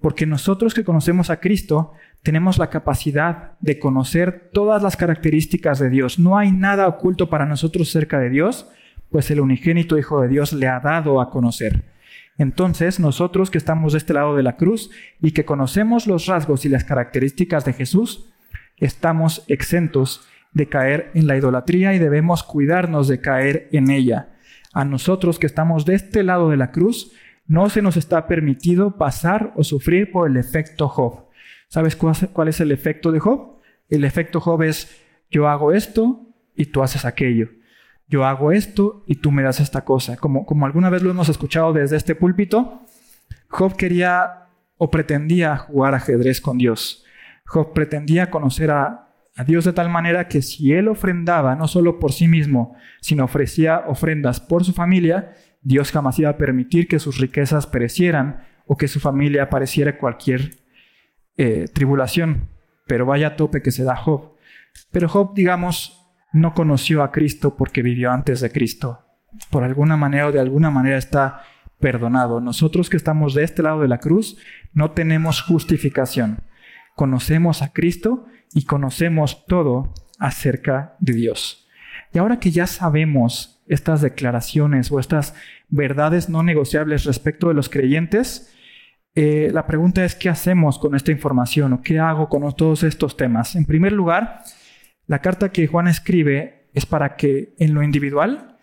porque 0.00 0.26
nosotros 0.26 0.74
que 0.74 0.84
conocemos 0.84 1.30
a 1.30 1.40
Cristo 1.40 1.92
tenemos 2.24 2.56
la 2.56 2.70
capacidad 2.70 3.52
de 3.60 3.78
conocer 3.78 4.48
todas 4.54 4.82
las 4.82 4.96
características 4.96 5.78
de 5.78 5.90
Dios. 5.90 6.18
No 6.18 6.38
hay 6.38 6.52
nada 6.52 6.88
oculto 6.88 7.28
para 7.28 7.44
nosotros 7.44 7.90
cerca 7.90 8.18
de 8.18 8.30
Dios, 8.30 8.66
pues 9.10 9.30
el 9.30 9.40
unigénito 9.40 9.98
Hijo 9.98 10.22
de 10.22 10.28
Dios 10.28 10.54
le 10.54 10.66
ha 10.66 10.80
dado 10.80 11.20
a 11.20 11.28
conocer. 11.30 11.84
Entonces, 12.38 12.98
nosotros 12.98 13.50
que 13.50 13.58
estamos 13.58 13.92
de 13.92 13.98
este 13.98 14.14
lado 14.14 14.34
de 14.36 14.42
la 14.42 14.56
cruz 14.56 14.90
y 15.20 15.32
que 15.32 15.44
conocemos 15.44 16.06
los 16.06 16.24
rasgos 16.24 16.64
y 16.64 16.70
las 16.70 16.84
características 16.84 17.66
de 17.66 17.74
Jesús, 17.74 18.32
estamos 18.78 19.44
exentos 19.48 20.26
de 20.54 20.66
caer 20.66 21.10
en 21.12 21.26
la 21.26 21.36
idolatría 21.36 21.92
y 21.92 21.98
debemos 21.98 22.42
cuidarnos 22.42 23.06
de 23.06 23.20
caer 23.20 23.68
en 23.70 23.90
ella. 23.90 24.30
A 24.72 24.86
nosotros 24.86 25.38
que 25.38 25.46
estamos 25.46 25.84
de 25.84 25.94
este 25.94 26.22
lado 26.22 26.48
de 26.48 26.56
la 26.56 26.70
cruz, 26.70 27.12
no 27.46 27.68
se 27.68 27.82
nos 27.82 27.98
está 27.98 28.26
permitido 28.26 28.96
pasar 28.96 29.52
o 29.56 29.62
sufrir 29.62 30.10
por 30.10 30.30
el 30.30 30.38
efecto 30.38 30.88
Job. 30.88 31.23
¿Sabes 31.74 31.96
cuál 31.96 32.48
es 32.48 32.60
el 32.60 32.72
efecto 32.72 33.10
de 33.10 33.18
Job? 33.18 33.58
El 33.88 34.04
efecto 34.04 34.40
Job 34.40 34.62
es 34.62 35.00
yo 35.30 35.48
hago 35.48 35.72
esto 35.72 36.20
y 36.54 36.66
tú 36.66 36.82
haces 36.82 37.04
aquello 37.04 37.48
yo 38.08 38.24
hago 38.24 38.52
esto 38.52 39.02
y 39.06 39.16
tú 39.16 39.30
me 39.30 39.42
das 39.42 39.60
esta 39.60 39.84
cosa. 39.84 40.16
Como, 40.16 40.66
alguna 40.66 40.90
vez 40.90 41.02
lo 41.02 41.10
hemos 41.10 41.28
escuchado 41.28 41.72
desde 41.72 41.96
este 41.96 42.14
púlpito, 42.14 42.82
Job 43.48 43.76
quería 43.76 44.48
o 44.76 44.90
pretendía 44.90 45.56
jugar 45.56 45.94
ajedrez 45.94 46.40
con 46.40 46.58
Dios. 46.58 47.04
Job 47.46 47.72
pretendía 47.72 48.30
conocer 48.30 48.70
a, 48.70 49.08
a 49.36 49.44
Dios 49.44 49.64
de 49.64 49.72
tal 49.72 49.88
manera 49.88 50.28
que 50.28 50.42
si 50.42 50.72
él 50.72 50.88
ofrendaba 50.88 51.54
no 51.54 51.68
solo 51.68 51.98
por 51.98 52.12
sí 52.12 52.28
mismo, 52.28 52.76
sino 53.00 53.24
ofrecía 53.24 53.84
ofrendas 53.86 54.40
por 54.40 54.64
su 54.64 54.72
familia, 54.72 55.34
Dios 55.62 55.92
jamás 55.92 56.18
iba 56.18 56.30
a 56.30 56.36
permitir 56.36 56.88
que 56.88 56.98
sus 56.98 57.18
riquezas 57.18 57.66
perecieran 57.66 58.44
o 58.66 58.76
que 58.76 58.88
su 58.88 59.00
familia 59.00 59.50
padeciera 59.50 59.98
cualquier 59.98 60.63
eh, 61.36 61.66
tribulación. 61.72 62.48
Pero 62.86 63.06
vaya 63.06 63.36
tope 63.36 63.62
que 63.62 63.70
se 63.70 63.84
da 63.84 63.96
Job. 63.96 64.34
Pero 64.90 65.08
Job, 65.08 65.34
digamos, 65.34 66.04
no 66.32 66.52
conoció 66.54 67.02
a 67.02 67.12
Cristo 67.12 67.56
porque 67.56 67.82
vivió 67.82 68.10
antes 68.10 68.40
de 68.40 68.50
Cristo. 68.50 69.00
Por 69.50 69.64
alguna 69.64 69.96
manera 69.96 70.28
o 70.28 70.32
de 70.32 70.40
alguna 70.40 70.70
manera 70.70 70.98
está 70.98 71.42
perdonado. 71.80 72.40
Nosotros 72.40 72.90
que 72.90 72.96
estamos 72.96 73.34
de 73.34 73.44
este 73.44 73.62
lado 73.62 73.80
de 73.80 73.88
la 73.88 73.98
cruz 73.98 74.38
no 74.72 74.92
tenemos 74.92 75.42
justificación. 75.42 76.42
Conocemos 76.96 77.62
a 77.62 77.72
Cristo 77.72 78.26
y 78.52 78.64
conocemos 78.64 79.46
todo 79.46 79.92
acerca 80.18 80.96
de 81.00 81.14
Dios. 81.14 81.68
Y 82.12 82.18
ahora 82.18 82.38
que 82.38 82.50
ya 82.50 82.66
sabemos 82.66 83.62
estas 83.66 84.00
declaraciones 84.00 84.90
o 84.92 85.00
estas 85.00 85.34
verdades 85.68 86.28
no 86.28 86.42
negociables 86.42 87.04
respecto 87.04 87.48
de 87.48 87.54
los 87.54 87.68
creyentes, 87.68 88.53
eh, 89.14 89.50
la 89.52 89.66
pregunta 89.66 90.04
es 90.04 90.14
qué 90.14 90.28
hacemos 90.28 90.78
con 90.78 90.94
esta 90.94 91.12
información 91.12 91.72
o 91.72 91.82
qué 91.82 92.00
hago 92.00 92.28
con 92.28 92.54
todos 92.54 92.82
estos 92.82 93.16
temas. 93.16 93.54
En 93.54 93.64
primer 93.64 93.92
lugar, 93.92 94.42
la 95.06 95.20
carta 95.20 95.52
que 95.52 95.66
Juan 95.66 95.86
escribe 95.86 96.68
es 96.74 96.84
para 96.86 97.16
que 97.16 97.54
en 97.58 97.74
lo 97.74 97.82
individual 97.82 98.56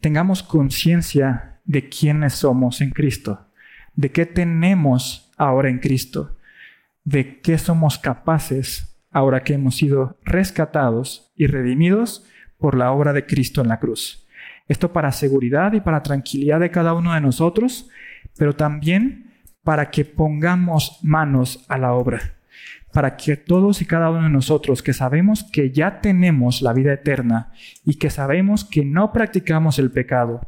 tengamos 0.00 0.42
conciencia 0.42 1.60
de 1.64 1.88
quiénes 1.90 2.34
somos 2.34 2.80
en 2.80 2.90
Cristo, 2.90 3.48
de 3.94 4.10
qué 4.10 4.24
tenemos 4.24 5.30
ahora 5.36 5.68
en 5.68 5.78
Cristo, 5.78 6.36
de 7.04 7.40
qué 7.40 7.58
somos 7.58 7.98
capaces 7.98 8.98
ahora 9.10 9.42
que 9.42 9.54
hemos 9.54 9.76
sido 9.76 10.18
rescatados 10.24 11.32
y 11.36 11.46
redimidos 11.46 12.24
por 12.56 12.76
la 12.76 12.92
obra 12.92 13.12
de 13.12 13.26
Cristo 13.26 13.60
en 13.60 13.68
la 13.68 13.80
cruz. 13.80 14.26
Esto 14.68 14.92
para 14.92 15.12
seguridad 15.12 15.72
y 15.74 15.80
para 15.80 16.02
tranquilidad 16.02 16.60
de 16.60 16.70
cada 16.70 16.94
uno 16.94 17.12
de 17.14 17.20
nosotros, 17.20 17.88
pero 18.36 18.54
también 18.54 19.27
para 19.68 19.90
que 19.90 20.06
pongamos 20.06 20.98
manos 21.02 21.66
a 21.68 21.76
la 21.76 21.92
obra, 21.92 22.36
para 22.90 23.18
que 23.18 23.36
todos 23.36 23.82
y 23.82 23.84
cada 23.84 24.08
uno 24.08 24.22
de 24.22 24.30
nosotros 24.30 24.82
que 24.82 24.94
sabemos 24.94 25.44
que 25.44 25.72
ya 25.72 26.00
tenemos 26.00 26.62
la 26.62 26.72
vida 26.72 26.94
eterna 26.94 27.52
y 27.84 27.96
que 27.96 28.08
sabemos 28.08 28.64
que 28.64 28.82
no 28.86 29.12
practicamos 29.12 29.78
el 29.78 29.90
pecado 29.90 30.40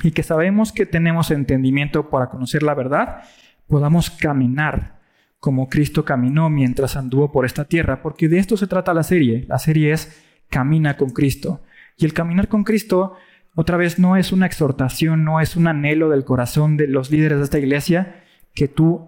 y 0.00 0.12
que 0.12 0.22
sabemos 0.22 0.70
que 0.70 0.86
tenemos 0.86 1.32
entendimiento 1.32 2.08
para 2.08 2.28
conocer 2.28 2.62
la 2.62 2.74
verdad, 2.74 3.22
podamos 3.66 4.10
caminar 4.10 5.00
como 5.40 5.68
Cristo 5.68 6.04
caminó 6.04 6.48
mientras 6.48 6.94
anduvo 6.94 7.32
por 7.32 7.46
esta 7.46 7.64
tierra, 7.64 8.00
porque 8.00 8.28
de 8.28 8.38
esto 8.38 8.56
se 8.56 8.68
trata 8.68 8.94
la 8.94 9.02
serie. 9.02 9.44
La 9.48 9.58
serie 9.58 9.90
es 9.90 10.24
Camina 10.50 10.96
con 10.96 11.10
Cristo. 11.10 11.62
Y 11.96 12.04
el 12.04 12.12
caminar 12.12 12.46
con 12.46 12.62
Cristo, 12.62 13.16
otra 13.56 13.76
vez, 13.76 13.98
no 13.98 14.16
es 14.16 14.30
una 14.30 14.46
exhortación, 14.46 15.24
no 15.24 15.40
es 15.40 15.56
un 15.56 15.66
anhelo 15.66 16.10
del 16.10 16.24
corazón 16.24 16.76
de 16.76 16.86
los 16.86 17.10
líderes 17.10 17.38
de 17.38 17.44
esta 17.44 17.58
iglesia 17.58 18.22
que 18.56 18.66
tú 18.66 19.06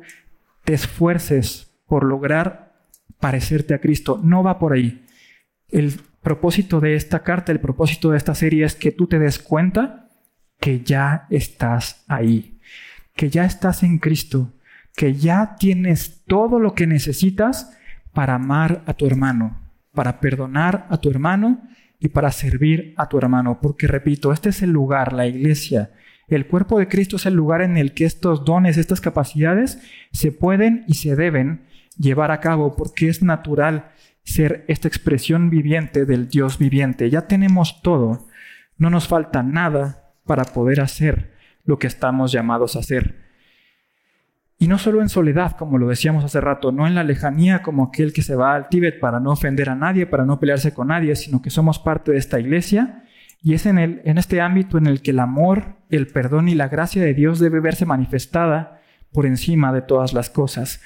te 0.64 0.74
esfuerces 0.74 1.74
por 1.88 2.04
lograr 2.04 2.74
parecerte 3.18 3.74
a 3.74 3.80
Cristo. 3.80 4.20
No 4.22 4.44
va 4.44 4.60
por 4.60 4.74
ahí. 4.74 5.04
El 5.68 6.00
propósito 6.22 6.78
de 6.80 6.94
esta 6.94 7.24
carta, 7.24 7.50
el 7.50 7.58
propósito 7.58 8.10
de 8.10 8.18
esta 8.18 8.34
serie 8.34 8.64
es 8.64 8.76
que 8.76 8.92
tú 8.92 9.08
te 9.08 9.18
des 9.18 9.40
cuenta 9.40 10.08
que 10.60 10.80
ya 10.80 11.26
estás 11.30 12.04
ahí, 12.06 12.60
que 13.14 13.30
ya 13.30 13.44
estás 13.44 13.82
en 13.82 13.98
Cristo, 13.98 14.52
que 14.94 15.14
ya 15.14 15.56
tienes 15.58 16.24
todo 16.26 16.60
lo 16.60 16.74
que 16.74 16.86
necesitas 16.86 17.76
para 18.12 18.34
amar 18.34 18.82
a 18.86 18.94
tu 18.94 19.06
hermano, 19.06 19.58
para 19.94 20.20
perdonar 20.20 20.86
a 20.90 20.98
tu 20.98 21.08
hermano 21.08 21.62
y 21.98 22.08
para 22.08 22.30
servir 22.30 22.94
a 22.96 23.08
tu 23.08 23.18
hermano. 23.18 23.60
Porque 23.60 23.86
repito, 23.86 24.32
este 24.32 24.50
es 24.50 24.62
el 24.62 24.70
lugar, 24.70 25.12
la 25.12 25.26
iglesia. 25.26 25.90
El 26.28 26.46
cuerpo 26.46 26.78
de 26.78 26.88
Cristo 26.88 27.16
es 27.16 27.24
el 27.24 27.34
lugar 27.34 27.62
en 27.62 27.78
el 27.78 27.94
que 27.94 28.04
estos 28.04 28.44
dones, 28.44 28.76
estas 28.76 29.00
capacidades 29.00 29.80
se 30.12 30.30
pueden 30.30 30.84
y 30.86 30.94
se 30.94 31.16
deben 31.16 31.62
llevar 31.96 32.30
a 32.30 32.40
cabo 32.40 32.76
porque 32.76 33.08
es 33.08 33.22
natural 33.22 33.92
ser 34.24 34.64
esta 34.68 34.88
expresión 34.88 35.48
viviente 35.48 36.04
del 36.04 36.28
Dios 36.28 36.58
viviente. 36.58 37.08
Ya 37.08 37.22
tenemos 37.22 37.80
todo, 37.80 38.26
no 38.76 38.90
nos 38.90 39.08
falta 39.08 39.42
nada 39.42 40.12
para 40.26 40.44
poder 40.44 40.82
hacer 40.82 41.32
lo 41.64 41.78
que 41.78 41.86
estamos 41.86 42.30
llamados 42.30 42.76
a 42.76 42.80
hacer. 42.80 43.26
Y 44.58 44.68
no 44.68 44.76
solo 44.76 45.00
en 45.00 45.08
soledad, 45.08 45.52
como 45.52 45.78
lo 45.78 45.88
decíamos 45.88 46.24
hace 46.24 46.42
rato, 46.42 46.72
no 46.72 46.86
en 46.86 46.94
la 46.94 47.04
lejanía 47.04 47.62
como 47.62 47.84
aquel 47.84 48.12
que 48.12 48.22
se 48.22 48.34
va 48.34 48.54
al 48.54 48.68
Tíbet 48.68 49.00
para 49.00 49.18
no 49.18 49.30
ofender 49.30 49.70
a 49.70 49.76
nadie, 49.76 50.04
para 50.04 50.26
no 50.26 50.38
pelearse 50.38 50.74
con 50.74 50.88
nadie, 50.88 51.16
sino 51.16 51.40
que 51.40 51.48
somos 51.48 51.78
parte 51.78 52.12
de 52.12 52.18
esta 52.18 52.38
iglesia 52.38 53.04
y 53.42 53.54
es 53.54 53.66
en, 53.66 53.78
el, 53.78 54.02
en 54.04 54.18
este 54.18 54.40
ámbito 54.40 54.78
en 54.78 54.86
el 54.86 55.02
que 55.02 55.12
el 55.12 55.20
amor, 55.20 55.76
el 55.90 56.06
perdón 56.08 56.48
y 56.48 56.54
la 56.54 56.68
gracia 56.68 57.02
de 57.02 57.14
Dios 57.14 57.38
debe 57.38 57.60
verse 57.60 57.86
manifestada 57.86 58.80
por 59.12 59.26
encima 59.26 59.72
de 59.72 59.82
todas 59.82 60.12
las 60.12 60.30
cosas. 60.30 60.80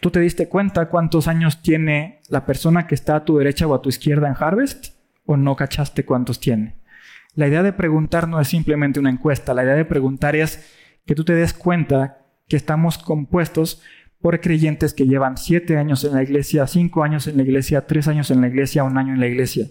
¿Tú 0.00 0.10
te 0.10 0.20
diste 0.20 0.48
cuenta 0.48 0.88
cuántos 0.88 1.28
años 1.28 1.62
tiene 1.62 2.20
la 2.28 2.46
persona 2.46 2.86
que 2.86 2.94
está 2.94 3.16
a 3.16 3.24
tu 3.24 3.38
derecha 3.38 3.66
o 3.66 3.74
a 3.74 3.82
tu 3.82 3.88
izquierda 3.88 4.28
en 4.28 4.36
Harvest? 4.38 4.94
¿O 5.26 5.36
no 5.36 5.56
cachaste 5.56 6.04
cuántos 6.04 6.40
tiene? 6.40 6.76
La 7.34 7.46
idea 7.46 7.62
de 7.62 7.72
preguntar 7.72 8.26
no 8.26 8.40
es 8.40 8.48
simplemente 8.48 8.98
una 8.98 9.10
encuesta, 9.10 9.54
la 9.54 9.62
idea 9.62 9.74
de 9.74 9.84
preguntar 9.84 10.34
es 10.36 10.74
que 11.06 11.14
tú 11.14 11.24
te 11.24 11.34
des 11.34 11.52
cuenta 11.52 12.18
que 12.48 12.56
estamos 12.56 12.98
compuestos 12.98 13.82
por 14.20 14.40
creyentes 14.40 14.92
que 14.92 15.06
llevan 15.06 15.36
siete 15.36 15.76
años 15.76 16.04
en 16.04 16.14
la 16.14 16.22
iglesia, 16.22 16.66
cinco 16.66 17.04
años 17.04 17.26
en 17.26 17.36
la 17.36 17.42
iglesia, 17.42 17.86
tres 17.86 18.08
años 18.08 18.30
en 18.30 18.40
la 18.40 18.48
iglesia, 18.48 18.84
un 18.84 18.98
año 18.98 19.14
en 19.14 19.20
la 19.20 19.28
iglesia. 19.28 19.66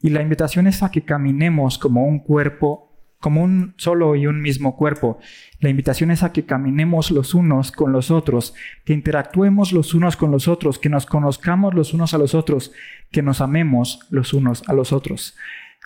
Y 0.00 0.10
la 0.10 0.22
invitación 0.22 0.66
es 0.66 0.82
a 0.82 0.90
que 0.90 1.02
caminemos 1.02 1.78
como 1.78 2.04
un 2.04 2.20
cuerpo, 2.20 2.90
como 3.20 3.42
un 3.42 3.74
solo 3.76 4.16
y 4.16 4.26
un 4.26 4.40
mismo 4.40 4.76
cuerpo. 4.76 5.18
La 5.60 5.68
invitación 5.68 6.10
es 6.10 6.22
a 6.22 6.32
que 6.32 6.46
caminemos 6.46 7.10
los 7.10 7.34
unos 7.34 7.70
con 7.70 7.92
los 7.92 8.10
otros, 8.10 8.54
que 8.84 8.94
interactuemos 8.94 9.72
los 9.72 9.94
unos 9.94 10.16
con 10.16 10.30
los 10.30 10.48
otros, 10.48 10.78
que 10.78 10.88
nos 10.88 11.06
conozcamos 11.06 11.74
los 11.74 11.92
unos 11.92 12.14
a 12.14 12.18
los 12.18 12.34
otros, 12.34 12.72
que 13.10 13.22
nos 13.22 13.40
amemos 13.40 14.00
los 14.10 14.32
unos 14.32 14.66
a 14.68 14.72
los 14.72 14.92
otros. 14.92 15.36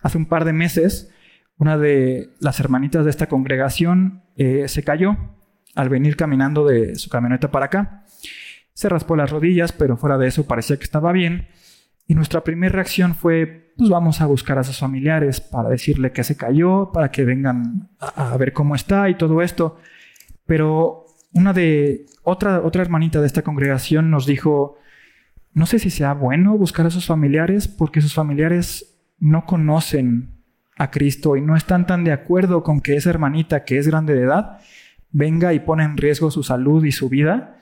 Hace 0.02 0.18
un 0.18 0.26
par 0.26 0.44
de 0.44 0.52
meses 0.52 1.10
una 1.56 1.78
de 1.78 2.30
las 2.40 2.58
hermanitas 2.60 3.04
de 3.04 3.10
esta 3.10 3.28
congregación 3.28 4.24
eh, 4.36 4.66
se 4.68 4.82
cayó 4.82 5.16
al 5.74 5.88
venir 5.88 6.16
caminando 6.16 6.66
de 6.66 6.96
su 6.96 7.08
camioneta 7.08 7.50
para 7.50 7.66
acá. 7.66 8.04
Se 8.72 8.88
raspó 8.88 9.14
las 9.16 9.30
rodillas, 9.30 9.72
pero 9.72 9.96
fuera 9.96 10.18
de 10.18 10.26
eso 10.26 10.46
parecía 10.46 10.76
que 10.76 10.84
estaba 10.84 11.12
bien. 11.12 11.48
Y 12.06 12.14
nuestra 12.14 12.42
primera 12.42 12.74
reacción 12.74 13.14
fue, 13.14 13.63
pues 13.76 13.90
vamos 13.90 14.20
a 14.20 14.26
buscar 14.26 14.58
a 14.58 14.64
sus 14.64 14.78
familiares 14.78 15.40
para 15.40 15.68
decirle 15.68 16.12
que 16.12 16.24
se 16.24 16.36
cayó, 16.36 16.90
para 16.92 17.10
que 17.10 17.24
vengan 17.24 17.90
a, 17.98 18.36
ver 18.36 18.52
cómo 18.52 18.74
está 18.74 19.08
y 19.08 19.16
todo 19.16 19.42
esto. 19.42 19.78
Pero 20.46 21.06
una 21.32 21.52
de 21.52 22.06
otra 22.22 22.60
otra 22.60 22.82
hermanita 22.82 23.20
de 23.20 23.26
esta 23.26 23.42
congregación 23.42 24.10
nos 24.10 24.26
dijo, 24.26 24.78
no 25.52 25.66
sé 25.66 25.78
si 25.78 25.90
sea 25.90 26.14
bueno 26.14 26.56
buscar 26.56 26.86
a 26.86 26.90
sus 26.90 27.06
familiares 27.06 27.68
porque 27.68 28.00
sus 28.00 28.14
familiares 28.14 29.00
no 29.18 29.44
conocen 29.46 30.34
a 30.76 30.90
Cristo 30.90 31.36
y 31.36 31.40
no 31.40 31.56
están 31.56 31.86
tan 31.86 32.04
de 32.04 32.12
acuerdo 32.12 32.62
con 32.62 32.80
que 32.80 32.96
esa 32.96 33.10
hermanita 33.10 33.64
que 33.64 33.78
es 33.78 33.88
grande 33.88 34.14
de 34.14 34.22
edad 34.22 34.58
venga 35.10 35.54
y 35.54 35.60
pone 35.60 35.84
en 35.84 35.96
riesgo 35.96 36.30
su 36.30 36.42
salud 36.42 36.84
y 36.84 36.92
su 36.92 37.08
vida 37.08 37.60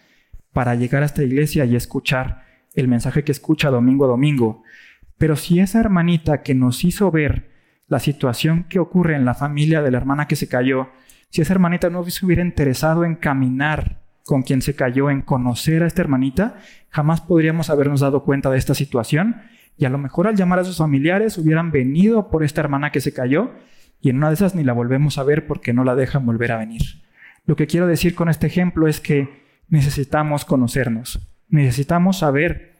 para 0.52 0.74
llegar 0.74 1.02
a 1.02 1.06
esta 1.06 1.22
iglesia 1.22 1.64
y 1.64 1.76
escuchar 1.76 2.44
el 2.74 2.88
mensaje 2.88 3.24
que 3.24 3.32
escucha 3.32 3.70
domingo 3.70 4.06
a 4.06 4.08
domingo. 4.08 4.62
Pero 5.18 5.36
si 5.36 5.60
esa 5.60 5.80
hermanita 5.80 6.42
que 6.42 6.54
nos 6.54 6.84
hizo 6.84 7.10
ver 7.10 7.50
la 7.88 7.98
situación 7.98 8.64
que 8.64 8.78
ocurre 8.78 9.16
en 9.16 9.24
la 9.24 9.34
familia 9.34 9.82
de 9.82 9.90
la 9.90 9.98
hermana 9.98 10.26
que 10.26 10.36
se 10.36 10.48
cayó, 10.48 10.88
si 11.30 11.42
esa 11.42 11.52
hermanita 11.52 11.90
no 11.90 12.04
se 12.04 12.24
hubiera 12.26 12.42
interesado 12.42 13.04
en 13.04 13.14
caminar 13.14 14.02
con 14.24 14.42
quien 14.42 14.62
se 14.62 14.74
cayó, 14.74 15.10
en 15.10 15.22
conocer 15.22 15.82
a 15.82 15.86
esta 15.86 16.02
hermanita, 16.02 16.56
jamás 16.90 17.20
podríamos 17.20 17.70
habernos 17.70 18.00
dado 18.00 18.24
cuenta 18.24 18.50
de 18.50 18.58
esta 18.58 18.74
situación 18.74 19.42
y 19.76 19.84
a 19.84 19.90
lo 19.90 19.98
mejor 19.98 20.26
al 20.26 20.36
llamar 20.36 20.58
a 20.60 20.64
sus 20.64 20.78
familiares 20.78 21.38
hubieran 21.38 21.70
venido 21.70 22.28
por 22.30 22.44
esta 22.44 22.60
hermana 22.60 22.92
que 22.92 23.00
se 23.00 23.12
cayó 23.12 23.52
y 24.00 24.10
en 24.10 24.16
una 24.16 24.28
de 24.28 24.34
esas 24.34 24.54
ni 24.54 24.64
la 24.64 24.72
volvemos 24.72 25.18
a 25.18 25.24
ver 25.24 25.46
porque 25.46 25.72
no 25.72 25.84
la 25.84 25.94
dejan 25.94 26.26
volver 26.26 26.52
a 26.52 26.58
venir. 26.58 26.82
Lo 27.46 27.56
que 27.56 27.66
quiero 27.66 27.86
decir 27.86 28.14
con 28.14 28.28
este 28.28 28.46
ejemplo 28.46 28.86
es 28.86 29.00
que 29.00 29.42
necesitamos 29.68 30.44
conocernos, 30.44 31.28
necesitamos 31.48 32.18
saber 32.18 32.76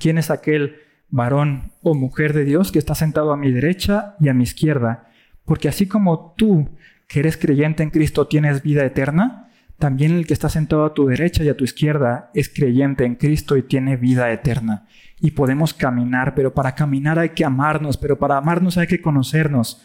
quién 0.00 0.18
es 0.18 0.30
aquel 0.30 0.76
varón 1.10 1.72
o 1.82 1.94
mujer 1.94 2.32
de 2.32 2.44
Dios 2.44 2.72
que 2.72 2.78
está 2.78 2.94
sentado 2.94 3.32
a 3.32 3.36
mi 3.36 3.50
derecha 3.50 4.16
y 4.20 4.28
a 4.28 4.34
mi 4.34 4.44
izquierda, 4.44 5.08
porque 5.44 5.68
así 5.68 5.86
como 5.86 6.34
tú, 6.36 6.70
que 7.08 7.20
eres 7.20 7.36
creyente 7.36 7.82
en 7.82 7.90
Cristo, 7.90 8.26
tienes 8.26 8.62
vida 8.62 8.84
eterna, 8.84 9.50
también 9.78 10.12
el 10.12 10.26
que 10.26 10.34
está 10.34 10.48
sentado 10.48 10.84
a 10.84 10.92
tu 10.92 11.06
derecha 11.06 11.44
y 11.44 11.48
a 11.48 11.56
tu 11.56 11.64
izquierda 11.64 12.30
es 12.34 12.48
creyente 12.48 13.04
en 13.04 13.14
Cristo 13.14 13.56
y 13.56 13.62
tiene 13.62 13.96
vida 13.96 14.30
eterna 14.32 14.86
y 15.20 15.32
podemos 15.32 15.74
caminar, 15.74 16.34
pero 16.34 16.54
para 16.54 16.74
caminar 16.74 17.18
hay 17.18 17.30
que 17.30 17.44
amarnos, 17.44 17.96
pero 17.96 18.18
para 18.18 18.36
amarnos 18.36 18.78
hay 18.78 18.86
que 18.86 19.00
conocernos. 19.02 19.82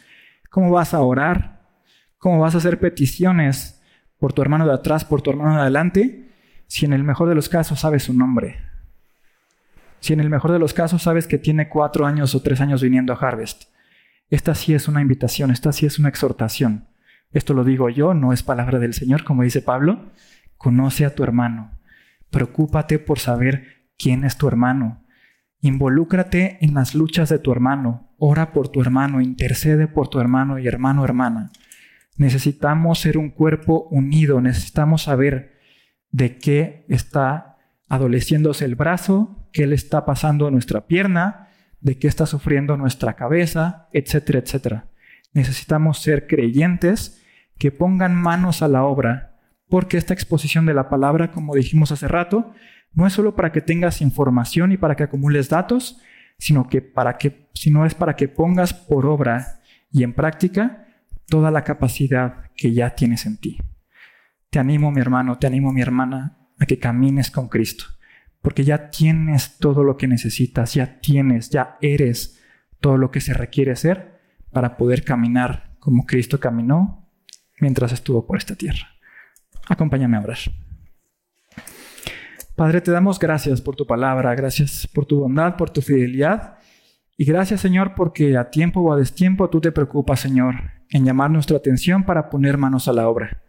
¿Cómo 0.50 0.72
vas 0.72 0.94
a 0.94 1.02
orar? 1.02 1.62
¿Cómo 2.18 2.40
vas 2.40 2.56
a 2.56 2.60
hacer 2.60 2.80
peticiones 2.80 3.82
por 4.20 4.34
tu 4.34 4.42
hermano 4.42 4.68
de 4.68 4.74
atrás, 4.74 5.06
por 5.06 5.22
tu 5.22 5.32
hermano 5.32 5.56
de 5.56 5.62
adelante? 5.62 6.30
Si 6.68 6.86
en 6.86 6.94
el 6.94 7.04
mejor 7.04 7.30
de 7.30 7.36
los 7.36 7.50
casos 7.50 7.80
sabes 7.80 8.04
su 8.04 8.14
nombre. 8.14 8.58
Si 10.04 10.12
en 10.12 10.20
el 10.20 10.30
mejor 10.30 10.52
de 10.52 10.60
los 10.60 10.74
casos 10.74 11.04
sabes 11.04 11.28
que 11.28 11.38
tiene 11.38 11.70
cuatro 11.70 12.06
años 12.06 12.36
o 12.36 12.42
tres 12.42 12.60
años 12.60 12.84
viniendo 12.84 13.14
a 13.14 13.16
Harvest. 13.16 13.70
Esta 14.30 14.54
sí 14.54 14.74
es 14.74 14.90
una 14.90 15.00
invitación, 15.00 15.50
esta 15.50 15.72
sí 15.72 15.86
es 15.86 15.98
una 15.98 16.10
exhortación. 16.10 16.90
Esto 17.32 17.54
lo 17.54 17.64
digo 17.64 17.88
yo, 17.90 18.14
no 18.14 18.34
es 18.34 18.44
palabra 18.44 18.80
del 18.80 18.94
Señor, 18.94 19.24
como 19.24 19.44
dice 19.44 19.62
Pablo. 19.62 20.12
Conoce 20.58 21.06
a 21.06 21.16
tu 21.16 21.24
hermano. 21.24 21.72
Preocúpate 22.32 23.00
por 23.00 23.18
saber 23.18 23.86
quién 23.98 24.26
es 24.26 24.38
tu 24.38 24.46
hermano. 24.50 25.06
Involúcrate 25.62 26.58
en 26.60 26.74
las 26.74 26.96
luchas 26.96 27.30
de 27.30 27.40
tu 27.40 27.54
hermano, 27.54 28.14
ora 28.18 28.52
por 28.52 28.68
tu 28.68 28.82
hermano, 28.82 29.22
intercede 29.22 29.88
por 29.88 30.10
tu 30.10 30.20
hermano 30.20 30.60
y 30.60 30.68
hermano 30.68 31.06
hermana. 31.06 31.54
Necesitamos 32.18 33.00
ser 33.00 33.18
un 33.18 33.30
cuerpo 33.30 33.88
unido, 33.90 34.42
necesitamos 34.42 35.04
saber 35.04 35.62
de 36.12 36.38
qué 36.40 36.86
está 36.90 37.56
adoleciéndose 37.88 38.66
el 38.66 38.76
brazo, 38.76 39.43
qué 39.54 39.68
le 39.68 39.76
está 39.76 40.06
pasando 40.06 40.48
a 40.48 40.52
nuestra 40.52 40.88
pierna, 40.88 41.48
de 41.80 41.98
qué 41.98 42.08
está 42.08 42.26
sufriendo 42.26 42.76
nuestra 42.76 43.14
cabeza, 43.14 43.88
etcétera, 43.94 44.40
etcétera. 44.40 44.88
Necesitamos 45.34 46.00
ser 46.00 46.28
creyentes 46.28 47.24
que 47.58 47.72
pongan 47.72 48.16
manos 48.16 48.62
a 48.62 48.68
la 48.68 48.84
obra, 48.84 49.38
porque 49.70 49.98
esta 49.98 50.14
exposición 50.14 50.66
de 50.66 50.74
la 50.74 50.90
palabra, 50.90 51.32
como 51.32 51.56
dijimos 51.56 51.92
hace 51.92 52.08
rato, 52.08 52.54
no 52.94 53.08
es 53.08 53.14
solo 53.14 53.36
para 53.36 53.52
que 53.52 53.62
tengas 53.62 54.02
información 54.02 54.72
y 54.72 54.78
para 54.78 54.96
que 54.96 55.04
acumules 55.04 55.50
datos, 55.50 56.00
sino 56.38 56.68
que 56.68 56.82
para 56.82 57.18
que 57.18 57.50
sino 57.54 57.86
es 57.86 57.96
para 57.96 58.16
que 58.16 58.28
pongas 58.28 58.74
por 58.74 59.06
obra 59.06 59.60
y 59.92 60.04
en 60.04 60.14
práctica 60.14 60.88
toda 61.28 61.52
la 61.52 61.64
capacidad 61.64 62.52
que 62.56 62.74
ya 62.74 62.92
tienes 62.96 63.26
en 63.26 63.38
ti. 63.38 63.58
Te 64.50 64.60
animo, 64.60 64.92
mi 64.92 65.02
hermano, 65.02 65.38
te 65.38 65.48
animo, 65.48 65.72
mi 65.72 65.82
hermana, 65.82 66.38
a 66.60 66.66
que 66.66 66.80
camines 66.80 67.32
con 67.32 67.48
Cristo, 67.50 67.86
porque 68.44 68.66
ya 68.66 68.92
tienes 68.92 69.58
todo 69.58 69.86
lo 69.86 69.96
que 69.96 70.06
necesitas, 70.06 70.74
ya 70.74 71.00
tienes, 71.00 71.50
ya 71.50 71.78
eres 71.82 72.42
todo 72.82 72.98
lo 72.98 73.10
que 73.10 73.22
se 73.22 73.34
requiere 73.34 73.76
ser 73.78 74.20
para 74.52 74.76
poder 74.76 75.04
caminar 75.04 75.72
como 75.80 76.06
Cristo 76.06 76.40
caminó 76.42 77.10
mientras 77.62 77.94
estuvo 77.94 78.28
por 78.28 78.38
esta 78.38 78.56
tierra. 78.56 78.90
Acompáñame 79.68 80.18
a 80.18 80.20
orar. 80.20 80.38
Padre, 82.56 82.82
te 82.82 82.92
damos 82.92 83.18
gracias 83.18 83.62
por 83.62 83.78
tu 83.78 83.88
palabra, 83.88 84.36
gracias 84.36 84.88
por 84.94 85.06
tu 85.06 85.22
bondad, 85.22 85.56
por 85.56 85.70
tu 85.70 85.82
fidelidad. 85.82 86.58
Y 87.16 87.24
gracias, 87.24 87.62
Señor, 87.62 87.96
porque 87.96 88.36
a 88.38 88.50
tiempo 88.50 88.82
o 88.82 88.92
a 88.92 88.98
destiempo 88.98 89.50
tú 89.50 89.62
te 89.62 89.72
preocupas, 89.72 90.20
Señor, 90.20 90.56
en 90.90 91.06
llamar 91.06 91.32
nuestra 91.32 91.56
atención 91.56 92.04
para 92.04 92.30
poner 92.30 92.58
manos 92.58 92.90
a 92.90 92.94
la 92.94 93.08
obra. 93.08 93.43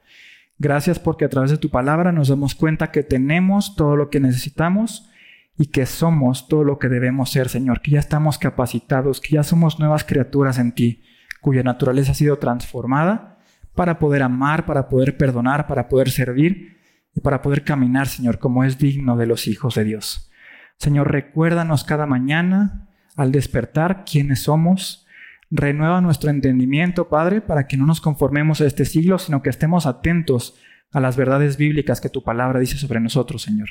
Gracias 0.59 0.99
porque 0.99 1.25
a 1.25 1.29
través 1.29 1.51
de 1.51 1.59
tu 1.59 1.71
palabra 1.71 2.13
nos 2.13 2.29
damos 2.29 2.55
cuenta 2.55 2.91
que 2.91 3.03
tenemos 3.03 3.75
todo 3.77 3.97
lo 3.97 4.09
que 4.11 4.21
necesitamos 4.21 5.11
y 5.57 5.67
que 5.67 5.87
somos 5.87 6.49
todo 6.49 6.65
lo 6.65 6.79
que 6.79 6.89
debemos 6.89 7.31
ser, 7.31 7.49
Señor, 7.49 7.81
que 7.81 7.93
ya 7.93 8.01
estamos 8.01 8.39
capacitados, 8.39 9.21
que 9.21 9.35
ya 9.35 9.43
somos 9.43 9.79
nuevas 9.79 10.05
criaturas 10.05 10.59
en 10.59 10.73
ti, 10.73 11.03
cuya 11.41 11.63
naturaleza 11.63 12.13
ha 12.13 12.15
sido 12.15 12.39
transformada 12.39 13.39
para 13.75 13.99
poder 13.99 14.23
amar, 14.23 14.67
para 14.67 14.89
poder 14.89 15.17
perdonar, 15.17 15.67
para 15.67 15.89
poder 15.89 16.11
servir 16.11 16.79
y 17.15 17.21
para 17.21 17.43
poder 17.43 17.65
caminar, 17.65 18.07
Señor, 18.09 18.39
como 18.39 18.65
es 18.65 18.79
digno 18.79 19.17
de 19.17 19.27
los 19.27 19.47
hijos 19.47 19.75
de 19.75 19.85
Dios. 19.85 20.31
Señor, 20.79 21.11
recuérdanos 21.13 21.85
cada 21.85 22.07
mañana 22.07 22.89
al 23.17 23.33
despertar 23.33 24.05
quiénes 24.05 24.43
somos. 24.43 25.04
Renueva 25.51 26.01
nuestro 26.01 26.31
entendimiento, 26.31 27.09
Padre, 27.09 27.41
para 27.41 27.67
que 27.67 27.77
no 27.77 27.87
nos 27.87 28.01
conformemos 28.01 28.61
a 28.61 28.67
este 28.67 28.85
siglo, 28.85 29.19
sino 29.19 29.43
que 29.43 29.51
estemos 29.51 29.87
atentos 29.87 30.57
a 30.93 31.01
las 31.01 31.17
verdades 31.17 31.57
bíblicas 31.57 32.01
que 32.01 32.09
tu 32.09 32.23
palabra 32.23 32.61
dice 32.61 32.77
sobre 32.77 33.01
nosotros, 33.01 33.43
Señor. 33.43 33.69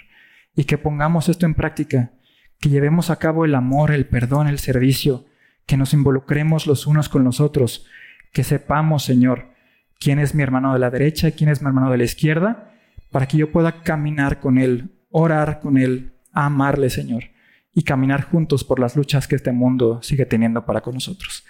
Y 0.56 0.66
que 0.66 0.78
pongamos 0.78 1.30
esto 1.30 1.46
en 1.46 1.56
práctica, 1.56 2.12
que 2.60 2.70
llevemos 2.70 3.10
a 3.10 3.18
cabo 3.18 3.46
el 3.46 3.56
amor, 3.56 3.92
el 3.92 4.06
perdón, 4.06 4.48
el 4.48 4.60
servicio, 4.60 5.26
que 5.66 5.78
nos 5.78 5.94
involucremos 5.94 6.68
los 6.68 6.86
unos 6.88 7.10
con 7.10 7.24
los 7.24 7.40
otros, 7.40 7.86
que 8.32 8.44
sepamos, 8.44 9.04
Señor, 9.04 9.54
quién 10.00 10.20
es 10.20 10.36
mi 10.36 10.44
hermano 10.44 10.74
de 10.74 10.80
la 10.80 10.90
derecha 10.90 11.30
y 11.30 11.32
quién 11.32 11.50
es 11.50 11.62
mi 11.62 11.68
hermano 11.68 11.92
de 11.92 11.98
la 11.98 12.04
izquierda, 12.04 12.74
para 13.12 13.28
que 13.28 13.38
yo 13.38 13.52
pueda 13.52 13.84
caminar 13.84 14.40
con 14.40 14.58
Él, 14.58 14.92
orar 15.10 15.60
con 15.60 15.78
Él, 15.78 16.14
amarle, 16.34 16.90
Señor, 16.90 17.26
y 17.74 17.84
caminar 17.84 18.24
juntos 18.24 18.64
por 18.64 18.80
las 18.80 18.96
luchas 18.96 19.28
que 19.28 19.36
este 19.36 19.52
mundo 19.52 20.02
sigue 20.02 20.26
teniendo 20.26 20.66
para 20.66 20.82
con 20.82 20.94
nosotros. 20.94 21.46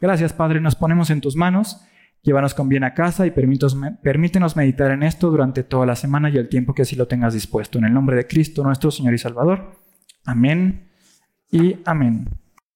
Gracias, 0.00 0.32
Padre, 0.32 0.60
nos 0.60 0.76
ponemos 0.76 1.10
en 1.10 1.20
tus 1.20 1.36
manos 1.36 1.86
Llévanos 2.24 2.54
con 2.54 2.70
bien 2.70 2.84
a 2.84 2.94
casa 2.94 3.26
y 3.26 3.30
permítenos 3.30 4.56
meditar 4.56 4.90
en 4.92 5.02
esto 5.02 5.30
durante 5.30 5.62
toda 5.62 5.84
la 5.84 5.94
semana 5.94 6.30
y 6.30 6.38
el 6.38 6.48
tiempo 6.48 6.72
que 6.72 6.82
así 6.82 6.96
lo 6.96 7.06
tengas 7.06 7.34
dispuesto. 7.34 7.78
En 7.78 7.84
el 7.84 7.92
nombre 7.92 8.16
de 8.16 8.26
Cristo, 8.26 8.64
nuestro 8.64 8.90
Señor 8.90 9.12
y 9.12 9.18
Salvador. 9.18 9.78
Amén 10.24 10.90
y 11.50 11.76
amén. 11.84 12.43